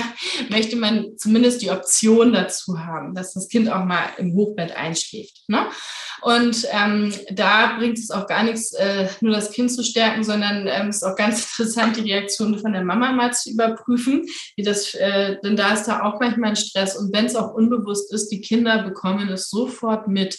möchte 0.49 0.77
man 0.77 1.17
zumindest 1.17 1.61
die 1.61 1.71
Option 1.71 2.33
dazu 2.33 2.79
haben, 2.79 3.17
dass 3.17 3.35
das 3.35 3.49
Kind 3.49 3.69
auch 3.69 3.85
mal 3.85 4.05
im 4.19 4.33
Hochbett 4.35 4.77
einschläft. 4.77 5.43
Ne? 5.49 5.67
Und 6.21 6.69
ähm, 6.71 7.13
da 7.33 7.79
bringt 7.79 7.99
es 7.99 8.13
auch 8.13 8.29
gar 8.29 8.45
nichts, 8.45 8.73
äh, 8.75 9.09
nur 9.21 9.33
das 9.33 9.51
Kind 9.51 9.73
zu 9.73 9.83
stärken, 9.83 10.23
sondern 10.23 10.69
ähm, 10.69 10.91
es 10.91 10.99
ist 10.99 11.03
auch 11.03 11.17
ganz 11.17 11.41
interessant, 11.59 11.97
die 11.97 12.13
Reaktion 12.13 12.57
von 12.57 12.73
der 12.73 12.85
Mama 12.85 13.11
mal 13.11 13.33
zu 13.33 13.51
überprüfen, 13.51 14.25
wie 14.55 14.63
das, 14.63 14.95
äh, 14.95 15.37
denn 15.43 15.57
da 15.57 15.75
ist 15.75 15.87
da 15.87 16.05
auch 16.05 16.21
manchmal 16.21 16.51
ein 16.51 16.57
Stress. 16.57 16.97
Und 16.97 17.13
wenn 17.13 17.27
es 17.27 17.35
auch 17.35 17.55
unbewusst 17.55 18.13
ist, 18.13 18.29
die 18.29 18.41
Kinder 18.41 18.85
bekommen 18.85 19.29
es 19.31 19.51
sofort 19.51 20.07
mit. 20.07 20.39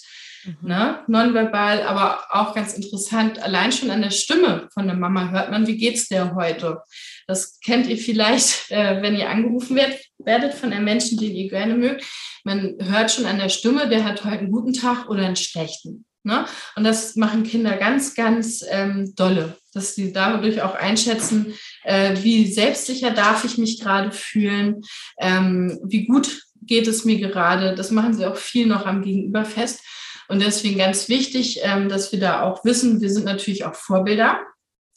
Mhm. 0.61 0.67
Ne? 0.67 0.99
Nonverbal, 1.07 1.83
aber 1.83 2.23
auch 2.29 2.55
ganz 2.55 2.73
interessant, 2.73 3.41
allein 3.41 3.71
schon 3.71 3.91
an 3.91 4.01
der 4.01 4.09
Stimme 4.09 4.67
von 4.73 4.87
der 4.87 4.95
Mama 4.95 5.29
hört 5.29 5.51
man, 5.51 5.67
wie 5.67 5.77
geht's 5.77 6.07
dir 6.07 6.33
heute? 6.35 6.81
Das 7.27 7.59
kennt 7.59 7.87
ihr 7.87 7.97
vielleicht, 7.97 8.69
äh, 8.71 9.01
wenn 9.01 9.15
ihr 9.15 9.29
angerufen 9.29 9.75
werdet, 9.75 9.99
werdet 10.17 10.53
von 10.53 10.73
einem 10.73 10.85
Menschen, 10.85 11.17
den 11.17 11.35
ihr 11.35 11.49
gerne 11.49 11.75
mögt. 11.75 12.05
Man 12.43 12.75
hört 12.81 13.11
schon 13.11 13.25
an 13.25 13.37
der 13.37 13.49
Stimme, 13.49 13.89
der 13.89 14.03
hat 14.03 14.23
heute 14.25 14.39
einen 14.39 14.51
guten 14.51 14.73
Tag 14.73 15.09
oder 15.09 15.25
einen 15.25 15.35
schlechten. 15.35 16.05
Ne? 16.23 16.45
Und 16.75 16.83
das 16.83 17.15
machen 17.15 17.43
Kinder 17.43 17.77
ganz, 17.77 18.13
ganz 18.13 18.63
ähm, 18.69 19.13
dolle, 19.15 19.57
dass 19.73 19.95
sie 19.95 20.11
dadurch 20.11 20.61
auch 20.61 20.75
einschätzen, 20.75 21.53
äh, 21.83 22.15
wie 22.21 22.51
selbstsicher 22.51 23.11
darf 23.11 23.45
ich 23.45 23.57
mich 23.57 23.79
gerade 23.79 24.11
fühlen, 24.11 24.81
ähm, 25.19 25.79
wie 25.83 26.05
gut 26.05 26.43
geht 26.61 26.87
es 26.87 27.05
mir 27.05 27.19
gerade. 27.19 27.73
Das 27.73 27.91
machen 27.91 28.13
sie 28.13 28.25
auch 28.25 28.35
viel 28.35 28.67
noch 28.67 28.85
am 28.85 29.01
Gegenüber 29.01 29.45
fest. 29.45 29.81
Und 30.29 30.41
deswegen 30.41 30.77
ganz 30.77 31.09
wichtig, 31.09 31.59
ähm, 31.63 31.89
dass 31.89 32.11
wir 32.11 32.19
da 32.19 32.43
auch 32.43 32.63
wissen, 32.63 33.01
wir 33.01 33.09
sind 33.09 33.25
natürlich 33.25 33.65
auch 33.65 33.73
Vorbilder, 33.73 34.39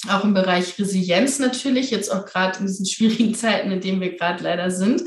auch 0.09 0.25
im 0.25 0.35
Bereich 0.35 0.79
Resilienz 0.79 1.39
natürlich, 1.39 1.91
jetzt 1.91 2.11
auch 2.11 2.27
gerade 2.27 2.59
in 2.61 2.67
diesen 2.67 2.87
schwierigen 2.87 3.35
Zeiten, 3.35 3.71
in 3.73 3.81
denen 3.81 4.01
wir 4.01 4.15
gerade 4.15 4.45
leider 4.45 4.71
sind. 4.71 5.03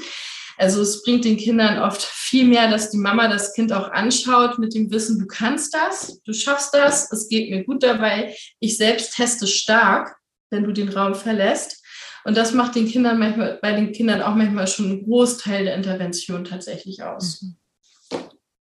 Also 0.57 0.81
es 0.81 1.03
bringt 1.03 1.25
den 1.25 1.37
Kindern 1.37 1.79
oft 1.79 2.01
viel 2.01 2.45
mehr, 2.45 2.69
dass 2.69 2.89
die 2.89 2.97
Mama 2.97 3.27
das 3.27 3.53
Kind 3.53 3.71
auch 3.71 3.91
anschaut 3.91 4.57
mit 4.57 4.73
dem 4.73 4.89
Wissen, 4.89 5.19
du 5.19 5.27
kannst 5.27 5.75
das, 5.75 6.21
du 6.23 6.33
schaffst 6.33 6.73
das, 6.73 7.11
es 7.11 7.27
geht 7.27 7.51
mir 7.51 7.63
gut 7.63 7.83
dabei. 7.83 8.35
Ich 8.59 8.77
selbst 8.77 9.15
teste 9.15 9.47
stark, 9.47 10.15
wenn 10.49 10.63
du 10.63 10.71
den 10.71 10.89
Raum 10.89 11.13
verlässt. 11.13 11.83
Und 12.23 12.35
das 12.35 12.53
macht 12.53 12.73
den 12.73 12.87
Kindern 12.87 13.19
manchmal, 13.19 13.59
bei 13.61 13.73
den 13.73 13.91
Kindern 13.91 14.21
auch 14.23 14.33
manchmal 14.33 14.65
schon 14.65 14.85
einen 14.85 15.03
Großteil 15.03 15.65
der 15.65 15.75
Intervention 15.75 16.45
tatsächlich 16.45 17.03
aus. 17.03 17.43
Mhm. 17.43 17.57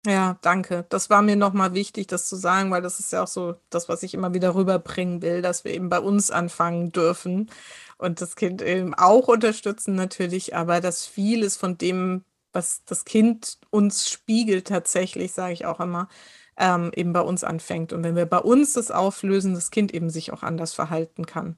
Ja, 0.07 0.37
danke. 0.41 0.85
Das 0.89 1.09
war 1.09 1.21
mir 1.21 1.35
nochmal 1.35 1.73
wichtig, 1.73 2.07
das 2.07 2.29
zu 2.29 2.37
sagen, 2.37 2.71
weil 2.71 2.81
das 2.81 2.99
ist 2.99 3.11
ja 3.11 3.23
auch 3.23 3.27
so 3.27 3.55
das, 3.69 3.89
was 3.89 4.03
ich 4.03 4.13
immer 4.13 4.33
wieder 4.33 4.55
rüberbringen 4.55 5.21
will, 5.21 5.41
dass 5.41 5.65
wir 5.65 5.73
eben 5.73 5.89
bei 5.89 5.99
uns 5.99 6.31
anfangen 6.31 6.93
dürfen 6.93 7.49
und 7.97 8.21
das 8.21 8.37
Kind 8.37 8.61
eben 8.61 8.93
auch 8.93 9.27
unterstützen 9.27 9.95
natürlich, 9.95 10.55
aber 10.55 10.79
dass 10.79 11.05
vieles 11.05 11.57
von 11.57 11.77
dem, 11.77 12.23
was 12.53 12.85
das 12.85 13.03
Kind 13.03 13.59
uns 13.69 14.09
spiegelt, 14.09 14.67
tatsächlich, 14.69 15.33
sage 15.33 15.51
ich 15.53 15.65
auch 15.65 15.81
immer, 15.81 16.07
ähm, 16.57 16.91
eben 16.95 17.11
bei 17.11 17.21
uns 17.21 17.43
anfängt. 17.43 17.91
Und 17.91 18.03
wenn 18.03 18.15
wir 18.15 18.25
bei 18.27 18.39
uns 18.39 18.73
das 18.73 18.91
auflösen, 18.91 19.55
das 19.55 19.71
Kind 19.71 19.93
eben 19.93 20.09
sich 20.09 20.31
auch 20.31 20.41
anders 20.43 20.73
verhalten 20.73 21.25
kann. 21.25 21.57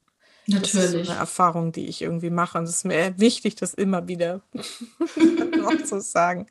Natürlich. 0.50 0.74
Das 0.74 0.93
ist 0.93 1.06
so 1.06 1.12
eine 1.12 1.20
Erfahrung, 1.20 1.72
die 1.72 1.88
ich 1.88 2.02
irgendwie 2.02 2.30
mache. 2.30 2.58
Und 2.58 2.64
es 2.66 2.78
ist 2.78 2.86
mir 2.86 3.14
wichtig, 3.18 3.56
das 3.56 3.74
immer 3.74 4.08
wieder 4.08 4.41
noch 5.58 5.84
zu 5.84 6.02
sagen. 6.02 6.47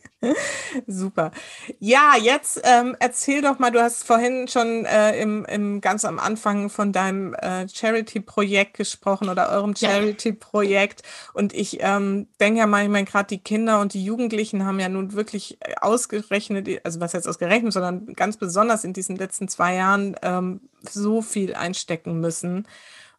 Super. 0.87 1.33
Ja, 1.79 2.15
jetzt 2.21 2.61
ähm, 2.65 2.97
erzähl 3.01 3.43
doch 3.43 3.59
mal, 3.59 3.71
du 3.71 3.83
hast 3.83 4.05
vorhin 4.05 4.49
schon 4.49 4.85
äh, 4.85 5.21
im, 5.21 5.45
im 5.47 5.81
ganz 5.81 6.05
am 6.05 6.19
Anfang 6.19 6.71
von 6.71 6.93
deinem 6.93 7.35
äh, 7.35 7.69
Charity-Projekt 7.69 8.75
gesprochen 8.75 9.29
oder 9.29 9.51
eurem 9.51 9.75
Charity-Projekt. 9.75 11.03
Und 11.35 11.53
ich 11.53 11.79
ähm, 11.81 12.29
denke 12.41 12.61
ja 12.61 12.67
manchmal, 12.67 13.05
gerade 13.05 13.29
die 13.29 13.39
Kinder 13.39 13.81
und 13.81 13.95
die 13.95 14.05
Jugendlichen 14.05 14.65
haben 14.65 14.81
ja 14.81 14.89
nun 14.89 15.13
wirklich 15.13 15.59
ausgerechnet, 15.81 16.81
also 16.85 17.01
was 17.01 17.13
jetzt 17.13 17.29
ausgerechnet, 17.29 17.73
sondern 17.73 18.15
ganz 18.15 18.37
besonders 18.37 18.85
in 18.85 18.93
diesen 18.93 19.17
letzten 19.17 19.49
zwei 19.49 19.75
Jahren 19.75 20.17
ähm, 20.23 20.61
so 20.83 21.23
viel 21.23 21.55
einstecken 21.55 22.21
müssen. 22.21 22.67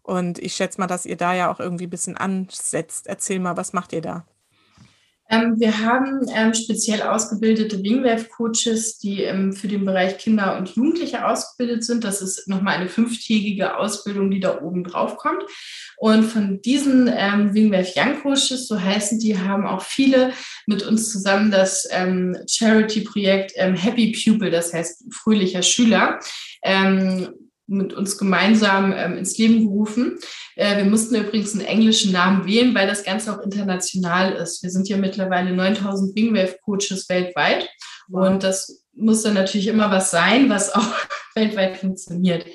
Und 0.09 0.39
ich 0.39 0.55
schätze 0.55 0.81
mal, 0.81 0.87
dass 0.87 1.05
ihr 1.05 1.17
da 1.17 1.35
ja 1.35 1.51
auch 1.51 1.59
irgendwie 1.59 1.85
ein 1.85 1.91
bisschen 1.91 2.17
ansetzt. 2.17 3.05
Erzähl 3.05 3.39
mal, 3.39 3.57
was 3.57 3.73
macht 3.73 3.93
ihr 3.93 4.01
da? 4.01 4.25
Ähm, 5.29 5.59
wir 5.59 5.77
haben 5.77 6.25
ähm, 6.35 6.55
speziell 6.55 7.03
ausgebildete 7.03 7.83
Wingwave-Coaches, 7.83 8.97
die 8.97 9.21
ähm, 9.21 9.53
für 9.53 9.67
den 9.67 9.85
Bereich 9.85 10.17
Kinder 10.17 10.57
und 10.57 10.69
Jugendliche 10.69 11.27
ausgebildet 11.27 11.83
sind. 11.83 12.03
Das 12.03 12.23
ist 12.23 12.47
nochmal 12.47 12.77
eine 12.77 12.89
fünftägige 12.89 13.77
Ausbildung, 13.77 14.31
die 14.31 14.39
da 14.39 14.59
oben 14.63 14.83
drauf 14.83 15.17
kommt. 15.17 15.43
Und 15.97 16.23
von 16.23 16.59
diesen 16.61 17.05
Wingwave 17.05 17.91
Young 17.95 18.21
Coaches, 18.23 18.67
so 18.67 18.81
heißen 18.81 19.19
die, 19.19 19.37
haben 19.37 19.67
auch 19.67 19.83
viele 19.83 20.31
mit 20.65 20.81
uns 20.81 21.11
zusammen 21.11 21.51
das 21.51 21.89
Charity-Projekt 22.49 23.51
Happy 23.57 24.13
Pupil, 24.13 24.49
das 24.49 24.73
heißt 24.73 25.13
fröhlicher 25.13 25.61
Schüler 25.61 26.17
mit 27.69 27.93
uns 27.93 28.17
gemeinsam 28.17 28.93
ähm, 28.95 29.17
ins 29.17 29.37
Leben 29.37 29.65
gerufen. 29.65 30.17
Äh, 30.55 30.77
wir 30.77 30.85
mussten 30.85 31.15
übrigens 31.15 31.53
einen 31.53 31.65
englischen 31.65 32.11
Namen 32.11 32.45
wählen, 32.45 32.73
weil 32.73 32.87
das 32.87 33.03
Ganze 33.03 33.33
auch 33.33 33.43
international 33.43 34.33
ist. 34.33 34.63
Wir 34.63 34.69
sind 34.71 34.89
ja 34.89 34.97
mittlerweile 34.97 35.51
9000 35.51 36.15
Wingwave-Coaches 36.15 37.07
weltweit. 37.09 37.69
Und 38.11 38.43
das 38.43 38.83
muss 38.93 39.21
dann 39.21 39.35
natürlich 39.35 39.67
immer 39.67 39.91
was 39.91 40.11
sein, 40.11 40.49
was 40.49 40.73
auch 40.73 40.93
weltweit 41.35 41.77
funktioniert. 41.77 42.45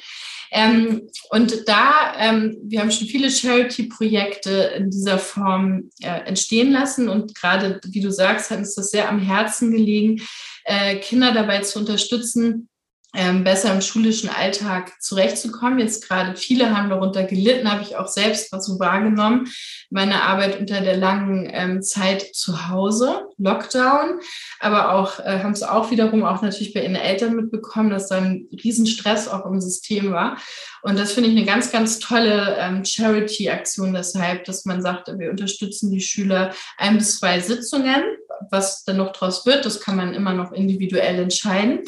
Ähm, 0.50 1.08
und 1.30 1.66
da, 1.66 2.14
ähm, 2.16 2.56
wir 2.62 2.80
haben 2.80 2.92
schon 2.92 3.08
viele 3.08 3.28
Charity-Projekte 3.28 4.50
in 4.76 4.90
dieser 4.90 5.18
Form 5.18 5.90
äh, 6.00 6.20
entstehen 6.26 6.70
lassen 6.70 7.08
und 7.08 7.34
gerade, 7.34 7.80
wie 7.84 8.00
du 8.00 8.12
sagst, 8.12 8.50
hat 8.50 8.58
uns 8.58 8.76
das 8.76 8.90
sehr 8.90 9.08
am 9.08 9.18
Herzen 9.18 9.72
gelegen, 9.72 10.22
äh, 10.64 10.96
Kinder 11.00 11.32
dabei 11.32 11.62
zu 11.62 11.80
unterstützen, 11.80 12.68
ähm, 13.14 13.44
besser 13.44 13.72
im 13.72 13.80
schulischen 13.80 14.28
Alltag 14.28 14.92
zurechtzukommen. 15.00 15.78
Jetzt 15.78 16.06
gerade 16.06 16.36
viele 16.36 16.76
haben 16.76 16.90
darunter 16.90 17.24
gelitten, 17.24 17.70
habe 17.70 17.82
ich 17.82 17.96
auch 17.96 18.08
selbst 18.08 18.52
was 18.52 18.66
so 18.66 18.78
wahrgenommen. 18.78 19.48
Meine 19.90 20.22
Arbeit 20.22 20.58
unter 20.58 20.80
der 20.80 20.96
langen 20.96 21.48
ähm, 21.52 21.82
Zeit 21.82 22.34
zu 22.34 22.68
Hause, 22.68 23.28
Lockdown, 23.38 24.20
aber 24.60 24.92
auch 24.92 25.20
äh, 25.20 25.40
haben 25.42 25.52
es 25.52 25.62
auch 25.62 25.90
wiederum 25.90 26.24
auch 26.24 26.42
natürlich 26.42 26.74
bei 26.74 26.82
ihren 26.82 26.96
Eltern 26.96 27.36
mitbekommen, 27.36 27.90
dass 27.90 28.08
da 28.08 28.16
ein 28.16 28.48
Riesenstress 28.52 29.28
auch 29.28 29.46
im 29.46 29.60
System 29.60 30.12
war. 30.12 30.36
Und 30.82 30.98
das 30.98 31.12
finde 31.12 31.30
ich 31.30 31.36
eine 31.36 31.46
ganz, 31.46 31.72
ganz 31.72 31.98
tolle 31.98 32.56
ähm, 32.58 32.84
Charity-Aktion 32.84 33.94
deshalb, 33.94 34.44
dass 34.44 34.64
man 34.64 34.82
sagt, 34.82 35.08
wir 35.18 35.30
unterstützen 35.30 35.90
die 35.90 36.00
Schüler 36.00 36.52
ein 36.76 36.98
bis 36.98 37.18
zwei 37.18 37.40
Sitzungen. 37.40 38.02
Was 38.50 38.84
dann 38.84 38.98
noch 38.98 39.12
draus 39.12 39.46
wird, 39.46 39.64
das 39.64 39.80
kann 39.80 39.96
man 39.96 40.14
immer 40.14 40.32
noch 40.32 40.52
individuell 40.52 41.18
entscheiden. 41.18 41.80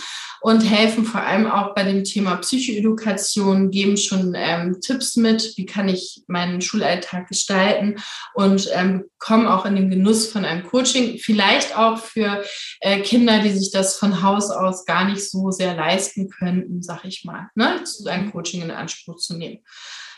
Und 0.42 0.60
helfen 0.60 1.04
vor 1.04 1.22
allem 1.22 1.50
auch 1.50 1.74
bei 1.74 1.82
dem 1.82 2.04
Thema 2.04 2.36
Psychoedukation, 2.36 3.70
geben 3.70 3.96
schon 3.96 4.34
ähm, 4.36 4.80
Tipps 4.80 5.16
mit, 5.16 5.54
wie 5.56 5.66
kann 5.66 5.88
ich 5.88 6.22
meinen 6.28 6.60
Schulalltag 6.60 7.28
gestalten 7.28 7.96
und 8.34 8.68
ähm, 8.72 9.04
kommen 9.18 9.46
auch 9.46 9.64
in 9.64 9.74
den 9.74 9.90
Genuss 9.90 10.28
von 10.28 10.44
einem 10.44 10.64
Coaching, 10.64 11.18
vielleicht 11.18 11.76
auch 11.76 11.98
für 11.98 12.44
äh, 12.80 13.00
Kinder, 13.00 13.40
die 13.40 13.50
sich 13.50 13.72
das 13.72 13.98
von 13.98 14.22
Haus 14.22 14.50
aus 14.50 14.84
gar 14.84 15.04
nicht 15.06 15.28
so 15.28 15.50
sehr 15.50 15.74
leisten 15.74 16.28
könnten, 16.28 16.82
sag 16.82 17.04
ich 17.04 17.24
mal, 17.24 17.48
ne, 17.54 17.82
ein 18.06 18.30
Coaching 18.30 18.62
in 18.62 18.70
Anspruch 18.70 19.16
zu 19.16 19.36
nehmen. 19.36 19.64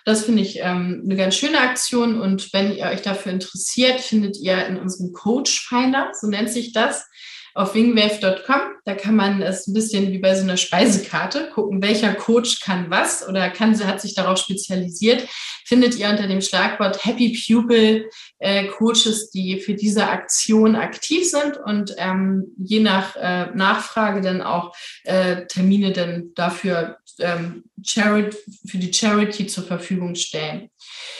Das 0.08 0.24
finde 0.24 0.40
ich 0.40 0.60
ähm, 0.60 1.02
eine 1.04 1.16
ganz 1.16 1.36
schöne 1.36 1.60
Aktion 1.60 2.18
und 2.18 2.54
wenn 2.54 2.74
ihr 2.74 2.86
euch 2.86 3.02
dafür 3.02 3.30
interessiert, 3.30 4.00
findet 4.00 4.38
ihr 4.38 4.66
in 4.66 4.78
unserem 4.78 5.12
Coach 5.12 5.68
Finder, 5.68 6.12
so 6.18 6.28
nennt 6.28 6.48
sich 6.48 6.72
das, 6.72 7.04
auf 7.52 7.74
wingwave.com. 7.74 8.60
Da 8.86 8.94
kann 8.94 9.16
man 9.16 9.42
es 9.42 9.66
ein 9.66 9.74
bisschen 9.74 10.10
wie 10.10 10.18
bei 10.18 10.34
so 10.34 10.44
einer 10.44 10.56
Speisekarte 10.56 11.50
gucken, 11.50 11.82
welcher 11.82 12.14
Coach 12.14 12.60
kann 12.60 12.88
was 12.88 13.28
oder 13.28 13.50
kann, 13.50 13.78
hat 13.86 14.00
sich 14.00 14.14
darauf 14.14 14.38
spezialisiert. 14.38 15.28
Findet 15.66 15.98
ihr 15.98 16.08
unter 16.08 16.26
dem 16.26 16.40
Schlagwort 16.40 17.04
Happy 17.04 17.38
Pupil 17.46 18.08
äh, 18.38 18.68
Coaches, 18.68 19.30
die 19.30 19.60
für 19.60 19.74
diese 19.74 20.08
Aktion 20.08 20.74
aktiv 20.74 21.28
sind 21.28 21.58
und 21.58 21.94
ähm, 21.98 22.54
je 22.56 22.80
nach 22.80 23.14
äh, 23.16 23.50
Nachfrage 23.54 24.22
dann 24.22 24.40
auch 24.40 24.74
äh, 25.04 25.44
Termine 25.48 25.92
dann 25.92 26.30
dafür 26.34 26.96
ähm, 27.20 27.64
Charity, 27.82 28.36
für 28.66 28.78
die 28.78 28.92
Charity 28.92 29.46
zur 29.46 29.64
Verfügung 29.64 30.14
stellen. 30.14 30.70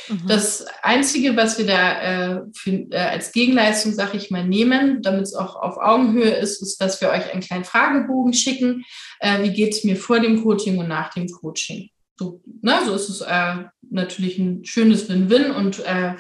Mhm. 0.09 0.27
Das 0.27 0.67
Einzige, 0.83 1.37
was 1.37 1.59
wir 1.59 1.67
da 1.67 2.01
äh, 2.01 2.41
für, 2.55 2.71
äh, 2.91 2.97
als 2.97 3.33
Gegenleistung, 3.33 3.93
sag 3.93 4.15
ich 4.15 4.31
mal, 4.31 4.47
nehmen, 4.47 5.03
damit 5.03 5.23
es 5.23 5.35
auch 5.35 5.57
auf 5.57 5.77
Augenhöhe 5.77 6.31
ist, 6.31 6.63
ist, 6.63 6.81
dass 6.81 7.01
wir 7.01 7.11
euch 7.11 7.33
einen 7.33 7.43
kleinen 7.43 7.65
Fragebogen 7.65 8.35
schicken. 8.35 8.85
Äh, 9.21 9.43
wie 9.43 9.53
geht 9.53 9.75
es 9.75 9.85
mir 9.85 9.97
vor 9.97 10.21
dem 10.21 10.43
Coaching 10.43 10.79
und 10.79 10.89
nach 10.89 11.13
dem 11.13 11.29
Coaching? 11.29 11.91
So, 12.19 12.43
ne, 12.63 12.81
so 12.85 12.95
ist 12.95 13.09
es 13.09 13.21
äh, 13.21 13.57
natürlich 13.91 14.39
ein 14.39 14.65
schönes 14.65 15.09
Win-Win 15.09 15.53
und 15.53 15.79
äh, 15.87 16.15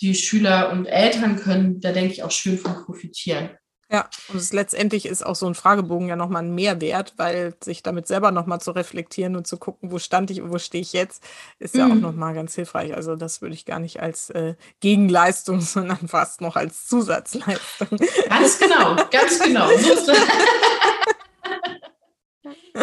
die 0.00 0.14
Schüler 0.14 0.72
und 0.72 0.86
Eltern 0.86 1.36
können 1.36 1.80
da, 1.80 1.92
denke 1.92 2.12
ich, 2.12 2.22
auch 2.22 2.30
schön 2.30 2.58
von 2.58 2.84
profitieren. 2.84 3.50
Ja, 3.90 4.08
und 4.28 4.36
es 4.36 4.52
letztendlich 4.52 5.06
ist 5.06 5.24
auch 5.24 5.36
so 5.36 5.46
ein 5.46 5.54
Fragebogen 5.54 6.08
ja 6.08 6.16
nochmal 6.16 6.42
ein 6.42 6.54
Mehrwert, 6.54 7.14
weil 7.16 7.54
sich 7.62 7.82
damit 7.82 8.06
selber 8.06 8.30
nochmal 8.30 8.60
zu 8.60 8.70
reflektieren 8.70 9.36
und 9.36 9.46
zu 9.46 9.56
gucken, 9.56 9.92
wo 9.92 9.98
stand 9.98 10.30
ich 10.30 10.40
und 10.40 10.52
wo 10.52 10.58
stehe 10.58 10.82
ich 10.82 10.92
jetzt, 10.92 11.22
ist 11.58 11.74
ja 11.74 11.86
mhm. 11.86 11.92
auch 11.92 12.10
nochmal 12.10 12.34
ganz 12.34 12.54
hilfreich. 12.54 12.94
Also 12.94 13.16
das 13.16 13.42
würde 13.42 13.54
ich 13.54 13.66
gar 13.66 13.78
nicht 13.78 14.00
als 14.00 14.30
äh, 14.30 14.54
Gegenleistung, 14.80 15.60
sondern 15.60 16.08
fast 16.08 16.40
noch 16.40 16.56
als 16.56 16.86
Zusatzleistung. 16.86 17.88
Ganz 18.28 18.58
genau, 18.58 18.96
ganz 19.10 19.38
genau. 19.38 19.68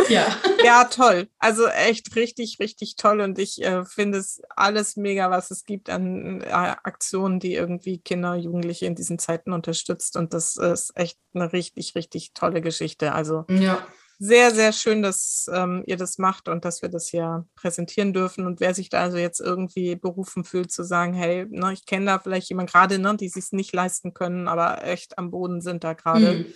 Ja. 0.10 0.26
ja, 0.64 0.86
toll. 0.86 1.28
Also 1.40 1.68
echt 1.68 2.16
richtig, 2.16 2.58
richtig 2.60 2.96
toll. 2.96 3.22
Und 3.22 3.38
ich 3.40 3.62
äh, 3.64 3.86
finde 3.86 4.18
es 4.18 4.42
alles 4.50 4.96
mega, 4.96 5.30
was 5.30 5.52
es 5.52 5.66
gibt 5.66 5.90
an 5.90 6.42
äh, 6.42 6.50
Aktionen, 6.50 7.40
die 7.40 7.54
irgendwie 7.54 8.00
Kinder, 8.00 8.36
Jugendliche 8.36 8.86
in 8.86 8.96
diesen 8.96 9.20
Zeiten 9.20 9.54
unterstützt. 9.54 10.18
Und 10.18 10.34
das 10.34 10.58
ist 10.58 10.92
echt 10.96 11.20
eine 11.34 11.54
richtig, 11.54 11.96
richtig 11.96 12.34
tolle 12.34 12.62
Geschichte. 12.62 13.14
Also 13.14 13.46
ja. 13.50 13.86
sehr, 14.18 14.52
sehr 14.54 14.74
schön, 14.74 15.02
dass 15.02 15.50
ähm, 15.54 15.84
ihr 15.86 15.98
das 15.98 16.18
macht 16.18 16.48
und 16.48 16.66
dass 16.66 16.82
wir 16.82 16.90
das 16.90 17.08
hier 17.08 17.46
präsentieren 17.56 18.14
dürfen. 18.14 18.46
Und 18.48 18.60
wer 18.60 18.74
sich 18.74 18.90
da 18.90 19.02
also 19.02 19.18
jetzt 19.18 19.40
irgendwie 19.40 19.96
berufen 19.96 20.44
fühlt, 20.44 20.72
zu 20.72 20.84
sagen, 20.84 21.14
hey, 21.14 21.46
ne, 21.50 21.74
ich 21.74 21.86
kenne 21.86 22.08
da 22.08 22.20
vielleicht 22.20 22.50
jemand 22.50 22.72
gerade, 22.72 22.98
ne, 22.98 23.16
die 23.16 23.30
sich 23.30 23.52
nicht 23.52 23.74
leisten 23.74 24.14
können, 24.14 24.48
aber 24.48 24.84
echt 24.84 25.18
am 25.18 25.32
Boden 25.32 25.62
sind 25.62 25.84
da 25.84 25.94
gerade. 25.94 26.34
Mhm. 26.34 26.54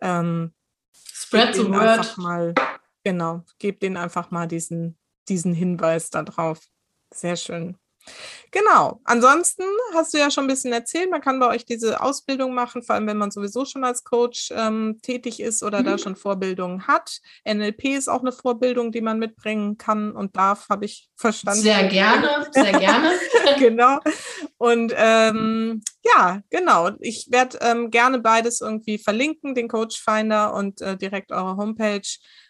Ähm, 0.00 0.54
Spread 1.04 1.54
the 1.54 1.68
word. 1.68 2.16
Mal, 2.18 2.54
genau, 3.04 3.44
gebt 3.58 3.82
denen 3.82 3.96
einfach 3.96 4.30
mal 4.30 4.46
diesen, 4.46 4.96
diesen 5.28 5.52
Hinweis 5.54 6.10
darauf. 6.10 6.60
Sehr 7.12 7.36
schön. 7.36 7.76
Genau. 8.50 9.00
Ansonsten 9.04 9.64
hast 9.94 10.14
du 10.14 10.18
ja 10.18 10.30
schon 10.30 10.44
ein 10.44 10.48
bisschen 10.48 10.72
erzählt, 10.72 11.10
man 11.10 11.20
kann 11.20 11.38
bei 11.38 11.48
euch 11.48 11.66
diese 11.66 12.00
Ausbildung 12.00 12.54
machen, 12.54 12.82
vor 12.82 12.94
allem 12.94 13.06
wenn 13.06 13.18
man 13.18 13.30
sowieso 13.30 13.64
schon 13.64 13.84
als 13.84 14.04
Coach 14.04 14.50
ähm, 14.54 14.98
tätig 15.02 15.40
ist 15.40 15.62
oder 15.62 15.80
mhm. 15.80 15.84
da 15.84 15.98
schon 15.98 16.16
Vorbildungen 16.16 16.86
hat. 16.86 17.18
NLP 17.46 17.84
ist 17.96 18.08
auch 18.08 18.20
eine 18.20 18.32
Vorbildung, 18.32 18.90
die 18.90 19.02
man 19.02 19.18
mitbringen 19.18 19.76
kann 19.76 20.12
und 20.12 20.36
darf, 20.36 20.68
habe 20.70 20.86
ich 20.86 21.10
verstanden. 21.16 21.62
Sehr 21.62 21.88
gerne, 21.88 22.46
sehr 22.52 22.72
gerne. 22.72 23.12
genau. 23.58 23.98
Und 24.56 24.94
ähm, 24.96 25.82
ja, 26.04 26.40
genau. 26.50 26.90
Ich 27.00 27.28
werde 27.30 27.58
ähm, 27.60 27.90
gerne 27.90 28.18
beides 28.18 28.60
irgendwie 28.60 28.98
verlinken, 28.98 29.54
den 29.54 29.68
Coach 29.68 30.02
Finder 30.02 30.54
und 30.54 30.80
äh, 30.80 30.96
direkt 30.96 31.32
eure 31.32 31.56
Homepage 31.56 32.08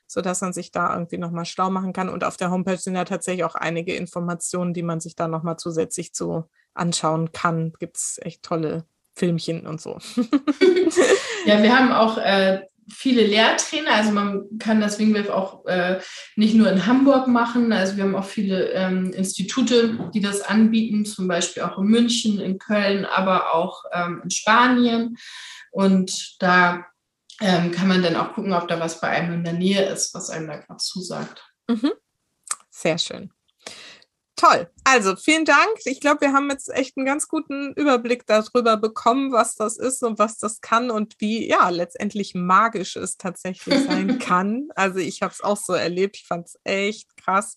sodass 0.08 0.40
man 0.40 0.52
sich 0.52 0.72
da 0.72 0.92
irgendwie 0.92 1.18
nochmal 1.18 1.44
schlau 1.44 1.70
machen 1.70 1.92
kann. 1.92 2.08
Und 2.08 2.24
auf 2.24 2.36
der 2.36 2.50
Homepage 2.50 2.78
sind 2.78 2.96
ja 2.96 3.04
tatsächlich 3.04 3.44
auch 3.44 3.54
einige 3.54 3.94
Informationen, 3.94 4.74
die 4.74 4.82
man 4.82 5.00
sich 5.00 5.14
da 5.14 5.28
nochmal 5.28 5.58
zusätzlich 5.58 6.14
zu 6.14 6.44
anschauen 6.74 7.30
kann. 7.32 7.74
Gibt 7.78 7.98
es 7.98 8.18
echt 8.22 8.42
tolle 8.42 8.84
Filmchen 9.14 9.66
und 9.66 9.80
so. 9.80 9.98
ja, 11.46 11.62
wir 11.62 11.76
haben 11.76 11.92
auch 11.92 12.18
äh, 12.18 12.62
viele 12.88 13.26
Lehrtrainer, 13.26 13.92
also 13.92 14.12
man 14.12 14.44
kann 14.58 14.80
das 14.80 14.98
Wingwave 14.98 15.34
auch 15.34 15.66
äh, 15.66 16.00
nicht 16.36 16.54
nur 16.54 16.70
in 16.70 16.86
Hamburg 16.86 17.26
machen, 17.28 17.72
also 17.72 17.96
wir 17.96 18.04
haben 18.04 18.16
auch 18.16 18.24
viele 18.24 18.70
ähm, 18.72 19.12
Institute, 19.12 20.10
die 20.14 20.20
das 20.20 20.40
anbieten, 20.40 21.04
zum 21.04 21.28
Beispiel 21.28 21.64
auch 21.64 21.78
in 21.78 21.84
München, 21.84 22.40
in 22.40 22.58
Köln, 22.58 23.04
aber 23.04 23.54
auch 23.54 23.84
ähm, 23.92 24.22
in 24.24 24.30
Spanien. 24.30 25.16
Und 25.70 26.36
da 26.40 26.86
ähm, 27.40 27.70
kann 27.70 27.88
man 27.88 28.02
dann 28.02 28.16
auch 28.16 28.32
gucken, 28.32 28.52
ob 28.52 28.68
da 28.68 28.80
was 28.80 29.00
bei 29.00 29.08
einem 29.08 29.34
in 29.34 29.44
der 29.44 29.52
Nähe 29.52 29.84
ist, 29.84 30.14
was 30.14 30.30
einem 30.30 30.48
da 30.48 30.56
gerade 30.56 30.78
zusagt. 30.78 31.44
Mhm. 31.68 31.92
Sehr 32.70 32.98
schön. 32.98 33.30
Toll. 34.38 34.70
Also 34.84 35.16
vielen 35.16 35.44
Dank. 35.44 35.80
Ich 35.84 36.00
glaube, 36.00 36.20
wir 36.20 36.32
haben 36.32 36.48
jetzt 36.48 36.72
echt 36.72 36.96
einen 36.96 37.04
ganz 37.04 37.26
guten 37.26 37.72
Überblick 37.72 38.24
darüber 38.24 38.76
bekommen, 38.76 39.32
was 39.32 39.56
das 39.56 39.76
ist 39.76 40.04
und 40.04 40.20
was 40.20 40.38
das 40.38 40.60
kann 40.60 40.92
und 40.92 41.16
wie 41.18 41.48
ja 41.48 41.68
letztendlich 41.70 42.36
magisch 42.36 42.94
es 42.94 43.16
tatsächlich 43.16 43.84
sein 43.84 44.18
kann. 44.20 44.68
Also 44.76 45.00
ich 45.00 45.22
habe 45.22 45.32
es 45.32 45.40
auch 45.40 45.56
so 45.56 45.72
erlebt. 45.72 46.16
Ich 46.18 46.26
fand 46.26 46.46
es 46.46 46.58
echt 46.62 47.16
krass. 47.16 47.56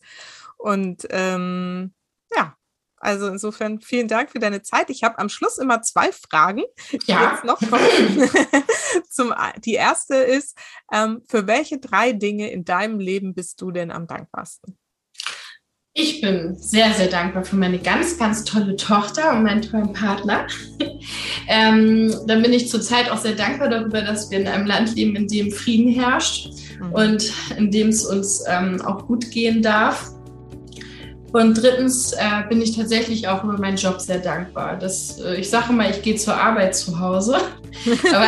Und 0.58 1.06
ähm, 1.12 1.94
ja, 2.36 2.56
also 3.02 3.28
insofern 3.28 3.82
vielen 3.82 4.08
Dank 4.08 4.32
für 4.32 4.40
deine 4.40 4.62
Zeit. 4.62 4.90
Ich 4.90 5.04
habe 5.04 5.20
am 5.20 5.30
Schluss 5.30 5.58
immer 5.58 5.82
zwei 5.82 6.12
Fragen, 6.12 6.64
die 6.92 7.00
ja. 7.12 7.32
jetzt 7.32 7.44
noch. 7.44 7.60
Zum, 9.10 9.34
die 9.66 9.74
erste 9.74 10.16
ist, 10.16 10.58
ähm, 10.94 11.22
für 11.28 11.48
welche 11.48 11.80
drei 11.80 12.14
Dinge 12.14 12.52
in 12.52 12.64
deinem 12.64 13.00
Leben 13.00 13.34
bist 13.34 13.60
du 13.62 13.72
denn 13.72 13.92
am 13.92 14.08
dankbarsten? 14.08 14.78
Ich 15.94 16.22
bin 16.22 16.56
sehr, 16.56 16.94
sehr 16.94 17.08
dankbar 17.08 17.44
für 17.44 17.58
meine 17.58 17.78
ganz, 17.78 18.18
ganz 18.18 18.46
tolle 18.46 18.78
Tochter 18.78 19.34
und 19.34 19.44
meinen 19.44 19.62
tollen 19.62 19.92
Partner. 19.92 20.48
ähm, 21.50 22.16
dann 22.28 22.42
bin 22.42 22.54
ich 22.54 22.70
zurzeit 22.70 23.12
auch 23.12 23.18
sehr 23.18 23.34
dankbar 23.34 23.68
darüber, 23.68 24.02
dass 24.02 24.32
wir 24.32 24.40
in 24.40 24.48
einem 24.48 24.66
Land 24.66 24.96
leben, 24.96 25.18
in 25.18 25.28
dem 25.28 25.52
Frieden 25.52 25.92
herrscht 25.92 26.50
mhm. 26.80 26.94
und 26.94 27.34
in 27.58 27.72
dem 27.72 27.90
es 27.90 28.06
uns 28.06 28.42
ähm, 28.48 28.82
auch 28.82 29.06
gut 29.06 29.32
gehen 29.32 29.62
darf. 29.62 30.12
Und 31.34 31.56
drittens 31.56 32.12
äh, 32.14 32.48
bin 32.50 32.62
ich 32.62 32.76
tatsächlich 32.76 33.28
auch 33.28 33.44
über 33.44 33.58
meinen 33.58 33.78
Job 33.78 34.02
sehr 34.02 34.20
dankbar. 34.20 34.78
Das, 34.78 35.20
äh, 35.22 35.36
ich 35.36 35.50
sage 35.50 35.72
mal, 35.72 35.90
ich 35.90 36.02
gehe 36.02 36.16
zur 36.16 36.36
Arbeit 36.36 36.76
zu 36.76 37.00
Hause, 37.00 37.36
aber, 38.14 38.28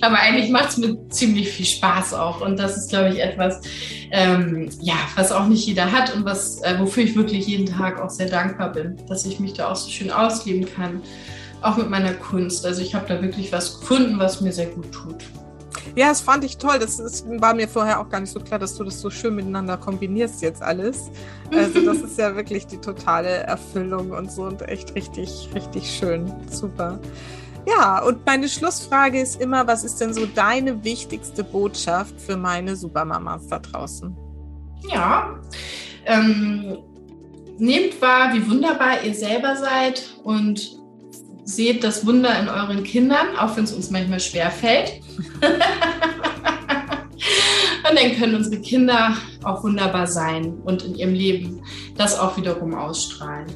aber, 0.00 0.18
eigentlich 0.20 0.50
macht 0.50 0.70
es 0.70 0.78
mir 0.78 0.96
ziemlich 1.10 1.50
viel 1.50 1.66
Spaß 1.66 2.14
auch. 2.14 2.40
Und 2.40 2.58
das 2.58 2.78
ist, 2.78 2.88
glaube 2.88 3.10
ich, 3.10 3.20
etwas, 3.20 3.60
ähm, 4.10 4.70
ja, 4.80 4.94
was 5.16 5.32
auch 5.32 5.46
nicht 5.46 5.66
jeder 5.66 5.92
hat 5.92 6.14
und 6.14 6.24
was, 6.24 6.62
äh, 6.62 6.78
wofür 6.78 7.04
ich 7.04 7.14
wirklich 7.14 7.46
jeden 7.46 7.66
Tag 7.66 8.00
auch 8.00 8.10
sehr 8.10 8.28
dankbar 8.28 8.72
bin, 8.72 8.96
dass 9.06 9.26
ich 9.26 9.38
mich 9.38 9.52
da 9.52 9.70
auch 9.70 9.76
so 9.76 9.90
schön 9.90 10.10
ausleben 10.10 10.66
kann, 10.66 11.02
auch 11.60 11.76
mit 11.76 11.90
meiner 11.90 12.14
Kunst. 12.14 12.64
Also 12.64 12.80
ich 12.80 12.94
habe 12.94 13.04
da 13.06 13.20
wirklich 13.20 13.52
was 13.52 13.80
gefunden, 13.80 14.18
was 14.18 14.40
mir 14.40 14.52
sehr 14.52 14.66
gut 14.66 14.90
tut. 14.92 15.24
Ja, 15.96 16.08
das 16.08 16.20
fand 16.20 16.44
ich 16.44 16.58
toll. 16.58 16.78
Das 16.78 16.98
ist, 16.98 17.26
war 17.40 17.54
mir 17.54 17.68
vorher 17.68 18.00
auch 18.00 18.08
gar 18.08 18.20
nicht 18.20 18.32
so 18.32 18.40
klar, 18.40 18.58
dass 18.58 18.76
du 18.76 18.84
das 18.84 19.00
so 19.00 19.10
schön 19.10 19.34
miteinander 19.34 19.76
kombinierst 19.76 20.42
jetzt 20.42 20.62
alles. 20.62 21.10
Also 21.52 21.84
das 21.84 21.98
ist 22.02 22.18
ja 22.18 22.34
wirklich 22.36 22.66
die 22.66 22.78
totale 22.78 23.28
Erfüllung 23.28 24.10
und 24.10 24.30
so 24.30 24.44
und 24.44 24.62
echt 24.68 24.94
richtig, 24.94 25.48
richtig 25.54 25.90
schön. 25.90 26.32
Super. 26.50 26.98
Ja, 27.66 28.02
und 28.02 28.26
meine 28.26 28.48
Schlussfrage 28.48 29.20
ist 29.20 29.40
immer, 29.40 29.66
was 29.66 29.84
ist 29.84 30.00
denn 30.00 30.12
so 30.12 30.26
deine 30.26 30.84
wichtigste 30.84 31.42
Botschaft 31.42 32.20
für 32.20 32.36
meine 32.36 32.76
Supermamas 32.76 33.46
da 33.48 33.58
draußen? 33.58 34.14
Ja, 34.92 35.40
ähm, 36.04 36.78
nehmt 37.58 38.00
wahr, 38.02 38.34
wie 38.34 38.48
wunderbar 38.50 39.02
ihr 39.02 39.14
selber 39.14 39.56
seid 39.56 40.14
und 40.24 40.83
seht 41.44 41.84
das 41.84 42.06
Wunder 42.06 42.38
in 42.40 42.48
euren 42.48 42.82
Kindern, 42.84 43.36
auch 43.38 43.56
wenn 43.56 43.64
es 43.64 43.72
uns 43.72 43.90
manchmal 43.90 44.20
schwer 44.20 44.50
fällt. 44.50 45.00
und 47.90 47.98
dann 47.98 48.16
können 48.18 48.34
unsere 48.34 48.60
Kinder 48.60 49.14
auch 49.42 49.62
wunderbar 49.62 50.06
sein 50.06 50.54
und 50.64 50.84
in 50.84 50.94
ihrem 50.94 51.14
Leben 51.14 51.62
das 51.96 52.18
auch 52.18 52.36
wiederum 52.36 52.74
ausstrahlen. 52.74 53.46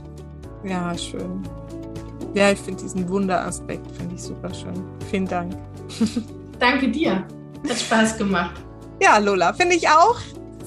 Ja, 0.64 0.96
schön. 0.96 1.42
Ja, 2.34 2.50
ich 2.50 2.58
finde 2.58 2.82
diesen 2.82 3.08
Wunderaspekt 3.08 3.86
finde 3.96 4.14
ich 4.14 4.22
super 4.22 4.52
schön. 4.52 4.84
Vielen 5.10 5.26
Dank. 5.26 5.56
Danke 6.58 6.90
dir. 6.90 7.26
Hat 7.68 7.78
Spaß 7.78 8.18
gemacht. 8.18 8.60
Ja, 9.00 9.18
Lola, 9.18 9.52
finde 9.52 9.76
ich 9.76 9.88
auch 9.88 10.16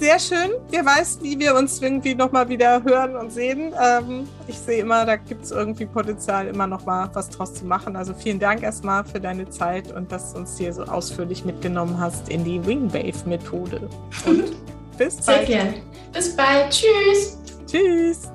sehr 0.01 0.17
schön. 0.17 0.51
Wer 0.71 0.83
weiß, 0.83 1.19
wie 1.21 1.37
wir 1.37 1.53
uns 1.53 1.79
irgendwie 1.79 2.15
nochmal 2.15 2.49
wieder 2.49 2.83
hören 2.83 3.15
und 3.15 3.31
sehen. 3.31 3.71
Ähm, 3.79 4.27
ich 4.47 4.57
sehe 4.57 4.81
immer, 4.81 5.05
da 5.05 5.15
gibt 5.15 5.43
es 5.43 5.51
irgendwie 5.51 5.85
Potenzial, 5.85 6.47
immer 6.47 6.65
noch 6.65 6.87
mal 6.87 7.07
was 7.13 7.29
draus 7.29 7.53
zu 7.53 7.65
machen. 7.65 7.95
Also 7.95 8.15
vielen 8.15 8.39
Dank 8.39 8.63
erstmal 8.63 9.05
für 9.05 9.19
deine 9.19 9.47
Zeit 9.51 9.91
und 9.91 10.11
dass 10.11 10.33
du 10.33 10.39
uns 10.39 10.57
hier 10.57 10.73
so 10.73 10.85
ausführlich 10.85 11.45
mitgenommen 11.45 11.99
hast 11.99 12.29
in 12.29 12.43
die 12.43 12.65
Wingwave-Methode. 12.65 13.89
Und 14.25 14.55
bis 14.97 15.17
bald. 15.17 15.45
Sehr 15.45 15.45
gern. 15.45 15.73
Bis 16.11 16.35
bald. 16.35 16.71
Tschüss. 16.71 17.37
Tschüss. 17.67 18.31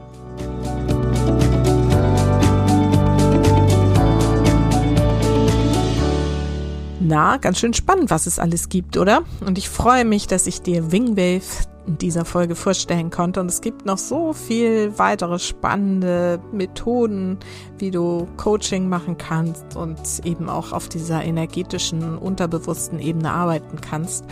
Na, 7.08 7.36
ganz 7.36 7.60
schön 7.60 7.72
spannend, 7.72 8.10
was 8.10 8.26
es 8.26 8.40
alles 8.40 8.68
gibt, 8.68 8.96
oder? 8.96 9.22
Und 9.46 9.58
ich 9.58 9.68
freue 9.68 10.04
mich, 10.04 10.26
dass 10.26 10.48
ich 10.48 10.60
dir 10.60 10.90
Wingwave 10.90 11.68
in 11.86 11.98
dieser 11.98 12.24
Folge 12.24 12.56
vorstellen 12.56 13.10
konnte. 13.10 13.38
Und 13.40 13.46
es 13.46 13.60
gibt 13.60 13.86
noch 13.86 13.98
so 13.98 14.32
viel 14.32 14.98
weitere 14.98 15.38
spannende 15.38 16.40
Methoden, 16.50 17.38
wie 17.78 17.92
du 17.92 18.26
Coaching 18.36 18.88
machen 18.88 19.16
kannst 19.18 19.76
und 19.76 20.00
eben 20.24 20.48
auch 20.48 20.72
auf 20.72 20.88
dieser 20.88 21.22
energetischen, 21.22 22.18
unterbewussten 22.18 22.98
Ebene 22.98 23.30
arbeiten 23.30 23.80
kannst. 23.80 24.24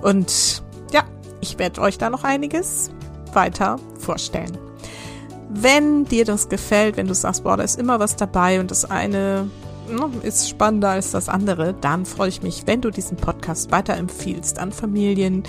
Und 0.00 0.62
ja, 0.92 1.02
ich 1.40 1.58
werde 1.58 1.80
euch 1.80 1.98
da 1.98 2.08
noch 2.08 2.22
einiges 2.22 2.90
weiter 3.32 3.80
vorstellen. 3.98 4.56
Wenn 5.48 6.04
dir 6.04 6.24
das 6.24 6.48
gefällt, 6.48 6.96
wenn 6.96 7.08
du 7.08 7.14
sagst, 7.14 7.42
boah, 7.42 7.56
da 7.56 7.64
ist 7.64 7.80
immer 7.80 7.98
was 7.98 8.14
dabei 8.14 8.60
und 8.60 8.70
das 8.70 8.88
eine 8.88 9.10
Ne, 9.32 9.50
ist 10.22 10.48
spannender 10.48 10.90
als 10.90 11.10
das 11.10 11.28
andere, 11.28 11.74
dann 11.80 12.06
freue 12.06 12.28
ich 12.28 12.42
mich, 12.42 12.66
wenn 12.66 12.80
du 12.80 12.90
diesen 12.90 13.16
Podcast 13.16 13.70
weiterempfiehlst 13.70 14.58
an 14.58 14.72
Familien, 14.72 15.42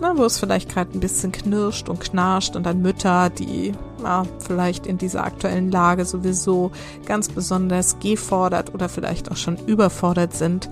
na, 0.00 0.12
ne, 0.12 0.18
wo 0.18 0.24
es 0.24 0.38
vielleicht 0.38 0.68
gerade 0.70 0.92
ein 0.92 1.00
bisschen 1.00 1.32
knirscht 1.32 1.88
und 1.88 2.00
knarscht 2.00 2.54
und 2.54 2.66
an 2.66 2.82
Mütter, 2.82 3.30
die 3.30 3.72
ja, 4.02 4.24
vielleicht 4.38 4.86
in 4.86 4.98
dieser 4.98 5.24
aktuellen 5.24 5.70
Lage 5.70 6.04
sowieso 6.04 6.70
ganz 7.06 7.28
besonders 7.28 7.98
gefordert 7.98 8.74
oder 8.74 8.88
vielleicht 8.88 9.30
auch 9.30 9.36
schon 9.36 9.56
überfordert 9.66 10.34
sind. 10.34 10.68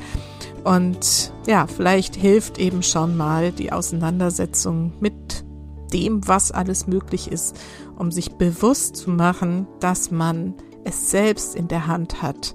Und 0.62 1.32
ja, 1.46 1.66
vielleicht 1.66 2.16
hilft 2.16 2.58
eben 2.58 2.82
schon 2.82 3.16
mal 3.16 3.52
die 3.52 3.72
Auseinandersetzung 3.72 4.92
mit 5.00 5.44
dem, 5.92 6.26
was 6.26 6.50
alles 6.52 6.86
möglich 6.86 7.30
ist, 7.30 7.56
um 7.96 8.10
sich 8.10 8.32
bewusst 8.32 8.96
zu 8.96 9.10
machen, 9.10 9.66
dass 9.80 10.10
man 10.10 10.54
es 10.84 11.10
selbst 11.10 11.54
in 11.54 11.68
der 11.68 11.86
Hand 11.86 12.22
hat, 12.22 12.54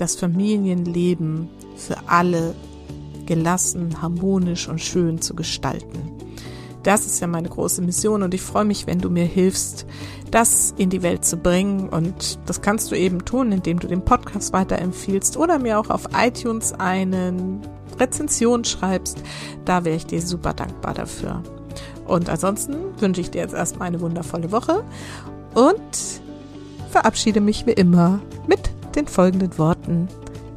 das 0.00 0.16
Familienleben 0.16 1.48
für 1.76 1.96
alle 2.06 2.54
gelassen, 3.26 4.00
harmonisch 4.02 4.68
und 4.68 4.80
schön 4.80 5.20
zu 5.20 5.34
gestalten. 5.34 6.10
Das 6.82 7.04
ist 7.04 7.20
ja 7.20 7.26
meine 7.26 7.48
große 7.48 7.82
Mission 7.82 8.22
und 8.22 8.32
ich 8.32 8.40
freue 8.40 8.64
mich, 8.64 8.86
wenn 8.86 9.00
du 9.00 9.10
mir 9.10 9.26
hilfst, 9.26 9.86
das 10.30 10.74
in 10.78 10.88
die 10.88 11.02
Welt 11.02 11.26
zu 11.26 11.36
bringen. 11.36 11.90
Und 11.90 12.38
das 12.46 12.62
kannst 12.62 12.90
du 12.90 12.96
eben 12.96 13.24
tun, 13.26 13.52
indem 13.52 13.78
du 13.78 13.86
den 13.86 14.02
Podcast 14.02 14.54
weiterempfiehlst 14.54 15.36
oder 15.36 15.58
mir 15.58 15.78
auch 15.78 15.90
auf 15.90 16.08
iTunes 16.16 16.72
eine 16.72 17.60
Rezension 17.98 18.64
schreibst. 18.64 19.22
Da 19.66 19.84
wäre 19.84 19.96
ich 19.96 20.06
dir 20.06 20.22
super 20.22 20.54
dankbar 20.54 20.94
dafür. 20.94 21.42
Und 22.06 22.30
ansonsten 22.30 22.76
wünsche 22.98 23.20
ich 23.20 23.30
dir 23.30 23.42
jetzt 23.42 23.54
erstmal 23.54 23.88
eine 23.88 24.00
wundervolle 24.00 24.50
Woche 24.50 24.82
und 25.54 26.22
verabschiede 26.90 27.42
mich 27.42 27.66
wie 27.66 27.72
immer 27.72 28.20
mit 28.48 28.70
den 28.96 29.06
folgenden 29.06 29.56
Worten. 29.58 30.08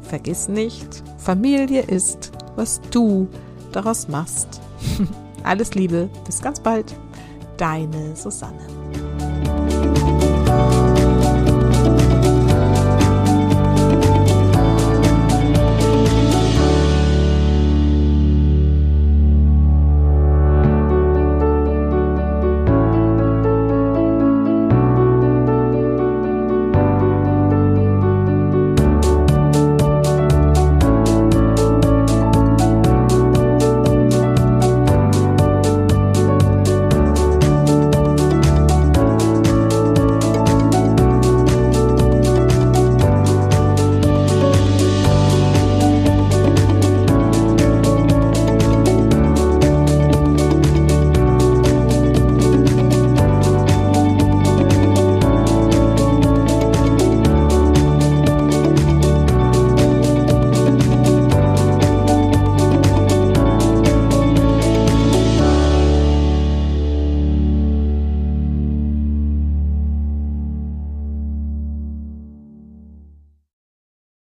Vergiss 0.02 0.48
nicht, 0.48 1.02
Familie 1.18 1.82
ist, 1.82 2.32
was 2.56 2.80
du 2.90 3.28
daraus 3.72 4.08
machst. 4.08 4.60
Alles 5.42 5.74
Liebe, 5.74 6.08
bis 6.24 6.40
ganz 6.40 6.60
bald. 6.60 6.94
Deine 7.56 8.16
Susanne. 8.16 8.73